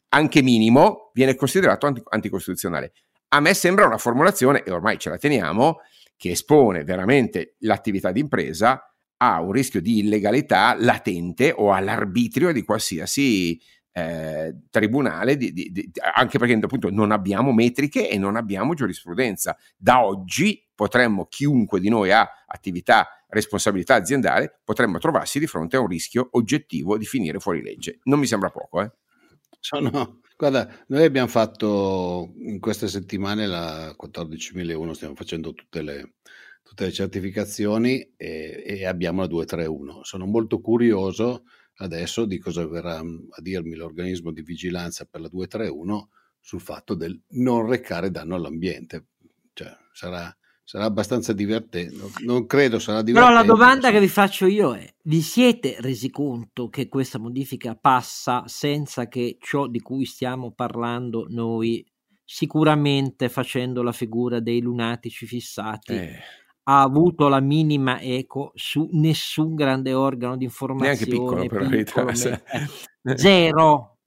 anche 0.10 0.42
minimo, 0.42 1.12
viene 1.14 1.36
considerato 1.36 1.88
anti, 1.88 2.02
anticostituzionale. 2.10 2.94
A 3.30 3.40
me 3.40 3.54
sembra 3.54 3.86
una 3.86 3.98
formulazione, 3.98 4.64
e 4.64 4.72
ormai 4.72 4.98
ce 4.98 5.10
la 5.10 5.18
teniamo, 5.18 5.80
che 6.18 6.32
espone 6.32 6.84
veramente 6.84 7.56
l'attività 7.60 8.12
d'impresa 8.12 8.91
a 9.24 9.40
un 9.40 9.52
rischio 9.52 9.82
di 9.82 10.00
illegalità 10.00 10.76
latente 10.78 11.54
o 11.56 11.72
all'arbitrio 11.72 12.52
di 12.52 12.64
qualsiasi 12.64 13.60
eh, 13.94 14.56
tribunale, 14.70 15.38
di, 15.38 15.54
di, 15.54 15.70
di, 15.72 15.92
anche 16.16 16.40
perché 16.40 16.54
appunto 16.54 16.90
non 16.90 17.12
abbiamo 17.12 17.52
metriche 17.52 18.10
e 18.10 18.18
non 18.18 18.36
abbiamo 18.36 18.74
giurisprudenza. 18.74 19.56
Da 19.78 20.04
oggi 20.04 20.68
potremmo, 20.74 21.28
chiunque 21.28 21.80
di 21.80 21.90
noi 21.90 22.12
ha 22.12 22.28
attività, 22.48 23.08
responsabilità 23.28 23.96
aziendale, 23.96 24.60
potremmo 24.64 24.98
trovarsi 24.98 25.38
di 25.38 25.46
fronte 25.46 25.76
a 25.76 25.82
un 25.82 25.88
rischio 25.88 26.30
oggettivo 26.32 26.98
di 26.98 27.06
finire 27.06 27.40
fuori 27.40 27.62
legge. 27.62 28.00
Non 28.04 28.18
mi 28.18 28.26
sembra 28.26 28.50
poco, 28.50 28.82
eh? 28.82 28.92
Sono, 29.60 30.22
guarda, 30.36 30.68
noi 30.88 31.04
abbiamo 31.04 31.28
fatto 31.28 32.34
in 32.40 32.60
queste 32.60 32.88
settimane 32.88 33.46
la 33.46 33.94
14001, 33.96 34.94
stiamo 34.94 35.14
facendo 35.14 35.54
tutte 35.54 35.84
le, 35.84 36.14
tutte 36.72 36.86
le 36.86 36.94
certificazioni 36.94 38.14
e, 38.16 38.64
e 38.66 38.86
abbiamo 38.86 39.20
la 39.20 39.28
231. 39.28 40.06
Sono 40.06 40.26
molto 40.26 40.62
curioso 40.62 41.44
adesso 41.80 42.24
di 42.24 42.40
cosa 42.40 42.66
verrà 42.66 43.00
a 43.00 43.42
dirmi 43.42 43.76
l'organismo 43.76 44.32
di 44.32 44.42
vigilanza 44.42 45.04
per 45.04 45.20
la 45.20 45.28
231 45.28 46.10
sul 46.40 46.62
fatto 46.62 46.96
del 46.96 47.20
non 47.32 47.68
recare 47.68 48.10
danno 48.10 48.36
all'ambiente. 48.36 49.08
Cioè, 49.52 49.68
sarà, 49.92 50.34
sarà 50.64 50.86
abbastanza 50.86 51.34
divertente, 51.34 51.94
non 52.24 52.46
credo 52.46 52.80
sarà 52.80 53.02
divertente. 53.02 53.34
Però 53.34 53.42
la 53.42 53.46
domanda 53.46 53.92
che 53.92 54.00
vi 54.00 54.08
faccio 54.08 54.46
io 54.46 54.74
è, 54.74 54.90
vi 55.04 55.22
siete 55.22 55.76
resi 55.80 56.10
conto 56.10 56.70
che 56.70 56.88
questa 56.88 57.20
modifica 57.20 57.76
passa 57.76 58.44
senza 58.48 59.10
che 59.10 59.36
ciò 59.42 59.68
di 59.68 59.82
cui 59.82 60.06
stiamo 60.06 60.54
parlando 60.54 61.26
noi, 61.28 61.86
sicuramente 62.24 63.28
facendo 63.28 63.84
la 63.84 63.92
figura 63.92 64.40
dei 64.40 64.62
lunatici 64.62 65.26
fissati, 65.26 65.92
eh 65.92 66.40
ha 66.64 66.82
avuto 66.82 67.28
la 67.28 67.40
minima 67.40 68.00
eco 68.00 68.52
su 68.56 68.88
nessun 68.92 69.56
grande 69.56 69.94
organo 69.94 70.38
di 70.38 70.44
informazione. 70.44 70.96
Neanche 70.96 71.10
piccolo, 71.10 71.46
per 71.48 71.68
piccolo, 71.68 72.06
verità. 72.06 72.40
Eh, 73.04 73.18
zero, 73.18 73.98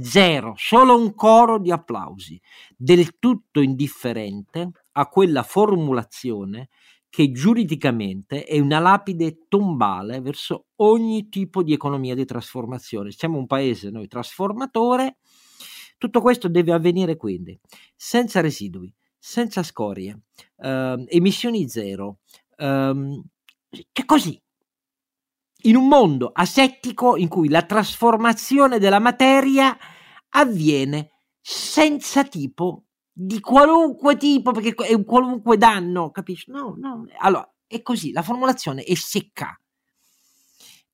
zero, 0.00 0.54
solo 0.56 0.96
un 0.96 1.14
coro 1.14 1.58
di 1.58 1.70
applausi, 1.70 2.40
del 2.76 3.18
tutto 3.18 3.60
indifferente 3.60 4.70
a 4.92 5.06
quella 5.06 5.42
formulazione 5.42 6.68
che 7.10 7.32
giuridicamente 7.32 8.44
è 8.44 8.58
una 8.58 8.78
lapide 8.78 9.46
tombale 9.48 10.20
verso 10.20 10.66
ogni 10.76 11.28
tipo 11.28 11.62
di 11.62 11.72
economia 11.72 12.14
di 12.14 12.24
trasformazione. 12.24 13.10
Siamo 13.10 13.38
un 13.38 13.46
paese, 13.46 13.90
noi, 13.90 14.08
trasformatore. 14.08 15.16
Tutto 15.96 16.20
questo 16.20 16.48
deve 16.48 16.72
avvenire 16.72 17.16
quindi 17.16 17.58
senza 17.96 18.40
residui, 18.40 18.94
senza 19.18 19.62
scorie, 19.62 20.20
uh, 20.58 21.04
emissioni 21.08 21.68
zero, 21.68 22.18
um, 22.58 23.22
che 23.92 24.04
così. 24.04 24.40
In 25.62 25.74
un 25.74 25.88
mondo 25.88 26.30
asettico 26.32 27.16
in 27.16 27.26
cui 27.26 27.48
la 27.48 27.62
trasformazione 27.62 28.78
della 28.78 29.00
materia 29.00 29.76
avviene 30.30 31.10
senza 31.40 32.22
tipo 32.24 32.84
di 33.12 33.40
qualunque 33.40 34.16
tipo, 34.16 34.52
perché 34.52 34.74
è 34.84 34.94
un 34.94 35.04
qualunque 35.04 35.56
danno, 35.56 36.12
capisci? 36.12 36.52
No, 36.52 36.74
no. 36.78 37.06
Allora, 37.18 37.52
è 37.66 37.82
così, 37.82 38.12
la 38.12 38.22
formulazione 38.22 38.84
è 38.84 38.94
secca. 38.94 39.60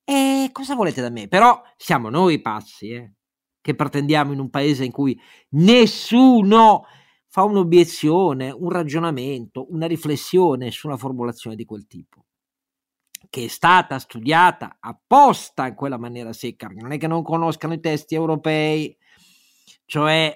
E 0.03 0.49
cosa 0.53 0.75
volete 0.75 1.03
da 1.03 1.11
me? 1.11 1.29
Però 1.29 1.63
siamo 1.77 2.09
noi 2.09 2.41
pazzi, 2.41 2.91
eh, 2.91 3.13
che 3.61 3.75
pretendiamo 3.75 4.33
in 4.33 4.39
un 4.39 4.51
paese 4.51 4.85
in 4.85 4.93
cui 4.93 5.19
nessuno 5.51 6.85
fa 7.35 7.43
un'obiezione, 7.43 8.53
un 8.53 8.71
ragionamento, 8.71 9.67
una 9.71 9.89
riflessione 9.89 10.71
su 10.71 10.87
una 10.87 10.97
formulazione 10.97 11.57
di 11.57 11.65
quel 11.65 11.89
tipo, 11.89 12.27
che 13.29 13.47
è 13.47 13.49
stata 13.49 13.99
studiata 13.99 14.77
apposta 14.79 15.67
in 15.67 15.75
quella 15.75 15.99
maniera 15.99 16.33
secca, 16.33 16.69
non 16.69 16.93
è 16.93 16.97
che 16.97 17.09
non 17.09 17.25
conoscano 17.25 17.73
i 17.73 17.81
testi 17.81 18.15
europei, 18.15 18.97
cioè 19.85 20.33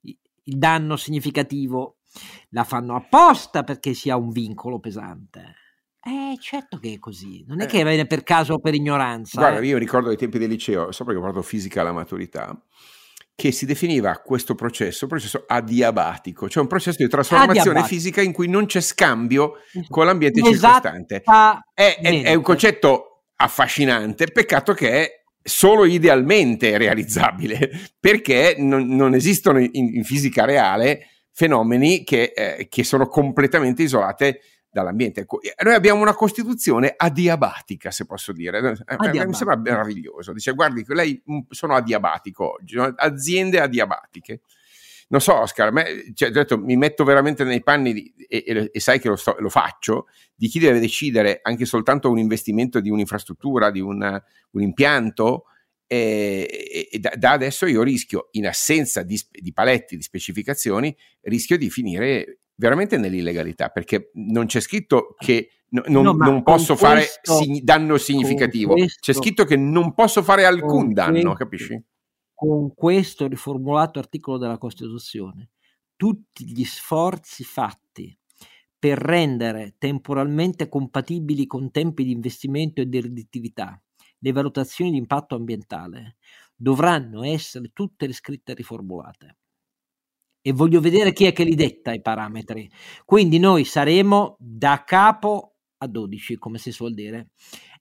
il 0.00 0.56
danno 0.56 0.96
significativo, 0.96 1.98
la 2.52 2.64
fanno 2.64 2.96
apposta 2.96 3.62
perché 3.62 3.92
sia 3.92 4.16
un 4.16 4.30
vincolo 4.30 4.80
pesante. 4.80 5.56
Eh, 6.02 6.38
certo 6.40 6.78
che 6.78 6.94
è 6.94 6.98
così, 6.98 7.44
non 7.46 7.60
è 7.60 7.64
eh. 7.64 7.66
che 7.66 7.84
viene 7.84 8.06
per 8.06 8.22
caso 8.22 8.54
o 8.54 8.60
per 8.60 8.72
ignoranza. 8.72 9.38
Guarda, 9.38 9.60
eh. 9.60 9.66
io 9.66 9.76
ricordo 9.76 10.08
ai 10.08 10.16
tempi 10.16 10.38
del 10.38 10.48
liceo, 10.48 10.90
so 10.90 11.04
perché 11.04 11.20
ho 11.20 11.22
fatto 11.22 11.42
fisica 11.42 11.82
alla 11.82 11.92
maturità, 11.92 12.58
che 13.40 13.52
si 13.52 13.64
definiva 13.64 14.18
questo 14.18 14.54
processo, 14.54 15.06
processo 15.06 15.44
adiabatico, 15.46 16.46
cioè 16.46 16.62
un 16.62 16.68
processo 16.68 17.02
di 17.02 17.08
trasformazione 17.08 17.60
adiabatico. 17.60 17.86
fisica 17.86 18.20
in 18.20 18.32
cui 18.32 18.48
non 18.48 18.66
c'è 18.66 18.82
scambio 18.82 19.54
con 19.88 20.04
l'ambiente 20.04 20.42
circostante. 20.42 21.22
È, 21.72 21.98
è, 22.02 22.22
è, 22.22 22.34
un 22.34 22.42
concetto 22.42 23.22
affascinante, 23.36 24.26
peccato 24.26 24.74
che 24.74 24.90
è 24.90 25.10
solo 25.42 25.86
idealmente 25.86 26.76
realizzabile, 26.76 27.70
perché 27.98 28.56
non, 28.58 28.86
non 28.88 29.14
esistono 29.14 29.58
in, 29.58 29.70
in, 29.72 30.04
fisica 30.04 30.44
reale 30.44 31.06
fenomeni 31.32 32.04
che, 32.04 32.34
eh, 32.36 32.66
che 32.68 32.84
sono 32.84 33.06
completamente 33.06 33.82
isolate 33.84 34.40
dall'ambiente. 34.70 35.20
Ecco, 35.20 35.40
noi 35.62 35.74
abbiamo 35.74 36.00
una 36.00 36.14
Costituzione 36.14 36.94
adiabatica, 36.96 37.90
se 37.90 38.06
posso 38.06 38.32
dire. 38.32 38.58
Eh, 38.58 38.62
eh, 38.62 38.84
adiabatica. 38.86 39.26
Mi 39.26 39.34
sembra 39.34 39.56
meraviglioso. 39.56 40.32
Dice, 40.32 40.52
guardi, 40.52 40.84
lei 40.88 41.20
mm, 41.30 41.40
sono 41.50 41.74
adiabatico 41.74 42.52
oggi, 42.54 42.76
aziende 42.78 43.60
adiabatiche. 43.60 44.40
Non 45.08 45.20
so, 45.20 45.40
Oscar, 45.40 45.72
me, 45.72 46.12
cioè, 46.14 46.30
detto, 46.30 46.56
mi 46.56 46.76
metto 46.76 47.02
veramente 47.02 47.42
nei 47.42 47.64
panni 47.64 47.92
di, 47.92 48.14
e, 48.28 48.44
e, 48.46 48.70
e, 48.72 48.80
sai 48.80 49.00
che 49.00 49.08
lo, 49.08 49.16
sto, 49.16 49.34
lo, 49.40 49.48
faccio, 49.48 50.06
di 50.36 50.46
chi 50.46 50.60
deve 50.60 50.78
decidere 50.78 51.40
anche 51.42 51.64
soltanto 51.64 52.08
un 52.08 52.18
investimento 52.18 52.78
di 52.78 52.90
un'infrastruttura, 52.90 53.72
di 53.72 53.80
un, 53.80 54.22
un 54.50 54.62
impianto, 54.62 55.46
e, 55.84 56.88
da, 57.00 57.10
da, 57.16 57.32
adesso 57.32 57.66
io 57.66 57.82
rischio, 57.82 58.28
in 58.32 58.46
assenza 58.46 59.02
di, 59.02 59.20
di, 59.28 59.52
paletti, 59.52 59.96
di 59.96 60.02
specificazioni, 60.02 60.96
rischio 61.22 61.58
di 61.58 61.68
finire 61.70 62.38
veramente 62.60 62.98
nell'illegalità, 62.98 63.70
perché 63.70 64.10
non 64.14 64.44
c'è 64.44 64.60
scritto 64.60 65.14
che 65.16 65.48
no, 65.70 65.82
non, 65.86 66.04
no, 66.04 66.12
non, 66.12 66.42
posso 66.42 66.76
fare 66.76 67.06
sig- 67.22 67.62
danno 67.62 67.96
significativo, 67.96 68.74
questo, 68.74 68.98
c'è 69.00 69.14
scritto 69.14 69.44
che 69.44 69.56
non 69.56 69.94
posso 69.94 70.22
fare 70.22 70.44
alcun 70.44 70.92
danno, 70.92 71.12
questo, 71.12 71.32
capisci? 71.32 71.82
Con 72.34 72.74
questo 72.74 73.26
riformulato 73.26 73.98
articolo 73.98 74.36
della 74.36 74.58
Costituzione, 74.58 75.52
tutti 75.96 76.44
gli 76.46 76.64
sforzi 76.64 77.44
fatti 77.44 78.14
per 78.78 78.98
rendere 78.98 79.76
temporalmente 79.78 80.68
compatibili 80.68 81.46
con 81.46 81.70
tempi 81.70 82.04
di 82.04 82.12
investimento 82.12 82.82
e 82.82 82.88
di 82.88 83.00
redditività 83.00 83.82
le 84.18 84.32
valutazioni 84.32 84.90
di 84.90 84.98
impatto 84.98 85.34
ambientale 85.34 86.16
dovranno 86.54 87.22
essere 87.22 87.70
tutte 87.72 88.04
riscritte 88.04 88.52
e 88.52 88.54
riformulate 88.54 89.36
e 90.42 90.52
voglio 90.52 90.80
vedere 90.80 91.12
chi 91.12 91.26
è 91.26 91.32
che 91.32 91.44
li 91.44 91.54
detta 91.54 91.92
i 91.92 92.00
parametri. 92.00 92.70
Quindi 93.04 93.38
noi 93.38 93.64
saremo 93.64 94.36
da 94.38 94.84
capo 94.84 95.56
a 95.78 95.86
12, 95.86 96.36
come 96.36 96.58
si 96.58 96.72
suol 96.72 96.94
dire. 96.94 97.30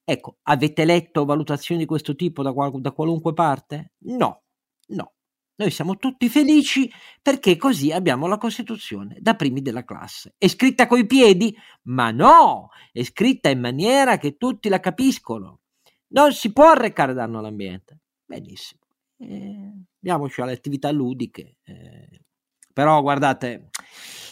Ecco, 0.03 0.38
avete 0.43 0.86
letto 0.86 1.26
valutazioni 1.26 1.82
di 1.82 1.88
questo 1.88 2.16
tipo 2.16 2.41
da, 2.41 2.51
qual- 2.51 2.82
da 2.82 2.91
qualunque 2.91 3.34
parte? 3.34 3.93
No, 4.05 4.43
no. 4.88 5.14
Noi 5.60 5.72
siamo 5.72 5.97
tutti 5.97 6.30
felici 6.30 6.89
perché 7.22 7.57
così 7.57 7.91
abbiamo 7.91 8.28
la 8.28 8.38
Costituzione 8.38 9.18
da 9.20 9.36
primi 9.36 9.62
della 9.62 9.84
classe. 9.84 10.34
È 10.38 10.47
scritta 10.47 10.88
coi 10.88 11.05
piedi? 11.05 11.53
Ma 11.84 12.12
no, 12.12 12.70
è 12.93 13.03
scritta 13.03 13.49
in 13.49 13.60
maniera 13.60 14.18
che 14.18 14.38
tutti 14.38 14.70
la 14.70 14.80
capiscono. 14.80 15.60
Non 16.14 16.32
si 16.32 16.53
può 16.53 16.70
arrecare 16.70 17.14
danno 17.14 17.39
all'ambiente. 17.39 17.99
Benissimo. 18.26 18.82
Eh, 19.18 19.74
diamoci 19.99 20.39
alle 20.41 20.53
attività 20.53 20.91
ludiche. 20.91 21.57
Eh, 21.64 22.22
però 22.80 23.01
guardate, 23.01 23.71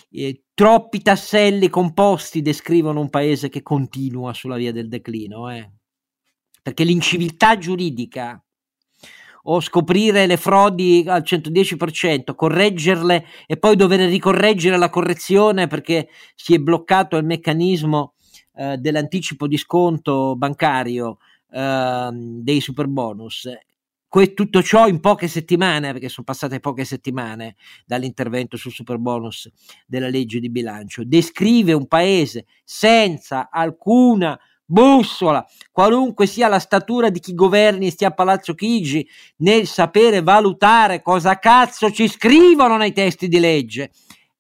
eh, 0.10 0.44
troppi 0.54 1.02
tasselli 1.02 1.68
composti 1.68 2.42
descrivono 2.42 3.02
un 3.02 3.10
paese 3.10 3.50
che 3.50 3.62
continua 3.62 4.34
sulla 4.34 4.56
via 4.56 4.72
del 4.72 4.88
declino, 4.88 5.52
eh. 5.52 5.70
perché 6.62 6.86
l'inciviltà 6.86 7.58
giuridica 7.58 8.42
o 9.50 9.60
scoprire 9.60 10.28
le 10.28 10.38
frodi 10.38 11.04
al 11.06 11.24
110%, 11.24 12.36
correggerle 12.36 13.26
e 13.48 13.58
poi 13.58 13.76
dover 13.76 14.08
ricorreggere 14.08 14.78
la 14.78 14.90
correzione 14.90 15.68
perché 15.68 16.08
si 16.34 16.54
è 16.54 16.60
bloccato 16.60 17.18
il 17.18 17.26
meccanismo 17.26 18.14
eh, 18.56 18.78
dell'anticipo 18.78 19.46
di 19.46 19.58
sconto 19.58 20.38
bancario 20.38 21.18
eh, 21.52 22.10
dei 22.14 22.62
super 22.62 22.88
bonus. 22.88 23.50
Que- 24.10 24.34
tutto 24.34 24.64
ciò 24.64 24.88
in 24.88 25.00
poche 25.00 25.28
settimane, 25.28 25.92
perché 25.92 26.10
sono 26.10 26.26
passate 26.26 26.60
poche 26.60 26.86
settimane 26.86 27.56
dall'intervento 27.86 28.56
sul 28.56 28.72
super 28.72 28.98
bonus 28.98 29.50
della 29.86 30.10
legge 30.10 30.40
di 30.40 30.50
bilancio, 30.50 31.04
descrive 31.04 31.74
un 31.74 31.88
paese 31.88 32.46
senza 32.64 33.50
alcuna 33.52 34.40
bussola, 34.70 35.46
qualunque 35.72 36.28
sia 36.28 36.50
la 36.50 36.60
statura 36.60 37.10
di 37.10 37.20
chi 37.20 37.34
governi 37.34 37.88
e 37.88 37.92
stia 37.92 38.10
a 38.10 38.14
Palazzo 38.14 38.54
Chigi, 38.54 39.08
nel 39.38 39.66
sapere 39.66 40.22
valutare 40.22 41.02
cosa 41.02 41.40
cazzo 41.40 41.90
ci 41.90 42.08
scrivono 42.08 42.76
nei 42.78 42.92
testi 42.92 43.28
di 43.28 43.40
legge. 43.40 43.92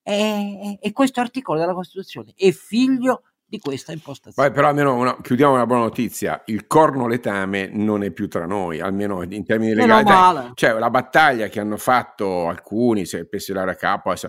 E, 0.03 0.77
e 0.81 0.91
questo 0.91 1.19
articolo 1.19 1.59
della 1.59 1.73
Costituzione 1.73 2.33
è 2.35 2.51
figlio 2.51 3.23
di 3.47 3.59
questa 3.59 3.91
impostazione. 3.91 4.49
Poi 4.49 4.55
però 4.55 4.67
almeno 4.67 4.95
una, 4.95 5.17
chiudiamo 5.21 5.53
una 5.53 5.65
buona 5.65 5.83
notizia, 5.83 6.41
il 6.45 6.67
corno 6.67 7.07
letame 7.07 7.69
non 7.71 8.03
è 8.03 8.11
più 8.11 8.27
tra 8.27 8.45
noi, 8.45 8.79
almeno 8.79 9.23
in 9.23 9.45
termini 9.45 9.73
legali. 9.73 10.03
Dai, 10.03 10.51
cioè 10.53 10.77
la 10.77 10.89
battaglia 10.89 11.47
che 11.47 11.59
hanno 11.59 11.77
fatto 11.77 12.47
alcuni, 12.47 13.05
se 13.05 13.27
pensi 13.27 13.53
l'area 13.53 13.75
capo, 13.75 14.11
e, 14.11 14.21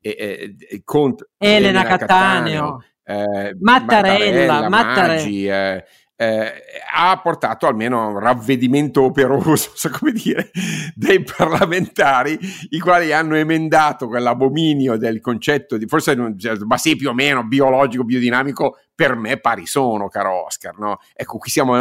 e, 0.00 0.56
e, 0.58 0.82
contro 0.84 1.28
Elena, 1.36 1.80
Elena 1.80 1.82
Cattaneo, 1.84 2.78
Cattaneo 2.78 2.84
eh, 3.04 3.56
Mattarella, 3.58 4.68
Mattarella, 4.68 4.68
Maggi, 4.68 5.46
eh, 5.46 5.84
eh, 6.16 6.52
ha 6.94 7.18
portato 7.20 7.66
almeno 7.66 8.02
a 8.02 8.06
un 8.06 8.18
ravvedimento 8.18 9.02
operoso, 9.02 9.70
so 9.74 9.90
come 9.90 10.12
dire, 10.12 10.50
dei 10.94 11.22
parlamentari, 11.22 12.38
i 12.70 12.78
quali 12.78 13.12
hanno 13.12 13.36
emendato 13.36 14.06
quell'abominio 14.06 14.96
del 14.96 15.20
concetto 15.20 15.76
di, 15.76 15.86
forse, 15.86 16.14
cioè, 16.38 16.56
ma 16.64 16.76
sì, 16.76 16.96
più 16.96 17.08
o 17.08 17.12
meno, 17.12 17.44
biologico, 17.44 18.04
biodinamico, 18.04 18.78
per 18.94 19.16
me 19.16 19.38
pari 19.38 19.66
sono, 19.66 20.08
caro 20.08 20.44
Oscar, 20.44 20.78
no? 20.78 20.98
Ecco, 21.14 21.38
qui 21.38 21.50
siamo, 21.50 21.74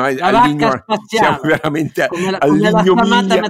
siamo 1.08 1.40
veramente 1.44 2.08
all'ignominia. 2.40 3.44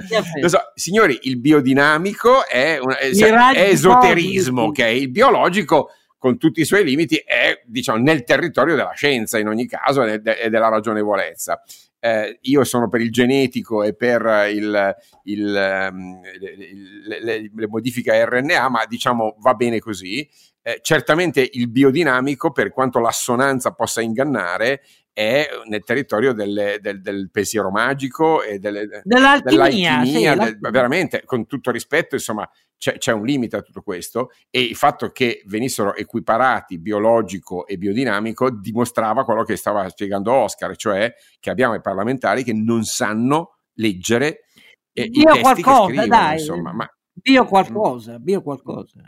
So, 0.46 0.58
signori, 0.74 1.20
il 1.22 1.38
biodinamico 1.38 2.46
è, 2.46 2.78
un, 2.78 2.90
è, 2.90 3.10
è 3.54 3.68
esoterismo, 3.70 4.62
ok? 4.64 4.78
Il 4.78 5.10
biologico 5.10 5.90
con 6.22 6.38
tutti 6.38 6.60
i 6.60 6.64
suoi 6.64 6.84
limiti, 6.84 7.16
è 7.16 7.62
diciamo, 7.64 8.00
nel 8.00 8.22
territorio 8.22 8.76
della 8.76 8.92
scienza 8.92 9.40
in 9.40 9.48
ogni 9.48 9.66
caso 9.66 10.04
e, 10.04 10.20
de- 10.20 10.48
della 10.48 10.68
ragionevolezza. 10.68 11.60
Eh, 11.98 12.38
io 12.42 12.62
sono 12.62 12.88
per 12.88 13.00
il 13.00 13.10
genetico 13.10 13.82
e 13.82 13.96
per 13.96 14.48
il, 14.52 14.96
il, 15.24 15.88
um, 15.90 16.20
le, 16.22 17.20
le, 17.24 17.50
le, 17.52 17.66
modifiche 17.66 18.12
a 18.12 18.24
RNA, 18.24 18.68
ma 18.68 18.84
diciamo 18.86 19.34
va 19.40 19.54
bene 19.54 19.80
così. 19.80 20.28
Eh, 20.62 20.78
certamente 20.80 21.48
il 21.54 21.68
biodinamico, 21.68 22.52
per 22.52 22.70
quanto 22.70 23.00
l'assonanza 23.00 23.72
possa 23.72 24.00
ingannare, 24.00 24.82
è 25.12 25.44
nel 25.66 25.82
territorio 25.82 26.32
delle, 26.32 26.78
del, 26.80 27.02
del, 27.02 27.30
pensiero 27.32 27.72
magico 27.72 28.44
e 28.44 28.60
delle, 28.60 28.86
dell'alchimia, 29.02 30.00
dell'alchimia 30.00 30.04
sì, 30.04 30.38
del, 30.38 30.70
veramente 30.70 31.24
con 31.24 31.46
tutto 31.46 31.72
rispetto 31.72 32.14
insomma 32.14 32.48
c'è, 32.82 32.98
c'è, 32.98 33.12
un 33.12 33.24
limite 33.24 33.54
a 33.54 33.62
tutto 33.62 33.80
questo 33.80 34.30
e 34.50 34.60
il 34.60 34.74
fatto 34.74 35.10
che 35.12 35.42
venissero 35.46 35.94
equiparati 35.94 36.80
biologico 36.80 37.64
e 37.64 37.78
biodinamico 37.78 38.50
dimostrava 38.50 39.24
quello 39.24 39.44
che 39.44 39.54
stava 39.54 39.88
spiegando 39.88 40.32
Oscar 40.32 40.74
cioè 40.74 41.14
che 41.38 41.50
abbiamo 41.50 41.74
i 41.74 41.80
parlamentari 41.80 42.42
che 42.42 42.52
non 42.52 42.82
sanno 42.82 43.58
leggere 43.74 44.46
eh, 44.92 45.04
i 45.04 45.22
testi 45.22 45.40
qualcosa, 45.40 45.84
scrivono 45.84 46.06
dai. 46.08 46.32
insomma 46.32 46.72
ma, 46.72 46.96
bio 47.12 47.44
qualcosa 47.44 48.18
bio 48.18 48.42
qualcosa 48.42 49.00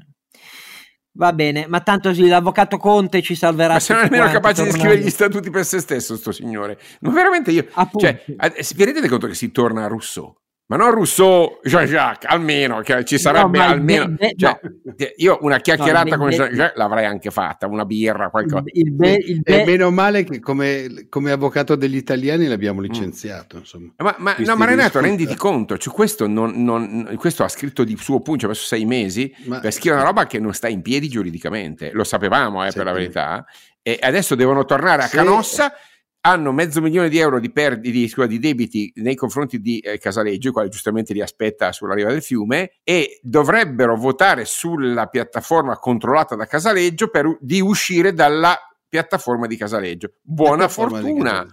Va 1.16 1.32
bene, 1.32 1.68
ma 1.68 1.80
tanto 1.80 2.12
sì, 2.12 2.26
l'avvocato 2.26 2.76
Conte 2.76 3.22
ci 3.22 3.36
salverà. 3.36 3.74
Ma 3.74 3.78
se 3.78 3.92
non 3.92 4.02
è 4.02 4.08
nemmeno 4.08 4.32
capace 4.32 4.54
tornando. 4.54 4.72
di 4.72 4.80
scrivere 4.80 5.00
gli 5.00 5.10
statuti 5.10 5.48
per 5.48 5.64
se 5.64 5.78
stesso, 5.78 6.16
sto 6.16 6.32
signore. 6.32 6.76
Ma 7.02 7.12
veramente 7.12 7.52
io... 7.52 7.68
Cioè, 7.96 8.24
vi 8.26 8.84
rendete 8.84 9.08
conto 9.08 9.28
che 9.28 9.34
si 9.34 9.52
torna 9.52 9.84
a 9.84 9.86
Rousseau? 9.86 10.34
Ma 10.66 10.76
non 10.76 10.92
Rousseau, 10.92 11.60
Jean-Jacques, 11.62 12.30
almeno, 12.30 12.80
che 12.80 13.04
ci 13.04 13.18
sarebbe 13.18 13.58
no, 13.58 13.64
almeno... 13.64 14.08
Be- 14.08 14.32
cioè, 14.34 14.58
no. 14.62 14.94
Io 15.16 15.38
una 15.42 15.58
chiacchierata 15.58 16.16
no, 16.16 16.22
con 16.22 16.30
Jean-Jacques 16.30 16.76
l'avrei 16.76 17.04
anche 17.04 17.30
fatta, 17.30 17.66
una 17.66 17.84
birra, 17.84 18.30
qualcosa. 18.30 18.62
Il, 18.68 18.92
be- 18.92 19.18
il 19.26 19.42
be- 19.42 19.62
e 19.62 19.66
meno 19.66 19.90
male 19.90 20.24
che 20.24 20.40
come, 20.40 21.06
come, 21.10 21.32
avvocato 21.32 21.76
degli 21.76 21.96
italiani 21.96 22.46
l'abbiamo 22.46 22.80
mm. 22.80 22.84
licenziato. 22.84 23.58
Insomma, 23.58 23.92
ma, 23.98 24.14
ma, 24.18 24.36
no, 24.38 24.56
ma 24.56 24.64
Renato, 24.64 25.00
renditi 25.00 25.34
conto, 25.36 25.76
cioè 25.76 25.92
questo, 25.92 26.26
non, 26.26 26.52
non, 26.64 27.14
questo, 27.18 27.44
ha 27.44 27.48
scritto 27.48 27.84
di 27.84 27.94
suo 27.98 28.20
punto, 28.20 28.40
ci 28.40 28.44
ha 28.46 28.48
messo 28.48 28.64
sei 28.64 28.86
mesi 28.86 29.34
ma, 29.44 29.60
per 29.60 29.70
scrivere 29.70 30.00
una 30.00 30.08
roba 30.08 30.26
che 30.26 30.38
non 30.38 30.54
sta 30.54 30.68
in 30.68 30.80
piedi 30.80 31.08
giuridicamente. 31.08 31.90
Lo 31.92 32.04
sapevamo, 32.04 32.64
eh, 32.64 32.72
per 32.72 32.86
la 32.86 32.92
verità. 32.92 33.44
E 33.82 33.98
adesso 34.00 34.34
devono 34.34 34.64
tornare 34.64 35.02
a 35.02 35.08
Canossa 35.08 35.74
hanno 36.26 36.52
mezzo 36.52 36.80
milione 36.80 37.10
di 37.10 37.18
euro 37.18 37.38
di, 37.38 37.50
per, 37.50 37.78
di, 37.78 38.08
scusa, 38.08 38.26
di 38.26 38.38
debiti 38.38 38.90
nei 38.96 39.14
confronti 39.14 39.60
di 39.60 39.78
eh, 39.78 39.98
Casaleggio, 39.98 40.48
il 40.48 40.52
quale 40.54 40.68
giustamente 40.68 41.12
li 41.12 41.20
aspetta 41.20 41.70
sulla 41.70 41.94
riva 41.94 42.10
del 42.10 42.22
fiume, 42.22 42.78
e 42.82 43.18
dovrebbero 43.22 43.96
votare 43.96 44.46
sulla 44.46 45.06
piattaforma 45.06 45.78
controllata 45.78 46.34
da 46.34 46.46
Casaleggio 46.46 47.08
per, 47.08 47.36
di 47.40 47.60
uscire 47.60 48.14
dalla 48.14 48.58
piattaforma 48.88 49.46
di 49.46 49.56
Casaleggio. 49.56 50.12
Buona 50.22 50.68
fortuna! 50.68 51.46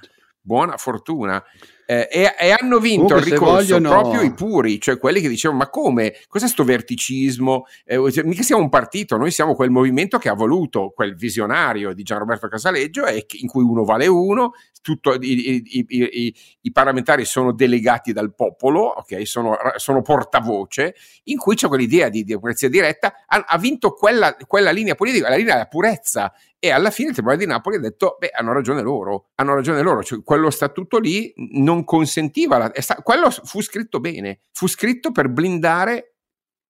Buona 0.43 0.75
fortuna 0.77 1.43
eh, 1.91 2.07
e, 2.09 2.35
e, 2.39 2.55
hanno 2.57 2.79
vinto 2.79 3.15
Comunque, 3.15 3.27
il 3.27 3.33
ricorso 3.33 3.73
vogliono... 3.73 3.89
proprio 3.89 4.21
i 4.21 4.33
puri, 4.33 4.79
cioè 4.79 4.97
quelli 4.97 5.19
che 5.19 5.27
dicevano 5.27 5.59
ma 5.59 5.69
come, 5.69 6.15
cos'è 6.29 6.47
sto 6.47 6.63
verticismo? 6.63 7.65
Eh, 7.83 8.11
cioè, 8.13 8.23
mica 8.23 8.43
siamo 8.43 8.61
un 8.61 8.69
partito, 8.69 9.17
noi 9.17 9.29
siamo 9.29 9.55
quel 9.55 9.71
movimento 9.71 10.17
che 10.17 10.29
ha 10.29 10.33
voluto 10.33 10.93
quel 10.95 11.15
visionario 11.15 11.93
di 11.93 12.03
Gianroberto 12.03 12.47
Casaleggio 12.47 13.05
e 13.05 13.25
in 13.41 13.47
cui 13.49 13.63
uno 13.63 13.83
vale 13.83 14.07
uno, 14.07 14.53
tutto, 14.81 15.15
i, 15.15 15.65
i, 15.67 15.85
i, 15.89 16.35
i, 16.61 16.71
parlamentari 16.71 17.25
sono 17.25 17.51
delegati 17.51 18.13
dal 18.13 18.33
popolo, 18.33 18.97
okay? 18.97 19.25
sono, 19.25 19.57
sono, 19.75 20.01
portavoce, 20.01 20.95
in 21.25 21.37
cui 21.37 21.55
c'è 21.55 21.67
quell'idea 21.67 22.07
di 22.07 22.23
democrazia 22.23 22.69
diretta, 22.69 23.13
ha, 23.25 23.43
ha 23.45 23.57
vinto 23.57 23.91
quella, 23.91 24.33
quella 24.47 24.71
linea 24.71 24.95
politica, 24.95 25.27
la 25.27 25.35
linea 25.35 25.53
della 25.55 25.67
purezza 25.67 26.31
e 26.63 26.69
alla 26.69 26.91
fine 26.91 27.07
il 27.07 27.15
Tribunale 27.15 27.41
di 27.41 27.47
Napoli 27.47 27.77
ha 27.77 27.79
detto, 27.79 28.17
beh, 28.19 28.29
hanno 28.29 28.53
ragione 28.53 28.83
loro, 28.83 29.29
hanno 29.33 29.55
ragione 29.55 29.81
loro, 29.81 30.03
cioè, 30.03 30.21
quello 30.21 30.51
statuto 30.51 30.99
lì 30.99 31.33
non 31.53 31.83
consentiva, 31.83 32.59
la, 32.59 32.71
sta, 32.75 32.97
quello 32.97 33.31
fu 33.31 33.63
scritto 33.63 33.99
bene, 33.99 34.41
fu 34.51 34.67
scritto 34.67 35.11
per 35.11 35.29
blindare 35.29 36.17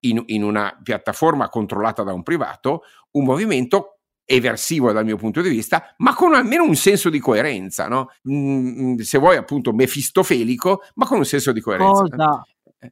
in, 0.05 0.23
in 0.27 0.43
una 0.43 0.79
piattaforma 0.81 1.49
controllata 1.49 2.03
da 2.03 2.13
un 2.13 2.23
privato 2.23 2.83
un 3.11 3.25
movimento 3.25 3.97
eversivo 4.23 4.93
dal 4.93 5.03
mio 5.03 5.17
punto 5.17 5.41
di 5.41 5.49
vista, 5.49 5.93
ma 5.97 6.15
con 6.15 6.35
almeno 6.35 6.63
un 6.63 6.75
senso 6.75 7.09
di 7.09 7.19
coerenza, 7.19 7.89
no? 7.89 8.11
Mm, 8.29 8.93
mm 8.93 8.97
se 8.99 9.17
vuoi 9.17 9.35
appunto 9.35 9.73
mefistofelico, 9.73 10.83
ma 10.95 11.05
con 11.05 11.17
un 11.17 11.25
senso 11.25 11.51
di 11.51 11.59
coerenza. 11.59 12.03
Cosa? 12.03 12.41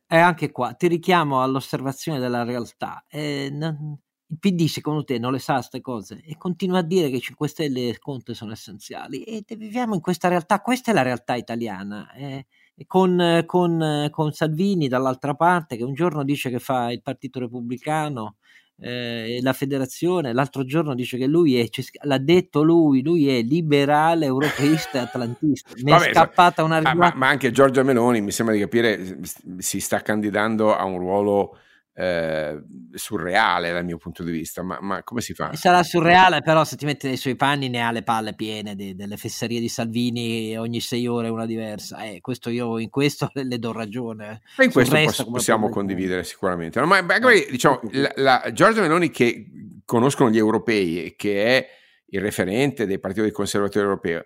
E 0.05 0.17
anche 0.17 0.51
qua 0.51 0.73
ti 0.73 0.89
richiamo 0.89 1.41
all'osservazione 1.41 2.19
della 2.19 2.43
realtà. 2.43 3.05
Eh, 3.07 3.47
non, 3.53 3.97
il 4.31 4.37
PD 4.39 4.67
secondo 4.67 5.03
te 5.03 5.17
non 5.17 5.31
le 5.31 5.39
sa 5.39 5.55
queste 5.55 5.81
cose 5.81 6.21
e 6.23 6.37
continua 6.37 6.79
a 6.79 6.83
dire 6.83 7.09
che 7.09 7.19
5 7.19 7.47
Stelle 7.47 7.89
e 7.89 7.99
Conte 7.99 8.33
sono 8.33 8.51
essenziali 8.51 9.23
e 9.23 9.43
viviamo 9.55 9.95
in 9.95 10.01
questa 10.01 10.27
realtà, 10.27 10.61
questa 10.61 10.91
è 10.91 10.93
la 10.93 11.01
realtà 11.01 11.35
italiana. 11.35 12.11
Eh, 12.13 12.45
con, 12.87 13.43
con, 13.45 14.07
con, 14.09 14.31
Salvini 14.31 14.87
dall'altra 14.87 15.33
parte 15.33 15.75
che 15.75 15.83
un 15.83 15.93
giorno 15.93 16.23
dice 16.23 16.49
che 16.49 16.59
fa 16.59 16.91
il 16.91 17.01
Partito 17.01 17.39
Repubblicano 17.39 18.37
eh, 18.81 19.39
la 19.41 19.53
federazione, 19.53 20.33
l'altro 20.33 20.63
giorno 20.63 20.95
dice 20.95 21.17
che 21.17 21.27
lui 21.27 21.59
è, 21.59 21.67
l'ha 22.03 22.17
detto 22.17 22.63
lui, 22.63 23.03
lui 23.03 23.27
è 23.27 23.41
liberale, 23.41 24.25
europeista 24.25 24.99
e 24.99 25.01
atlantista. 25.01 25.71
Mi 25.83 25.91
Vabbè, 25.91 26.07
è 26.07 26.13
scappata 26.13 26.63
una 26.63 26.77
ah, 26.77 26.95
ma, 26.95 27.13
ma 27.15 27.27
anche 27.27 27.51
Giorgia 27.51 27.83
Meloni, 27.83 28.21
mi 28.21 28.31
sembra 28.31 28.55
di 28.55 28.61
capire, 28.61 29.19
si 29.57 29.81
sta 29.81 30.01
candidando 30.01 30.75
a 30.75 30.85
un 30.85 30.97
ruolo 30.99 31.57
eh, 31.99 32.63
surreale 32.93 33.73
dal 33.73 33.83
mio 33.83 33.97
punto 33.97 34.23
di 34.23 34.31
vista, 34.31 34.63
ma, 34.63 34.77
ma, 34.79 35.03
come 35.03 35.19
si 35.19 35.33
fa? 35.33 35.53
Sarà 35.53 35.83
surreale, 35.83 36.41
però 36.41 36.63
se 36.63 36.77
ti 36.77 36.85
metti 36.85 37.07
nei 37.07 37.17
suoi 37.17 37.35
panni 37.35 37.67
ne 37.67 37.81
ha 37.81 37.91
le 37.91 38.03
palle 38.03 38.35
piene 38.35 38.73
de, 38.73 38.95
delle 38.95 39.17
fesserie 39.17 39.59
di 39.59 39.67
Salvini 39.67 40.57
ogni 40.57 40.79
sei 40.79 41.07
ore 41.07 41.27
una 41.27 41.45
diversa. 41.45 42.01
Eh, 42.03 42.21
questo 42.21 42.49
io 42.49 42.79
in 42.79 42.89
questo 42.89 43.29
le, 43.35 43.59
do 43.59 43.73
ragione. 43.73 44.43
E 44.57 44.63
in 44.63 44.71
questo 44.71 44.95
resto, 44.95 45.23
poss- 45.23 45.33
possiamo 45.33 45.67
condividere 45.67 46.23
sicuramente. 46.23 46.79
No, 46.79 46.85
ma 46.85 47.01
magari 47.01 47.45
diciamo, 47.51 47.81
la, 47.91 48.11
la 48.15 48.49
Giorgia 48.53 48.79
Meloni 48.79 49.09
che 49.09 49.47
conoscono 49.83 50.29
gli 50.29 50.37
europei 50.37 51.03
e 51.03 51.15
che 51.17 51.43
è 51.43 51.69
il 52.11 52.21
referente 52.21 52.85
del 52.85 53.01
Partito 53.01 53.23
dei 53.23 53.31
Conservatori 53.31 53.83
Europei, 53.83 54.23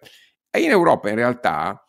in 0.60 0.70
Europa 0.70 1.10
in 1.10 1.16
realtà 1.16 1.83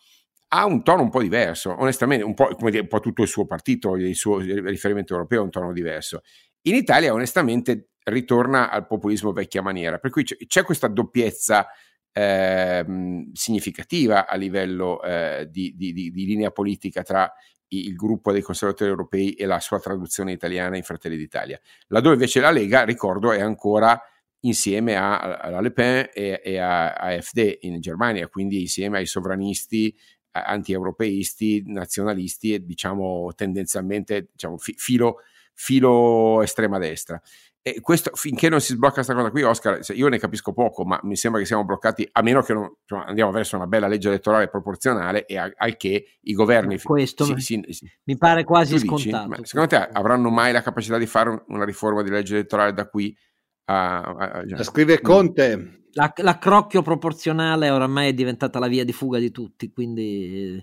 ha 0.57 0.64
un 0.66 0.84
tono 0.84 1.02
un 1.02 1.11
po' 1.11 1.20
diverso, 1.20 1.74
onestamente, 1.76 2.24
un 2.24 2.34
po' 2.34 2.55
come 2.55 2.70
dire, 2.70 2.82
un 2.82 2.88
po' 2.88 3.00
tutto 3.00 3.22
il 3.22 3.28
suo 3.28 3.44
partito, 3.44 3.96
il 3.96 4.14
suo 4.14 4.38
riferimento 4.38 5.12
europeo 5.12 5.40
ha 5.40 5.44
un 5.44 5.50
tono 5.50 5.72
diverso. 5.72 6.22
In 6.62 6.76
Italia, 6.76 7.12
onestamente, 7.12 7.88
ritorna 8.05 8.70
al 8.70 8.86
populismo 8.86 9.32
vecchia 9.32 9.62
maniera, 9.62 9.98
per 9.98 10.12
cui 10.12 10.22
c'è, 10.22 10.62
questa 10.62 10.86
doppiezza 10.86 11.66
eh, 12.12 12.84
significativa 13.32 14.28
a 14.28 14.36
livello 14.36 15.02
eh, 15.02 15.48
di, 15.50 15.74
di, 15.76 15.92
di, 15.92 16.24
linea 16.24 16.52
politica 16.52 17.02
tra 17.02 17.32
il 17.68 17.94
gruppo 17.96 18.30
dei 18.30 18.42
conservatori 18.42 18.90
europei 18.90 19.32
e 19.32 19.46
la 19.46 19.59
sua 19.59 19.80
traduzione 19.80 20.30
italiana 20.30 20.76
in 20.76 20.84
Fratelli 20.84 21.16
d'Italia. 21.16 21.59
Laddove 21.88 22.14
invece 22.14 22.38
la 22.38 22.52
Lega, 22.52 22.84
ricordo, 22.84 23.32
è 23.32 23.40
ancora 23.40 24.00
insieme 24.44 24.94
a, 24.94 25.18
a 25.18 25.61
Le 25.61 25.72
Pen 25.72 26.09
e, 26.12 26.40
e 26.44 26.59
a 26.59 26.92
AfD 26.92 27.59
in 27.62 27.80
Germania, 27.80 28.28
quindi 28.28 28.61
insieme 28.61 28.98
ai 28.98 29.07
sovranisti 29.07 29.94
anti-europeisti, 30.43 31.62
nazionalisti 31.66 32.55
e 32.55 32.64
diciamo 32.64 33.32
tendenzialmente 33.35 34.30
diciamo, 34.32 34.59
fi, 34.59 34.74
filo, 34.76 35.18
filo 35.53 36.43
estrema 36.43 36.78
destra. 36.78 37.20
E 37.66 37.80
questo, 37.80 38.11
finché 38.12 38.51
non 38.51 38.61
si 38.61 38.74
sblocca 38.74 38.97
questa 38.97 39.14
cosa 39.14 39.30
qui, 39.30 39.43
Oscar, 39.43 39.80
io 39.95 40.09
ne 40.09 40.18
capisco 40.18 40.53
poco, 40.53 40.85
ma 40.85 41.01
mi 41.05 41.16
sembra 41.16 41.41
che 41.41 41.47
siamo 41.47 41.64
bloccati, 41.64 42.07
a 42.12 42.20
meno 42.20 42.43
che 42.43 42.53
non, 42.53 42.70
cioè, 42.85 43.05
andiamo 43.07 43.30
verso 43.30 43.57
una 43.57 43.66
bella 43.66 43.87
legge 43.87 44.09
elettorale 44.09 44.49
proporzionale 44.49 45.24
e 45.24 45.39
al, 45.39 45.51
al 45.57 45.74
che 45.78 46.18
i 46.20 46.35
governi... 46.35 46.78
Questo 46.78 47.24
si, 47.24 47.41
si, 47.41 47.64
si, 47.70 47.91
mi 48.03 48.18
pare 48.18 48.45
quasi 48.45 48.78
scontato. 48.78 49.28
Dici, 49.28 49.47
secondo 49.47 49.68
te 49.68 49.76
avranno 49.76 50.28
mai 50.28 50.53
la 50.53 50.61
capacità 50.61 50.99
di 50.99 51.07
fare 51.07 51.43
una 51.49 51.64
riforma 51.64 52.03
di 52.03 52.11
legge 52.11 52.35
elettorale 52.35 52.74
da 52.74 52.87
qui 52.87 53.16
a... 53.64 54.00
a, 54.00 54.14
a, 54.16 54.44
a 54.56 54.62
scrive 54.62 55.00
Conte. 55.00 55.82
La, 55.92 56.12
l'accrocchio 56.16 56.82
proporzionale 56.82 57.70
oramai 57.70 58.08
è 58.08 58.12
diventata 58.14 58.58
la 58.58 58.66
via 58.66 58.84
di 58.84 58.92
fuga 58.92 59.18
di 59.18 59.30
tutti, 59.30 59.70
quindi 59.70 60.60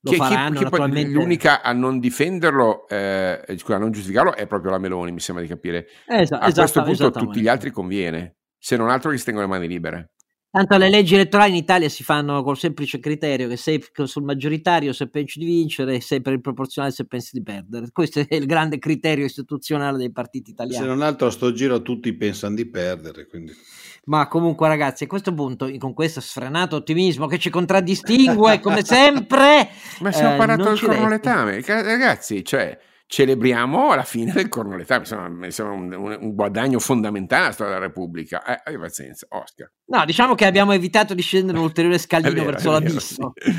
lo 0.00 0.10
che, 0.10 0.16
faranno 0.16 0.58
che, 0.58 0.64
naturalmente. 0.64 1.12
L'unica 1.12 1.62
a 1.62 1.72
non 1.72 2.00
difenderlo, 2.00 2.88
eh, 2.88 3.44
scusa, 3.56 3.76
a 3.76 3.78
non 3.78 3.92
giustificarlo 3.92 4.34
è 4.34 4.48
proprio 4.48 4.72
la 4.72 4.78
Meloni, 4.78 5.12
mi 5.12 5.20
sembra 5.20 5.44
di 5.44 5.48
capire. 5.48 5.86
Esatto, 6.04 6.44
a 6.44 6.52
questo 6.52 6.82
punto 6.82 7.06
a 7.06 7.10
tutti 7.10 7.40
gli 7.40 7.46
altri 7.46 7.70
conviene, 7.70 8.38
se 8.58 8.76
non 8.76 8.90
altro 8.90 9.12
che 9.12 9.18
si 9.18 9.24
tengono 9.24 9.46
le 9.46 9.52
mani 9.52 9.68
libere. 9.68 10.10
Tanto 10.54 10.76
le 10.76 10.90
leggi 10.90 11.14
elettorali 11.14 11.52
in 11.52 11.56
Italia 11.56 11.88
si 11.88 12.04
fanno 12.04 12.42
col 12.42 12.58
semplice 12.58 13.00
criterio 13.00 13.48
che 13.48 13.56
sei 13.56 13.82
sul 14.04 14.22
maggioritario 14.22 14.92
se 14.92 15.08
pensi 15.08 15.38
di 15.38 15.46
vincere, 15.46 15.98
sei 16.02 16.20
per 16.20 16.34
il 16.34 16.42
proporzionale 16.42 16.92
se 16.92 17.06
pensi 17.06 17.30
di 17.32 17.42
perdere. 17.42 17.88
Questo 17.90 18.20
è 18.20 18.34
il 18.34 18.44
grande 18.44 18.78
criterio 18.78 19.24
istituzionale 19.24 19.96
dei 19.96 20.12
partiti 20.12 20.50
italiani. 20.50 20.84
Se 20.84 20.86
non 20.86 21.00
altro 21.00 21.28
a 21.28 21.30
sto 21.30 21.54
giro 21.54 21.80
tutti 21.80 22.12
pensano 22.12 22.54
di 22.54 22.68
perdere. 22.68 23.26
Quindi. 23.28 23.50
Ma 24.04 24.28
comunque 24.28 24.68
ragazzi 24.68 25.04
a 25.04 25.06
questo 25.06 25.32
punto, 25.32 25.74
con 25.78 25.94
questo 25.94 26.20
sfrenato 26.20 26.76
ottimismo 26.76 27.26
che 27.28 27.38
ci 27.38 27.48
contraddistingue 27.48 28.60
come 28.60 28.82
sempre... 28.84 29.70
Ma 30.00 30.12
stiamo 30.12 30.34
eh, 30.34 30.36
parlando 30.36 30.64
del 30.64 30.80
cornoletame, 30.80 31.62
ragazzi, 31.62 32.44
cioè 32.44 32.78
celebriamo 33.06 33.94
la 33.94 34.04
fine 34.04 34.32
del 34.32 34.48
cornoletame, 34.48 35.28
mi 35.28 35.50
sembra 35.50 35.74
un, 35.74 35.92
un, 35.92 36.18
un, 36.18 36.34
guadagno 36.34 36.78
fondamentale 36.78 37.44
alla 37.44 37.52
storia 37.52 37.74
della 37.74 37.86
Repubblica. 37.86 38.42
Eh, 38.64 38.78
pazienza, 38.78 39.26
Oscar. 39.28 39.70
No, 39.92 40.06
diciamo 40.06 40.34
che 40.34 40.46
abbiamo 40.46 40.72
evitato 40.72 41.12
di 41.12 41.20
scendere 41.20 41.58
un 41.58 41.64
ulteriore 41.64 41.98
scalino 41.98 42.32
vero, 42.32 42.46
verso 42.46 42.70
l'abisso. 42.70 43.34
Sì. 43.36 43.52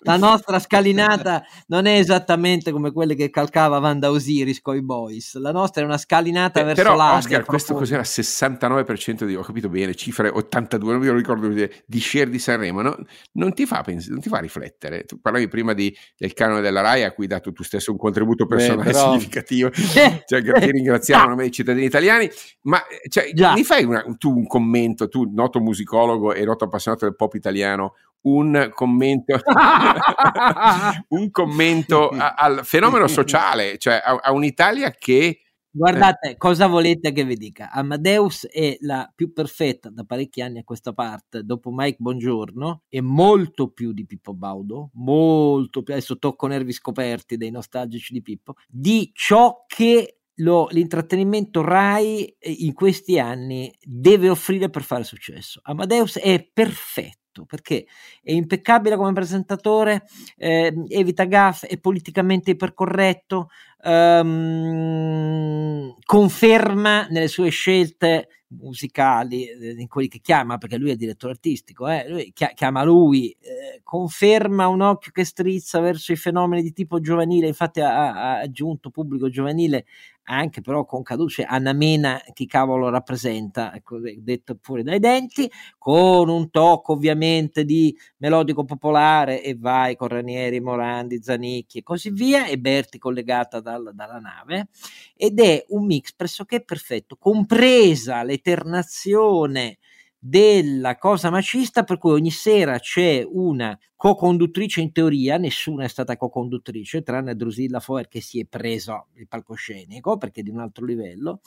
la 0.00 0.16
nostra 0.16 0.58
scalinata 0.58 1.44
non 1.68 1.84
è 1.84 1.98
esattamente 1.98 2.70
come 2.70 2.90
quelle 2.90 3.14
che 3.14 3.28
calcava 3.28 3.80
Wanda 3.80 4.10
Osiris 4.10 4.62
con 4.62 4.76
i 4.76 4.82
boys. 4.82 5.34
La 5.34 5.52
nostra 5.52 5.82
è 5.82 5.84
una 5.84 5.98
scalinata 5.98 6.60
eh, 6.60 6.64
verso 6.64 6.82
però, 6.82 6.96
l'Asia. 6.96 7.18
Oscar, 7.18 7.44
questo 7.44 7.74
cos'era? 7.74 8.00
69% 8.00 9.26
di, 9.26 9.34
ho 9.34 9.42
capito 9.42 9.68
bene, 9.68 9.94
cifre 9.94 10.30
82, 10.30 10.90
non 10.90 11.02
mi 11.02 11.12
ricordo 11.12 11.48
di 11.48 12.00
share 12.00 12.30
di 12.30 12.38
Sanremo. 12.38 12.80
No? 12.80 12.96
Non, 13.32 13.52
ti 13.52 13.66
fa 13.66 13.82
pens- 13.82 14.08
non 14.08 14.20
ti 14.20 14.30
fa 14.30 14.38
riflettere. 14.38 15.04
Tu 15.04 15.20
parlavi 15.20 15.48
prima 15.48 15.74
di, 15.74 15.94
del 16.16 16.32
canone 16.32 16.62
della 16.62 16.80
RAI 16.80 17.02
a 17.02 17.12
cui 17.12 17.24
hai 17.24 17.28
dato 17.28 17.52
tu 17.52 17.62
stesso 17.62 17.90
un 17.90 17.98
contributo 17.98 18.46
personale 18.46 18.84
Beh, 18.84 18.90
però... 18.92 19.10
significativo. 19.10 19.68
cioè, 20.24 20.24
ti 20.24 20.70
ringraziamo 20.70 21.24
a 21.24 21.28
nome 21.28 21.42
dei 21.42 21.52
cittadini 21.52 21.84
italiani. 21.84 22.30
Ma 22.62 22.80
cioè, 23.10 23.30
mi 23.54 23.64
fai 23.64 23.84
una, 23.84 24.02
tu 24.16 24.34
un 24.34 24.46
commento, 24.46 25.10
tu 25.10 25.30
noto 25.30 25.60
musicale 25.60 25.72
musicologo 25.74 26.32
e 26.32 26.44
noto 26.44 26.64
appassionato 26.64 27.04
del 27.04 27.16
pop 27.16 27.34
italiano, 27.34 27.94
un 28.22 28.70
commento, 28.72 29.38
un 31.08 31.30
commento 31.30 32.08
a, 32.08 32.34
al 32.34 32.64
fenomeno 32.64 33.06
sociale, 33.08 33.76
cioè 33.76 34.00
a, 34.02 34.20
a 34.22 34.32
un'Italia 34.32 34.90
che 34.92 35.40
Guardate, 35.76 36.30
eh. 36.30 36.36
cosa 36.36 36.68
volete 36.68 37.10
che 37.10 37.24
vi 37.24 37.34
dica? 37.34 37.68
Amadeus 37.72 38.46
è 38.46 38.76
la 38.82 39.10
più 39.12 39.32
perfetta 39.32 39.90
da 39.90 40.04
parecchi 40.04 40.40
anni 40.40 40.60
a 40.60 40.64
questa 40.64 40.92
parte, 40.92 41.42
dopo 41.42 41.70
Mike 41.72 41.96
Bongiorno, 41.98 42.82
è 42.88 43.00
molto 43.00 43.72
più 43.72 43.92
di 43.92 44.06
Pippo 44.06 44.34
Baudo, 44.34 44.90
molto 44.92 45.82
più, 45.82 45.92
adesso 45.92 46.16
tocco 46.18 46.46
nervi 46.46 46.70
scoperti 46.70 47.36
dei 47.36 47.50
nostalgici 47.50 48.12
di 48.12 48.22
Pippo, 48.22 48.54
di 48.68 49.10
ciò 49.12 49.64
che 49.66 50.20
lo, 50.36 50.68
l'intrattenimento 50.70 51.62
RAI 51.62 52.36
eh, 52.38 52.50
in 52.50 52.72
questi 52.72 53.18
anni 53.18 53.72
deve 53.82 54.28
offrire 54.28 54.70
per 54.70 54.82
fare 54.82 55.04
successo. 55.04 55.60
Amadeus 55.62 56.18
è 56.18 56.48
perfetto 56.52 57.44
perché 57.46 57.86
è 58.22 58.32
impeccabile 58.32 58.96
come 58.96 59.12
presentatore, 59.12 60.04
eh, 60.36 60.72
evita 60.88 61.24
gaff, 61.24 61.64
è 61.64 61.78
politicamente 61.78 62.52
ipercorretto, 62.52 63.48
ehm, 63.84 65.74
conferma 66.04 67.06
nelle 67.08 67.28
sue 67.28 67.50
scelte 67.50 68.28
musicali, 68.60 69.46
eh, 69.46 69.74
in 69.76 69.88
quelli 69.88 70.08
che 70.08 70.20
chiama, 70.20 70.58
perché 70.58 70.76
lui 70.78 70.90
è 70.90 70.96
direttore 70.96 71.32
artistico, 71.32 71.88
eh, 71.88 72.08
lui 72.08 72.32
chiama 72.32 72.84
lui, 72.84 73.30
eh, 73.40 73.80
conferma 73.82 74.68
un 74.68 74.80
occhio 74.80 75.10
che 75.12 75.24
strizza 75.24 75.80
verso 75.80 76.12
i 76.12 76.16
fenomeni 76.16 76.62
di 76.62 76.72
tipo 76.72 77.00
giovanile, 77.00 77.46
infatti 77.48 77.80
ha, 77.80 78.12
ha 78.12 78.38
aggiunto 78.38 78.90
pubblico 78.90 79.28
giovanile 79.28 79.84
anche 80.24 80.60
però 80.60 80.84
con 80.84 81.02
Caduce 81.02 81.42
Anna 81.42 81.72
Mena 81.72 82.20
chi 82.32 82.46
cavolo 82.46 82.88
rappresenta, 82.88 83.74
ecco, 83.74 83.98
detto 84.00 84.58
fuori 84.60 84.82
dai 84.82 84.98
denti, 84.98 85.50
con 85.78 86.28
un 86.28 86.50
tocco 86.50 86.92
ovviamente 86.92 87.64
di 87.64 87.94
melodico 88.18 88.64
popolare 88.64 89.42
e 89.42 89.54
vai 89.56 89.96
con 89.96 90.08
Ranieri, 90.08 90.60
Morandi, 90.60 91.22
Zanicchi 91.22 91.78
e 91.78 91.82
così 91.82 92.10
via, 92.10 92.46
e 92.46 92.58
Berti 92.58 92.98
collegata 92.98 93.60
dal, 93.76 93.94
dalla 93.94 94.18
nave, 94.18 94.68
ed 95.16 95.40
è 95.40 95.64
un 95.68 95.86
mix 95.86 96.14
pressoché 96.14 96.62
perfetto, 96.62 97.16
compresa 97.16 98.22
l'eternazione 98.22 99.78
della 100.26 100.96
cosa 100.96 101.28
macista 101.28 101.84
per 101.84 101.98
cui 101.98 102.12
ogni 102.12 102.30
sera 102.30 102.78
c'è 102.78 103.22
una 103.30 103.78
co-conduttrice 103.94 104.80
in 104.80 104.90
teoria, 104.90 105.36
nessuna 105.36 105.84
è 105.84 105.88
stata 105.88 106.16
co-conduttrice 106.16 107.02
tranne 107.02 107.36
Drusilla 107.36 107.78
Foer 107.78 108.08
che 108.08 108.22
si 108.22 108.40
è 108.40 108.46
preso 108.46 109.08
il 109.16 109.28
palcoscenico 109.28 110.16
perché 110.16 110.40
è 110.40 110.42
di 110.42 110.48
un 110.48 110.60
altro 110.60 110.86
livello, 110.86 111.40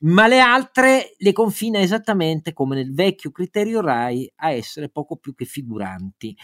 ma 0.00 0.26
le 0.26 0.40
altre 0.40 1.14
le 1.18 1.32
confina 1.32 1.78
esattamente 1.78 2.52
come 2.52 2.74
nel 2.74 2.92
vecchio 2.92 3.30
criterio 3.30 3.80
RAI 3.80 4.32
a 4.36 4.50
essere 4.50 4.88
poco 4.88 5.16
più 5.16 5.32
che 5.34 5.44
figuranti. 5.44 6.36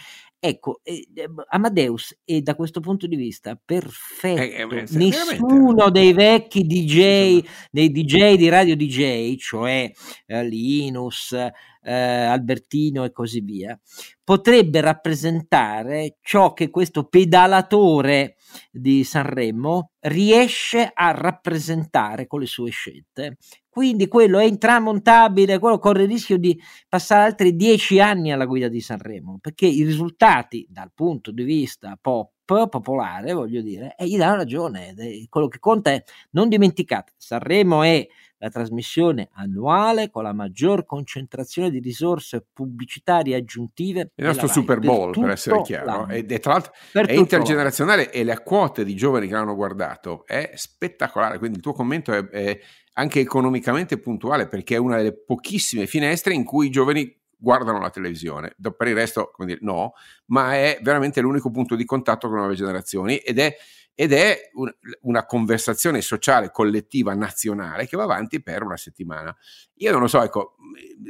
Ecco, 0.45 0.81
eh, 0.83 1.07
Amadeus 1.51 2.19
è 2.25 2.41
da 2.41 2.53
questo 2.55 2.81
punto 2.81 3.07
di 3.07 3.15
vista 3.15 3.57
perfetto. 3.63 4.41
Eh, 4.41 4.77
eh, 4.77 4.85
Nessuno 4.89 5.89
dei 5.89 6.11
vecchi 6.11 6.65
DJ, 6.65 7.41
dei 7.71 7.89
DJ 7.89 8.35
di 8.35 8.49
radio 8.49 8.75
DJ, 8.75 9.37
cioè 9.37 9.89
eh, 10.25 10.43
Linus, 10.43 11.31
eh, 11.31 11.53
Albertino 11.81 13.05
e 13.05 13.13
così 13.13 13.39
via, 13.39 13.79
potrebbe 14.21 14.81
rappresentare 14.81 16.17
ciò 16.19 16.51
che 16.51 16.69
questo 16.69 17.05
pedalatore 17.05 18.35
di 18.69 19.05
Sanremo 19.05 19.91
riesce 20.01 20.91
a 20.93 21.11
rappresentare 21.11 22.27
con 22.27 22.41
le 22.41 22.47
sue 22.47 22.69
scelte. 22.69 23.37
Quindi 23.73 24.07
quello 24.07 24.37
è 24.37 24.43
intramontabile, 24.43 25.57
quello 25.57 25.79
corre 25.79 26.03
il 26.03 26.09
rischio 26.09 26.37
di 26.37 26.55
passare 26.87 27.23
altri 27.23 27.55
dieci 27.55 27.99
anni 27.99 28.31
alla 28.31 28.45
guida 28.45 28.67
di 28.67 28.79
Sanremo, 28.79 29.39
perché 29.41 29.65
i 29.65 29.83
risultati 29.83 30.67
dal 30.69 30.91
punto 30.93 31.31
di 31.31 31.43
vista 31.43 31.97
pop 31.99 32.33
popolare, 32.45 33.33
voglio 33.33 33.63
dire, 33.63 33.95
e 33.97 34.07
gli 34.07 34.15
danno 34.15 34.35
ragione. 34.35 34.93
Quello 35.27 35.47
che 35.47 35.57
conta 35.57 35.89
è, 35.89 36.03
non 36.31 36.49
dimenticate, 36.49 37.13
Sanremo 37.17 37.81
è 37.81 38.07
la 38.37 38.49
trasmissione 38.49 39.29
annuale 39.33 40.11
con 40.11 40.21
la 40.21 40.33
maggior 40.33 40.85
concentrazione 40.85 41.71
di 41.71 41.79
risorse 41.79 42.45
pubblicitarie 42.53 43.35
aggiuntive. 43.35 44.11
Il 44.13 44.25
nostro 44.25 44.47
Super 44.47 44.77
Bowl, 44.77 45.13
per, 45.13 45.21
per 45.21 45.31
essere 45.31 45.61
chiaro, 45.63 46.07
ed 46.09 46.31
è 46.31 46.39
tra 46.39 46.51
l'altro 46.51 46.73
è 46.91 47.13
intergenerazionale 47.13 48.11
e 48.11 48.23
le 48.23 48.43
quote 48.43 48.83
di 48.83 48.93
giovani 48.95 49.27
che 49.27 49.33
l'hanno 49.33 49.55
guardato 49.55 50.27
è 50.27 50.51
spettacolare. 50.53 51.39
Quindi 51.39 51.57
il 51.57 51.63
tuo 51.63 51.73
commento 51.73 52.11
è, 52.11 52.27
è 52.27 52.59
anche 52.93 53.19
economicamente 53.19 53.99
puntuale 53.99 54.47
perché 54.47 54.75
è 54.75 54.79
una 54.79 54.97
delle 54.97 55.13
pochissime 55.13 55.87
finestre 55.87 56.33
in 56.33 56.43
cui 56.43 56.67
i 56.67 56.71
giovani 56.71 57.21
guardano 57.35 57.79
la 57.79 57.89
televisione. 57.89 58.55
Per 58.59 58.87
il 58.87 58.95
resto, 58.95 59.31
come 59.33 59.47
dire, 59.47 59.59
no, 59.61 59.93
ma 60.27 60.55
è 60.55 60.79
veramente 60.81 61.21
l'unico 61.21 61.51
punto 61.51 61.75
di 61.75 61.85
contatto 61.85 62.27
con 62.27 62.37
le 62.37 62.41
nuove 62.41 62.55
generazioni 62.55 63.17
ed 63.17 63.39
è 63.39 63.55
ed 63.95 64.11
è 64.11 64.49
un, 64.53 64.71
una 65.01 65.25
conversazione 65.25 66.01
sociale 66.01 66.49
collettiva 66.49 67.13
nazionale 67.13 67.85
che 67.85 67.95
va 67.95 68.03
avanti 68.03 68.41
per 68.41 68.63
una 68.63 68.77
settimana. 68.77 69.35
Io 69.75 69.91
non 69.91 70.01
lo 70.01 70.07
so, 70.07 70.23
ecco, 70.23 70.55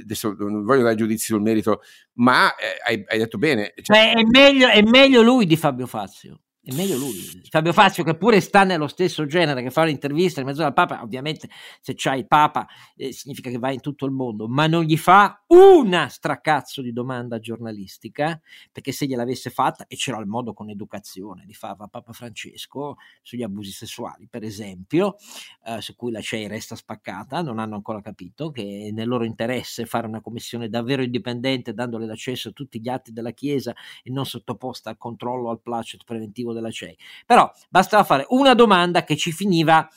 adesso 0.01 0.36
non 0.38 0.65
voglio 0.65 0.84
dare 0.84 0.95
giudizi 0.95 1.25
sul 1.25 1.41
merito, 1.41 1.81
ma 2.15 2.53
eh, 2.55 2.79
hai, 2.86 3.03
hai, 3.07 3.17
detto 3.17 3.38
bene. 3.38 3.73
Cioè... 3.81 4.13
Beh, 4.13 4.21
è, 4.21 4.23
meglio, 4.25 4.67
è 4.67 4.81
meglio 4.81 5.21
lui 5.21 5.45
di 5.45 5.55
Fabio 5.55 5.88
Fazio. 5.88 6.41
È 6.66 6.74
meglio 6.74 6.95
lui. 6.97 7.41
Fabio 7.49 7.74
Fazio, 7.74 8.05
che 8.05 8.16
pure 8.16 8.39
sta 8.39 8.64
nello 8.64 8.88
stesso 8.88 9.26
genere, 9.26 9.61
che 9.61 9.70
fa 9.70 9.82
un'intervista 9.82 10.39
in 10.39 10.45
mezzo 10.45 10.64
al 10.64 10.72
Papa, 10.72 11.01
ovviamente 11.01 11.49
se 11.82 11.93
c'hai 11.93 12.20
il 12.20 12.28
Papa 12.28 12.66
eh, 12.95 13.11
significa 13.11 13.49
che 13.49 13.57
vai 13.57 13.74
in 13.74 13.82
tutto 13.82 14.05
il 14.05 14.14
mondo, 14.14 14.47
ma 14.47 14.66
non 14.66 14.84
gli 14.84 14.95
fa 14.95 15.43
una 15.47 16.07
stracazzo 16.07 16.82
di 16.82 16.93
domanda 16.93 17.39
giornalistica, 17.39 18.39
perché 18.72 18.93
se 18.93 19.07
gliel'avesse 19.07 19.49
fatta, 19.49 19.88
e 19.88 19.97
c'era 19.97 20.20
il 20.20 20.26
modo 20.26 20.53
con 20.53 20.70
educazione 20.70 21.43
di 21.45 21.53
farla 21.53 21.88
Papa 21.88 22.14
Francesco, 22.14 22.95
sugli 23.22 23.43
abusi 23.43 23.72
sessuali, 23.72 24.30
per 24.30 24.43
esempio, 24.43 25.18
eh, 25.66 25.82
su 25.82 25.97
cui 25.97 26.11
la 26.11 26.22
CEI 26.22 26.47
resta 26.47 26.78
spaccata, 26.78 27.41
non 27.41 27.59
hanno 27.59 27.76
ancora 27.76 27.99
capito 27.99 28.51
che 28.51 28.86
è 28.88 28.91
nel 28.91 29.09
loro 29.09 29.26
interesse 29.26 29.86
fare 29.86 30.07
una 30.07 30.22
commissione 30.22 30.70
davvero 30.70 31.01
indipendente, 31.01 31.74
dandole 31.74 32.05
l'accesso 32.05 32.49
a 32.49 32.51
tutti 32.53 32.80
gli 32.80 32.88
atti 32.88 33.11
della 33.11 33.32
Chiesa 33.32 33.74
e 34.01 34.09
non 34.09 34.26
sottoposta 34.26 34.89
al 34.89 34.97
controllo, 34.97 35.49
al 35.49 35.61
placet 35.61 36.05
preventivo 36.05 36.51
della 36.53 36.71
CEI. 36.71 36.97
Però 37.25 37.51
bastava 37.69 38.03
fare 38.03 38.25
una 38.29 38.53
domanda 38.53 39.03
che 39.03 39.17
ci 39.17 39.31
finiva 39.31 39.87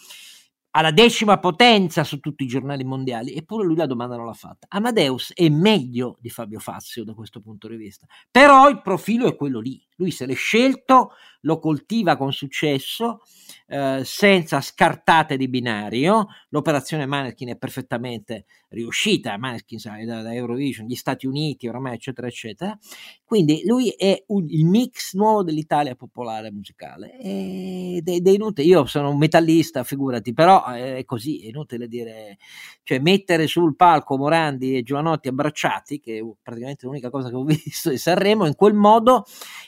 alla 0.76 0.90
decima 0.90 1.38
potenza 1.38 2.04
su 2.04 2.20
tutti 2.20 2.44
i 2.44 2.46
giornali 2.46 2.84
mondiali, 2.84 3.34
eppure 3.34 3.64
lui 3.64 3.76
la 3.76 3.86
domanda 3.86 4.16
non 4.16 4.26
l'ha 4.26 4.34
fatta. 4.34 4.66
Amadeus 4.68 5.32
è 5.32 5.48
meglio 5.48 6.18
di 6.20 6.28
Fabio 6.28 6.58
Fazio 6.58 7.02
da 7.02 7.14
questo 7.14 7.40
punto 7.40 7.66
di 7.66 7.76
vista, 7.76 8.06
però 8.30 8.68
il 8.68 8.82
profilo 8.82 9.26
è 9.26 9.36
quello 9.36 9.58
lì. 9.58 9.82
Lui 9.96 10.10
se 10.10 10.26
l'è 10.26 10.34
scelto, 10.34 11.12
lo 11.46 11.58
coltiva 11.58 12.16
con 12.16 12.32
successo, 12.32 13.22
eh, 13.68 14.02
senza 14.04 14.60
scartate 14.60 15.36
di 15.36 15.48
binario. 15.48 16.26
L'operazione 16.50 17.06
Maneskin 17.06 17.50
è 17.50 17.56
perfettamente 17.56 18.44
riuscita, 18.68 19.38
Maneskin 19.38 19.78
sai, 19.78 20.04
da, 20.04 20.22
da, 20.22 20.34
Eurovision, 20.34 20.86
gli 20.86 20.96
Stati 20.96 21.26
Uniti 21.26 21.68
ormai, 21.68 21.94
eccetera, 21.94 22.26
eccetera. 22.26 22.76
Quindi 23.24 23.62
lui 23.64 23.90
è 23.90 24.24
un, 24.28 24.46
il 24.48 24.66
mix 24.66 25.14
nuovo 25.14 25.44
dell'Italia 25.44 25.94
popolare 25.94 26.50
musicale. 26.50 27.18
Ed 27.18 28.08
è, 28.08 28.30
inutile, 28.30 28.66
io 28.66 28.84
sono 28.86 29.10
un 29.10 29.18
metallista, 29.18 29.84
figurati, 29.84 30.32
però 30.32 30.64
è 30.66 31.04
così, 31.04 31.44
è 31.44 31.48
inutile 31.48 31.86
dire, 31.86 32.38
cioè 32.82 32.98
mettere 32.98 33.46
sul 33.46 33.76
palco 33.76 34.16
Morandi 34.16 34.76
e 34.76 34.82
Giovanotti 34.82 35.28
abbracciati, 35.28 36.00
che 36.00 36.18
è 36.18 36.24
praticamente 36.42 36.86
l'unica 36.86 37.08
cosa 37.08 37.28
che 37.28 37.36
ho 37.36 37.42
visto 37.44 37.90
di 37.90 37.98
Sanremo, 37.98 38.46
in 38.46 38.56
quel 38.56 38.74
modo 38.74 39.24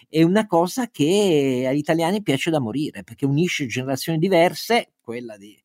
è 0.09 0.23
una 0.23 0.47
cosa 0.47 0.89
che 0.89 1.68
agli 1.69 1.79
italiani 1.79 2.23
piace 2.23 2.51
da 2.51 2.61
morire, 2.61 3.05
perché 3.05 3.27
unisce 3.27 3.67
generazioni 3.67 4.19
diverse, 4.19 4.93
quella 5.01 5.37
di, 5.37 5.57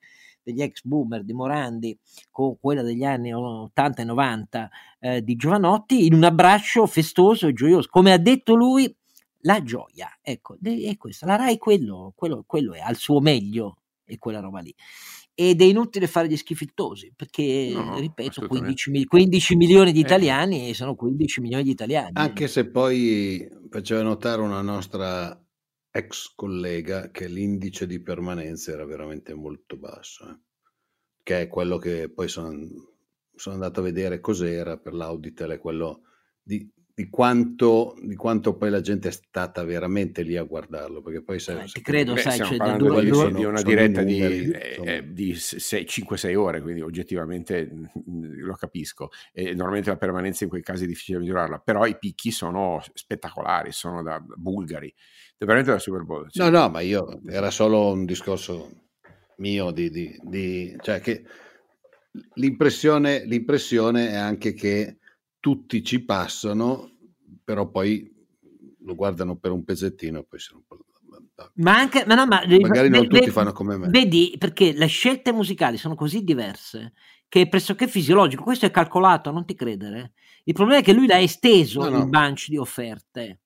degli 0.41 0.61
ex 0.61 0.81
boomer 0.83 1.23
di 1.23 1.33
Morandi 1.33 1.97
con 2.29 2.57
quella 2.59 2.81
degli 2.81 3.03
anni 3.03 3.33
80 3.33 4.01
e 4.01 4.05
90 4.05 4.69
eh, 4.99 5.23
di 5.23 5.35
Giovanotti, 5.35 6.05
in 6.05 6.13
un 6.13 6.23
abbraccio 6.23 6.85
festoso 6.85 7.47
e 7.47 7.53
gioioso. 7.53 7.87
Come 7.89 8.11
ha 8.11 8.17
detto 8.17 8.55
lui, 8.55 8.93
la 9.41 9.61
gioia, 9.63 10.09
ecco, 10.21 10.57
è 10.61 10.95
questa, 10.97 11.25
la 11.25 11.35
RAI 11.35 11.57
quello, 11.57 12.13
quello, 12.15 12.43
quello 12.45 12.73
è, 12.73 12.79
al 12.79 12.95
suo 12.95 13.19
meglio, 13.19 13.77
è 14.05 14.17
quella 14.17 14.39
roba 14.39 14.59
lì 14.59 14.73
ed 15.35 15.61
è 15.61 15.65
inutile 15.65 16.05
fare 16.05 16.27
gli 16.27 16.37
schifittosi 16.37 17.11
perché, 17.15 17.71
no, 17.73 17.97
ripeto, 17.97 18.47
15, 18.47 19.05
15, 19.05 19.55
milioni 19.55 19.91
di 19.91 19.99
eh. 19.99 20.03
italiani 20.03 20.69
eh. 20.69 20.73
sono 20.75 20.95
15 20.95 21.41
milioni 21.41 21.63
di 21.63 21.71
italiani. 21.71 22.11
Anche 22.13 22.47
se 22.47 22.69
poi 22.69 23.47
faceva 23.69 24.03
notare 24.03 24.41
una 24.41 24.61
nostra 24.61 25.37
ex 25.95 26.33
collega 26.35 27.11
che 27.11 27.27
l'indice 27.27 27.85
di 27.85 28.01
permanenza 28.01 28.71
era 28.71 28.83
veramente 28.83 29.35
molto 29.35 29.77
basso, 29.77 30.27
eh? 30.27 30.39
che 31.21 31.41
è 31.41 31.47
quello 31.47 31.77
che 31.77 32.09
poi 32.09 32.27
sono, 32.27 32.67
sono 33.35 33.55
andato 33.55 33.79
a 33.79 33.83
vedere 33.83 34.19
cos'era 34.19 34.77
per 34.77 34.93
l'Auditel, 34.93 35.51
è 35.51 35.59
quello 35.59 36.01
di 36.41 36.67
di 36.95 37.09
quanto, 37.09 37.95
di 38.03 38.15
quanto, 38.15 38.55
poi 38.55 38.69
la 38.69 38.79
gente 38.79 39.07
è 39.07 39.11
stata 39.11 39.63
veramente 39.63 40.21
lì 40.21 40.37
a 40.37 40.43
guardarlo 40.43 41.01
perché 41.01 41.23
poi 41.23 41.39
sai, 41.39 41.63
eh, 41.63 41.65
ti 41.65 41.81
credo 41.81 42.13
beh, 42.13 42.21
sai 42.21 42.37
cioè, 42.37 42.57
due, 42.77 43.03
di, 43.03 43.09
due, 43.09 43.33
di, 43.33 43.43
una 43.43 43.63
diretta 43.63 44.03
numeri, 44.03 44.45
di, 45.11 45.11
di 45.11 45.33
5-6 45.33 46.35
ore 46.35 46.61
quindi 46.61 46.81
oggettivamente 46.81 47.67
lo 48.05 48.53
capisco. 48.53 49.09
E 49.31 49.55
normalmente 49.55 49.89
la 49.89 49.97
permanenza 49.97 50.43
in 50.43 50.51
quei 50.51 50.61
casi 50.61 50.83
è 50.83 50.87
difficile 50.87 51.17
misurarla 51.17 51.57
però 51.59 51.87
i 51.87 51.97
picchi 51.97 52.29
sono 52.29 52.79
spettacolari 52.93 53.71
sono 53.71 54.03
da, 54.03 54.23
da 54.23 54.35
bulgari 54.37 54.93
veramente 55.37 55.71
da 55.71 55.79
Super 55.79 56.03
Bowl 56.03 56.29
cioè. 56.29 56.49
no 56.49 56.57
no 56.57 56.69
ma 56.69 56.79
io 56.79 57.19
era 57.27 57.51
solo 57.51 57.91
un 57.91 58.05
discorso 58.05 58.69
mio 59.37 59.71
di, 59.71 59.89
di 59.89 60.75
cioè 60.81 60.99
che 60.99 61.23
l'impressione, 62.35 63.25
l'impressione 63.25 64.09
è 64.09 64.15
anche 64.15 64.53
che 64.53 64.97
tutti 65.39 65.83
ci 65.83 66.03
passano, 66.03 66.91
però 67.43 67.69
poi 67.69 68.11
lo 68.85 68.95
guardano 68.95 69.37
per 69.37 69.51
un 69.51 69.63
pezzettino 69.63 70.19
e 70.19 70.25
poi 70.25 70.39
sono 70.39 70.59
un 70.59 70.65
po'... 70.65 70.85
Ma 71.55 71.75
anche, 71.75 72.05
ma 72.05 72.15
no, 72.15 72.25
ma, 72.25 72.43
magari 72.45 72.89
non 72.89 73.07
tutti 73.07 73.29
fanno 73.29 73.51
come 73.51 73.75
me. 73.75 73.87
Vedi, 73.89 74.35
perché 74.37 74.71
le 74.71 74.85
scelte 74.85 75.33
musicali 75.33 75.77
sono 75.77 75.95
così 75.95 76.23
diverse 76.23 76.93
che 77.27 77.41
è 77.41 77.49
pressoché 77.49 77.87
fisiologico. 77.87 78.43
Questo 78.43 78.67
è 78.67 78.71
calcolato, 78.71 79.31
non 79.31 79.43
ti 79.43 79.55
credere. 79.55 80.13
Il 80.43 80.53
problema 80.53 80.79
è 80.79 80.83
che 80.83 80.93
lui 80.93 81.07
l'ha 81.07 81.19
esteso 81.19 81.81
no, 81.81 81.89
no. 81.89 81.97
il 81.97 82.07
bunch 82.07 82.49
di 82.49 82.57
offerte 82.57 83.41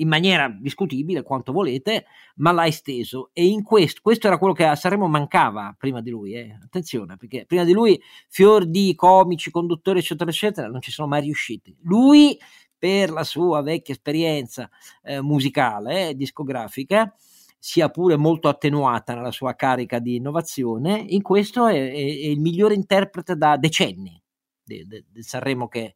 in 0.00 0.08
maniera 0.08 0.48
discutibile 0.48 1.22
quanto 1.22 1.52
volete, 1.52 2.06
ma 2.36 2.52
l'ha 2.52 2.66
esteso 2.66 3.30
e 3.32 3.46
in 3.46 3.62
questo, 3.62 4.00
questo 4.02 4.26
era 4.26 4.38
quello 4.38 4.52
che 4.52 4.64
a 4.64 4.74
Sanremo 4.74 5.08
mancava 5.08 5.74
prima 5.78 6.00
di 6.00 6.10
lui, 6.10 6.34
eh. 6.34 6.58
attenzione, 6.62 7.16
perché 7.16 7.44
prima 7.46 7.64
di 7.64 7.72
lui 7.72 8.00
fior 8.28 8.66
di 8.66 8.94
comici, 8.94 9.50
conduttori 9.50 10.00
eccetera 10.00 10.30
eccetera 10.30 10.68
non 10.68 10.80
ci 10.80 10.90
sono 10.90 11.08
mai 11.08 11.22
riusciti. 11.22 11.76
Lui 11.82 12.38
per 12.78 13.10
la 13.10 13.24
sua 13.24 13.60
vecchia 13.60 13.92
esperienza 13.92 14.70
eh, 15.02 15.20
musicale, 15.20 16.14
discografica, 16.14 17.14
sia 17.58 17.90
pure 17.90 18.16
molto 18.16 18.48
attenuata 18.48 19.14
nella 19.14 19.30
sua 19.30 19.54
carica 19.54 19.98
di 19.98 20.16
innovazione, 20.16 21.04
in 21.08 21.20
questo 21.20 21.66
è, 21.66 21.74
è, 21.74 21.92
è 21.92 21.98
il 21.98 22.40
migliore 22.40 22.74
interprete 22.74 23.36
da 23.36 23.58
decenni 23.58 24.18
del 24.64 25.04
Sanremo 25.24 25.68
che 25.68 25.94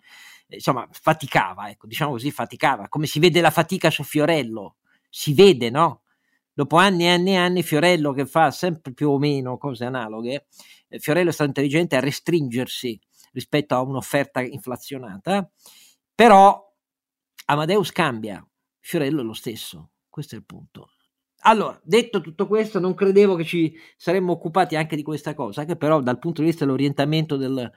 insomma, 0.55 0.89
faticava, 0.91 1.69
ecco, 1.71 1.87
diciamo 1.87 2.13
così, 2.13 2.31
faticava, 2.31 2.89
come 2.89 3.07
si 3.07 3.19
vede 3.19 3.41
la 3.41 3.51
fatica 3.51 3.91
su 3.91 4.03
Fiorello, 4.03 4.77
si 5.09 5.35
vede, 5.35 5.71
no? 5.71 6.03
Dopo 6.53 6.77
anni 6.77 7.05
e 7.05 7.09
anni 7.09 7.33
e 7.33 7.37
anni 7.37 7.63
Fiorello 7.63 8.13
che 8.13 8.27
fa 8.27 8.51
sempre 8.51 8.93
più 8.93 9.11
o 9.11 9.19
meno 9.19 9.59
cose 9.59 9.85
analoghe, 9.85 10.47
eh, 10.89 10.99
Fiorello 10.99 11.31
è 11.31 11.33
stato 11.33 11.49
intelligente 11.49 11.97
a 11.97 12.01
restringersi 12.01 12.99
rispetto 13.33 13.75
a 13.75 13.81
un'offerta 13.81 14.41
inflazionata, 14.41 15.51
però 16.15 16.73
Amadeus 17.47 17.91
cambia, 17.91 18.47
Fiorello 18.79 19.21
è 19.21 19.25
lo 19.25 19.33
stesso, 19.33 19.91
questo 20.09 20.35
è 20.35 20.39
il 20.39 20.45
punto. 20.45 20.91
Allora, 21.47 21.79
detto 21.85 22.21
tutto 22.23 22.47
questo, 22.47 22.79
non 22.79 22.95
credevo 22.95 23.35
che 23.35 23.45
ci 23.45 23.77
saremmo 23.97 24.33
occupati 24.33 24.77
anche 24.77 24.97
di 24.97 25.03
questa 25.03 25.35
cosa, 25.35 25.65
che 25.65 25.77
però 25.77 26.01
dal 26.01 26.19
punto 26.19 26.41
di 26.41 26.47
vista 26.47 26.65
dell'orientamento 26.65 27.37
del, 27.37 27.71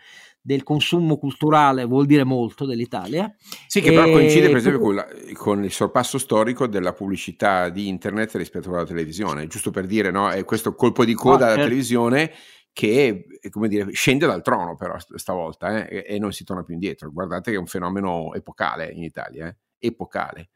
del 0.47 0.63
consumo 0.63 1.17
culturale 1.17 1.83
vuol 1.83 2.05
dire 2.05 2.23
molto 2.23 2.65
dell'Italia. 2.65 3.29
Sì, 3.67 3.81
che 3.81 3.89
e... 3.89 3.93
però 3.93 4.09
coincide 4.09 4.47
per 4.47 4.55
esempio 4.55 4.79
con, 4.79 4.95
la, 4.95 5.05
con, 5.33 5.61
il 5.65 5.71
sorpasso 5.73 6.17
storico 6.17 6.67
della 6.67 6.93
pubblicità 6.93 7.67
di 7.67 7.89
internet 7.89 8.33
rispetto 8.35 8.69
alla 8.69 8.85
televisione, 8.85 9.47
giusto 9.47 9.71
per 9.71 9.85
dire, 9.85 10.09
no? 10.09 10.29
È 10.29 10.45
questo 10.45 10.73
colpo 10.73 11.03
di 11.03 11.13
coda 11.15 11.33
ah, 11.33 11.37
alla 11.47 11.47
certo. 11.47 11.63
televisione 11.63 12.31
che 12.71 13.25
come 13.49 13.67
dire, 13.67 13.91
scende 13.91 14.25
dal 14.25 14.43
trono 14.43 14.75
però 14.75 14.95
stavolta 15.15 15.85
eh, 15.85 15.97
e, 15.97 16.15
e, 16.15 16.19
non 16.19 16.31
si 16.31 16.45
torna 16.45 16.63
più 16.63 16.75
indietro. 16.75 17.11
Guardate 17.11 17.51
che 17.51 17.57
è 17.57 17.59
un 17.59 17.67
fenomeno 17.67 18.33
epocale 18.33 18.89
in 18.89 19.03
Italia, 19.03 19.47
eh? 19.47 19.55
epocale 19.79 20.49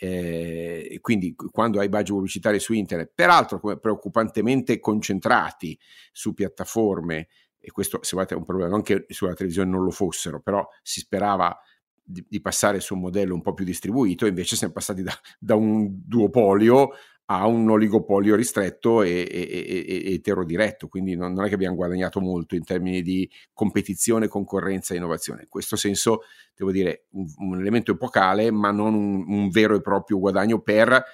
eh, 0.00 0.98
quindi 1.00 1.34
quando 1.34 1.80
hai 1.80 1.88
budget 1.88 2.14
pubblicitari 2.14 2.60
su 2.60 2.72
internet, 2.72 3.10
peraltro 3.14 3.58
preoccupantemente 3.78 4.78
concentrati 4.78 5.78
su 6.12 6.34
piattaforme, 6.34 7.28
e 7.68 7.70
questo 7.70 7.98
se 8.02 8.14
volete 8.14 8.34
è 8.34 8.36
un 8.36 8.44
problema, 8.44 8.70
non 8.70 8.82
che 8.82 9.04
sulla 9.08 9.34
televisione 9.34 9.70
non 9.70 9.84
lo 9.84 9.90
fossero, 9.90 10.40
però 10.40 10.66
si 10.82 11.00
sperava 11.00 11.56
di, 12.02 12.24
di 12.26 12.40
passare 12.40 12.80
su 12.80 12.94
un 12.94 13.00
modello 13.00 13.34
un 13.34 13.42
po' 13.42 13.52
più 13.52 13.64
distribuito, 13.64 14.26
invece 14.26 14.56
siamo 14.56 14.72
passati 14.72 15.02
da, 15.02 15.12
da 15.38 15.54
un 15.54 16.00
duopolio 16.04 16.90
a 17.30 17.46
un 17.46 17.68
oligopolio 17.68 18.34
ristretto 18.34 19.02
e, 19.02 19.28
e, 19.30 19.84
e, 19.86 20.12
eterodiretto, 20.14 20.88
quindi 20.88 21.14
non, 21.14 21.34
non, 21.34 21.44
è 21.44 21.48
che 21.48 21.54
abbiamo 21.54 21.76
guadagnato 21.76 22.20
molto 22.20 22.54
in 22.54 22.64
termini 22.64 23.02
di 23.02 23.30
competizione, 23.52 24.28
concorrenza 24.28 24.94
e 24.94 24.96
innovazione. 24.96 25.42
In 25.42 25.48
questo 25.50 25.76
senso, 25.76 26.22
devo 26.56 26.72
dire, 26.72 27.04
un, 27.10 27.26
un 27.36 27.60
elemento 27.60 27.92
epocale, 27.92 28.50
ma 28.50 28.70
non 28.70 28.94
un, 28.94 29.24
un, 29.28 29.50
vero 29.50 29.76
e 29.76 29.82
proprio 29.82 30.18
guadagno 30.18 30.62
per, 30.62 31.04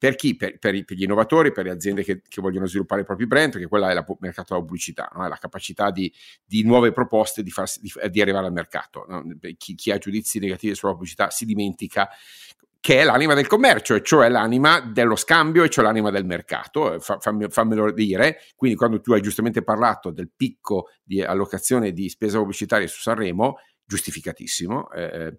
per 0.00 0.16
chi? 0.16 0.34
Per, 0.34 0.58
per, 0.58 0.82
per, 0.82 0.96
gli 0.96 1.02
innovatori, 1.02 1.52
per 1.52 1.66
le 1.66 1.72
aziende 1.72 2.02
che, 2.02 2.22
che, 2.26 2.40
vogliono 2.40 2.64
sviluppare 2.64 3.02
i 3.02 3.04
propri 3.04 3.26
brand, 3.26 3.52
perché 3.52 3.66
quella 3.66 3.90
è 3.90 3.92
il 3.92 4.02
mercato 4.20 4.54
della 4.54 4.64
pubblicità, 4.64 5.10
no? 5.14 5.26
è 5.26 5.28
la 5.28 5.36
capacità 5.36 5.90
di, 5.90 6.10
di 6.42 6.62
nuove 6.62 6.90
proposte 6.90 7.42
di, 7.42 7.50
farsi, 7.50 7.80
di, 7.82 7.92
di, 8.08 8.22
arrivare 8.22 8.46
al 8.46 8.52
mercato. 8.54 9.04
No? 9.06 9.22
Chi, 9.58 9.74
chi 9.74 9.90
ha 9.90 9.98
giudizi 9.98 10.38
negativi 10.38 10.74
sulla 10.74 10.92
pubblicità 10.92 11.28
si 11.28 11.44
dimentica 11.44 12.08
che 12.80 13.00
è 13.00 13.04
l'anima 13.04 13.34
del 13.34 13.46
commercio, 13.46 14.00
cioè 14.00 14.30
l'anima 14.30 14.80
dello 14.80 15.16
scambio, 15.16 15.64
e 15.64 15.68
cioè 15.68 15.84
l'anima 15.84 16.10
del 16.10 16.24
mercato, 16.24 16.94
eh, 16.94 17.00
fammelo 17.50 17.92
dire. 17.92 18.40
Quindi 18.56 18.78
quando 18.78 19.02
tu 19.02 19.12
hai 19.12 19.20
giustamente 19.20 19.62
parlato 19.62 20.10
del 20.10 20.30
picco 20.34 20.88
di 21.02 21.20
allocazione 21.20 21.92
di 21.92 22.08
spesa 22.08 22.38
pubblicitaria 22.38 22.86
su 22.86 23.02
Sanremo, 23.02 23.58
giustificatissimo, 23.84 24.90
eh, 24.92 25.36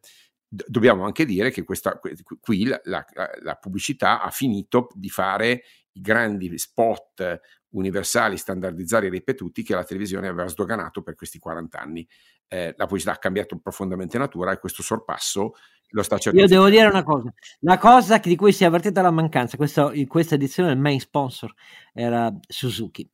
dobbiamo 0.54 1.06
anche 1.06 1.24
dire 1.24 1.50
che 1.50 1.64
questa, 1.64 1.98
qui 2.42 2.66
la, 2.66 2.80
la, 2.84 3.06
la, 3.42 3.56
pubblicità 3.56 4.22
ha 4.22 4.30
finito 4.32 4.90
di 4.94 5.08
fare 5.08 5.64
i 5.94 6.02
grandi 6.02 6.58
spot 6.58 7.40
universali, 7.70 8.36
standardizzati 8.36 9.06
e 9.06 9.10
ripetuti 9.10 9.64
che 9.64 9.76
la 9.76 9.86
televisione 9.86 10.28
aveva 10.28 10.50
sdoganato 10.50 11.02
per 11.02 11.16
questi 11.16 11.40
40 11.40 11.80
anni. 11.80 12.06
Eh, 12.50 12.74
la 12.76 12.86
pubblicità 12.86 13.14
ha 13.14 13.18
cambiato 13.18 13.58
profondamente 13.60 14.18
natura 14.18 14.52
e 14.52 14.60
questo 14.60 14.84
sorpasso 14.84 15.54
lo 15.92 16.04
sta 16.04 16.18
cercando. 16.18 16.46
Io 16.46 16.54
devo 16.54 16.70
dire 16.70 16.88
una 16.88 17.04
cosa, 17.04 17.34
la 17.60 17.78
cosa 17.78 18.18
di 18.18 18.36
cui 18.36 18.52
si 18.52 18.64
è 18.64 18.68
avvertita 18.68 19.02
la 19.02 19.12
mancanza, 19.12 19.56
questa, 19.56 19.94
in 19.94 20.08
questa 20.08 20.36
edizione 20.36 20.72
il 20.72 20.80
main 20.80 21.00
sponsor 21.00 21.54
era 21.94 22.30
Suzuki. 22.46 23.10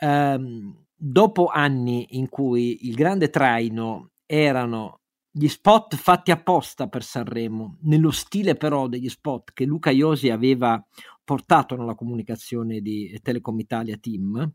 Um, 0.00 0.86
dopo 0.94 1.46
anni 1.46 2.18
in 2.18 2.28
cui 2.28 2.86
il 2.86 2.94
grande 2.94 3.30
traino 3.30 4.12
erano 4.26 5.00
gli 5.38 5.46
spot 5.46 5.94
fatti 5.94 6.32
apposta 6.32 6.88
per 6.88 7.04
Sanremo, 7.04 7.76
nello 7.82 8.10
stile 8.10 8.56
però 8.56 8.88
degli 8.88 9.08
spot 9.08 9.52
che 9.52 9.64
Luca 9.64 9.90
Iosi 9.90 10.30
aveva 10.30 10.84
portato 11.22 11.76
nella 11.76 11.94
comunicazione 11.94 12.80
di 12.80 13.16
Telecom 13.22 13.56
Italia 13.60 13.96
Team. 13.98 14.52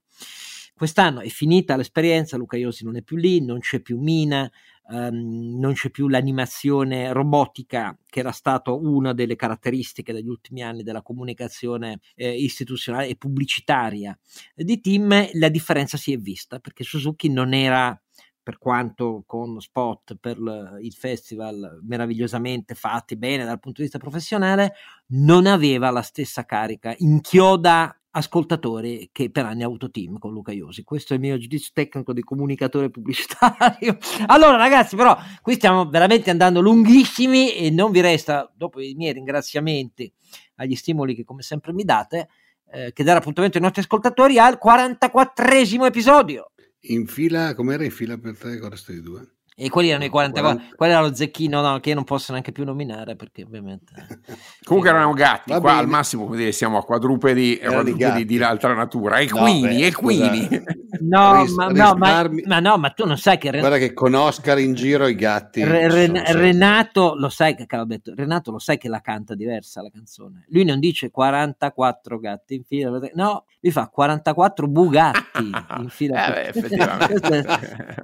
Quest'anno 0.76 1.22
è 1.22 1.30
finita 1.30 1.78
l'esperienza, 1.78 2.36
Luca 2.36 2.58
Iosi 2.58 2.84
non 2.84 2.98
è 2.98 3.02
più 3.02 3.16
lì, 3.16 3.40
non 3.40 3.60
c'è 3.60 3.80
più 3.80 3.98
Mina, 3.98 4.52
um, 4.90 5.58
non 5.58 5.72
c'è 5.72 5.90
più 5.90 6.10
l'animazione 6.10 7.14
robotica 7.14 7.98
che 8.10 8.20
era 8.20 8.32
stata 8.32 8.74
una 8.74 9.14
delle 9.14 9.38
caratteristiche 9.38 10.12
degli 10.12 10.28
ultimi 10.28 10.64
anni 10.64 10.84
della 10.84 11.02
comunicazione 11.02 12.00
eh, 12.16 12.36
istituzionale 12.36 13.08
e 13.08 13.16
pubblicitaria 13.16 14.18
di 14.54 14.82
team, 14.82 15.30
la 15.34 15.50
differenza 15.50 15.96
si 15.96 16.12
è 16.12 16.18
vista 16.18 16.60
perché 16.60 16.84
Suzuki 16.84 17.30
non 17.30 17.54
era 17.54 17.98
per 18.44 18.58
quanto 18.58 19.24
con 19.26 19.60
spot 19.62 20.18
per 20.20 20.38
il 20.82 20.94
festival 20.94 21.80
meravigliosamente 21.82 22.76
fatti 22.76 23.16
bene 23.16 23.46
dal 23.46 23.60
punto 23.60 23.78
di 23.78 23.84
vista 23.84 23.98
professionale, 23.98 24.74
non 25.14 25.48
aveva 25.48 25.90
la 25.90 26.02
stessa 26.02 26.46
carica, 26.46 26.94
inchioda 26.98 27.98
ascoltatori 28.16 29.10
che 29.12 29.32
per 29.32 29.46
anni 29.46 29.64
ha 29.64 29.66
avuto 29.66 29.90
team 29.90 30.20
con 30.20 30.34
Luca 30.34 30.52
Iosi. 30.52 30.84
Questo 30.84 31.14
è 31.14 31.16
il 31.16 31.22
mio 31.22 31.38
giudizio 31.38 31.72
tecnico 31.74 32.14
di 32.14 32.22
comunicatore 32.22 32.90
pubblicitario. 32.90 33.98
allora, 34.28 34.58
ragazzi, 34.58 34.96
però 34.96 35.18
qui 35.42 35.56
stiamo 35.56 35.90
veramente 35.90 36.30
andando 36.30 36.62
lunghissimi 36.62 37.56
e 37.56 37.72
non 37.72 37.92
vi 37.92 38.02
resta, 38.02 38.52
dopo 38.56 38.80
i 38.82 38.94
miei 38.96 39.14
ringraziamenti 39.14 40.12
agli 40.56 40.76
stimoli 40.76 41.16
che 41.16 41.24
come 41.24 41.42
sempre 41.42 41.74
mi 41.74 41.84
date, 41.84 42.30
eh, 42.72 42.94
che 42.94 43.04
dare 43.04 43.20
appuntamento 43.20 43.58
ai 43.58 43.64
nostri 43.64 43.82
ascoltatori 43.82 44.38
al 44.38 44.60
44esimo 44.64 45.86
episodio. 45.86 46.52
In 46.86 47.08
fila, 47.08 47.56
com'era 47.56 47.86
in 47.86 47.92
fila 47.92 48.18
per 48.18 48.38
te 48.38 48.58
con 48.60 48.70
resto 48.70 48.92
di 48.92 49.02
due? 49.02 49.26
E 49.56 49.70
quelli 49.70 49.90
erano 49.90 50.06
i 50.06 50.10
44, 50.10 50.58
40. 50.58 50.76
quello 50.76 50.94
era 50.94 51.02
lo 51.02 51.14
zecchino 51.14 51.62
no, 51.62 51.80
che 51.80 51.90
io 51.90 51.96
non 51.96 52.04
posso 52.04 52.32
neanche 52.32 52.52
più 52.52 52.64
nominare 52.64 53.16
perché 53.16 53.44
ovviamente... 53.44 53.94
Comunque 54.64 54.90
erano 54.90 55.14
gatti, 55.14 55.52
qua 55.52 55.60
bene. 55.60 55.80
al 55.80 55.88
massimo 55.88 56.26
come 56.26 56.38
dire, 56.38 56.52
siamo 56.52 56.78
a 56.78 56.84
quadrupedi, 56.84 57.60
quadrupedi 57.60 58.26
di, 58.26 58.42
altra 58.42 58.74
natura, 58.74 59.20
equini, 59.20 59.80
no, 59.80 59.86
equini. 59.86 60.64
No, 61.02 61.42
Ris- 61.42 61.54
ma, 61.54 61.68
no 61.68 61.94
ma, 61.96 62.30
ma, 62.46 62.60
no, 62.60 62.78
ma 62.78 62.90
tu 62.90 63.06
non 63.06 63.18
sai 63.18 63.38
che... 63.38 63.52
Guarda 63.52 63.78
che 63.78 63.94
con 63.94 64.14
Oscar 64.14 64.60
in 64.60 64.74
giro 64.74 65.08
i 65.08 65.16
gatti... 65.16 65.64
Re, 65.64 65.90
Ren- 65.90 66.24
Renato, 66.26 67.16
lo 67.16 67.30
sai 67.30 67.56
che 67.56 67.68
detto, 67.86 68.14
Renato 68.16 68.52
lo 68.52 68.60
sai 68.60 68.78
che 68.78 68.90
la 68.90 69.02
canta 69.02 69.36
diversa 69.36 69.82
la 69.82 69.90
canzone. 69.92 70.46
Lui 70.50 70.64
non 70.64 70.80
dice 70.80 71.12
44 71.12 72.20
gatti 72.20 72.56
in 72.56 72.64
fila, 72.64 73.00
no, 73.14 73.46
lui 73.60 73.72
fa 73.72 73.88
44 73.88 74.68
Bugatti 74.68 75.50
in 75.80 75.88
fila. 75.90 76.26
eh, 76.26 76.52
beh, 76.52 76.60
effettivamente. 76.60 77.46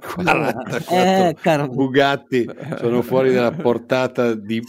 44 0.14 0.76
eh, 0.94 1.36
caro... 1.39 1.39
Bugatti 1.70 2.48
sono 2.78 3.02
fuori 3.02 3.32
dalla 3.32 3.52
portata 3.52 4.34
di, 4.34 4.62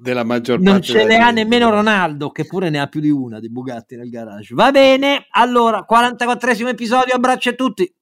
della 0.00 0.24
maggior 0.24 0.56
parte. 0.56 0.70
Non 0.70 0.82
ce 0.82 1.04
ne 1.04 1.16
ha 1.16 1.30
nemmeno 1.30 1.70
Ronaldo, 1.70 2.30
che 2.30 2.46
pure 2.46 2.70
ne 2.70 2.80
ha 2.80 2.86
più 2.86 3.00
di 3.00 3.10
una 3.10 3.40
di 3.40 3.50
Bugatti 3.50 3.96
nel 3.96 4.10
garage. 4.10 4.54
Va 4.54 4.70
bene, 4.70 5.26
allora, 5.30 5.84
44esimo 5.88 6.68
episodio, 6.68 7.14
abbraccio 7.14 7.50
a 7.50 7.54
tutti. 7.54 7.94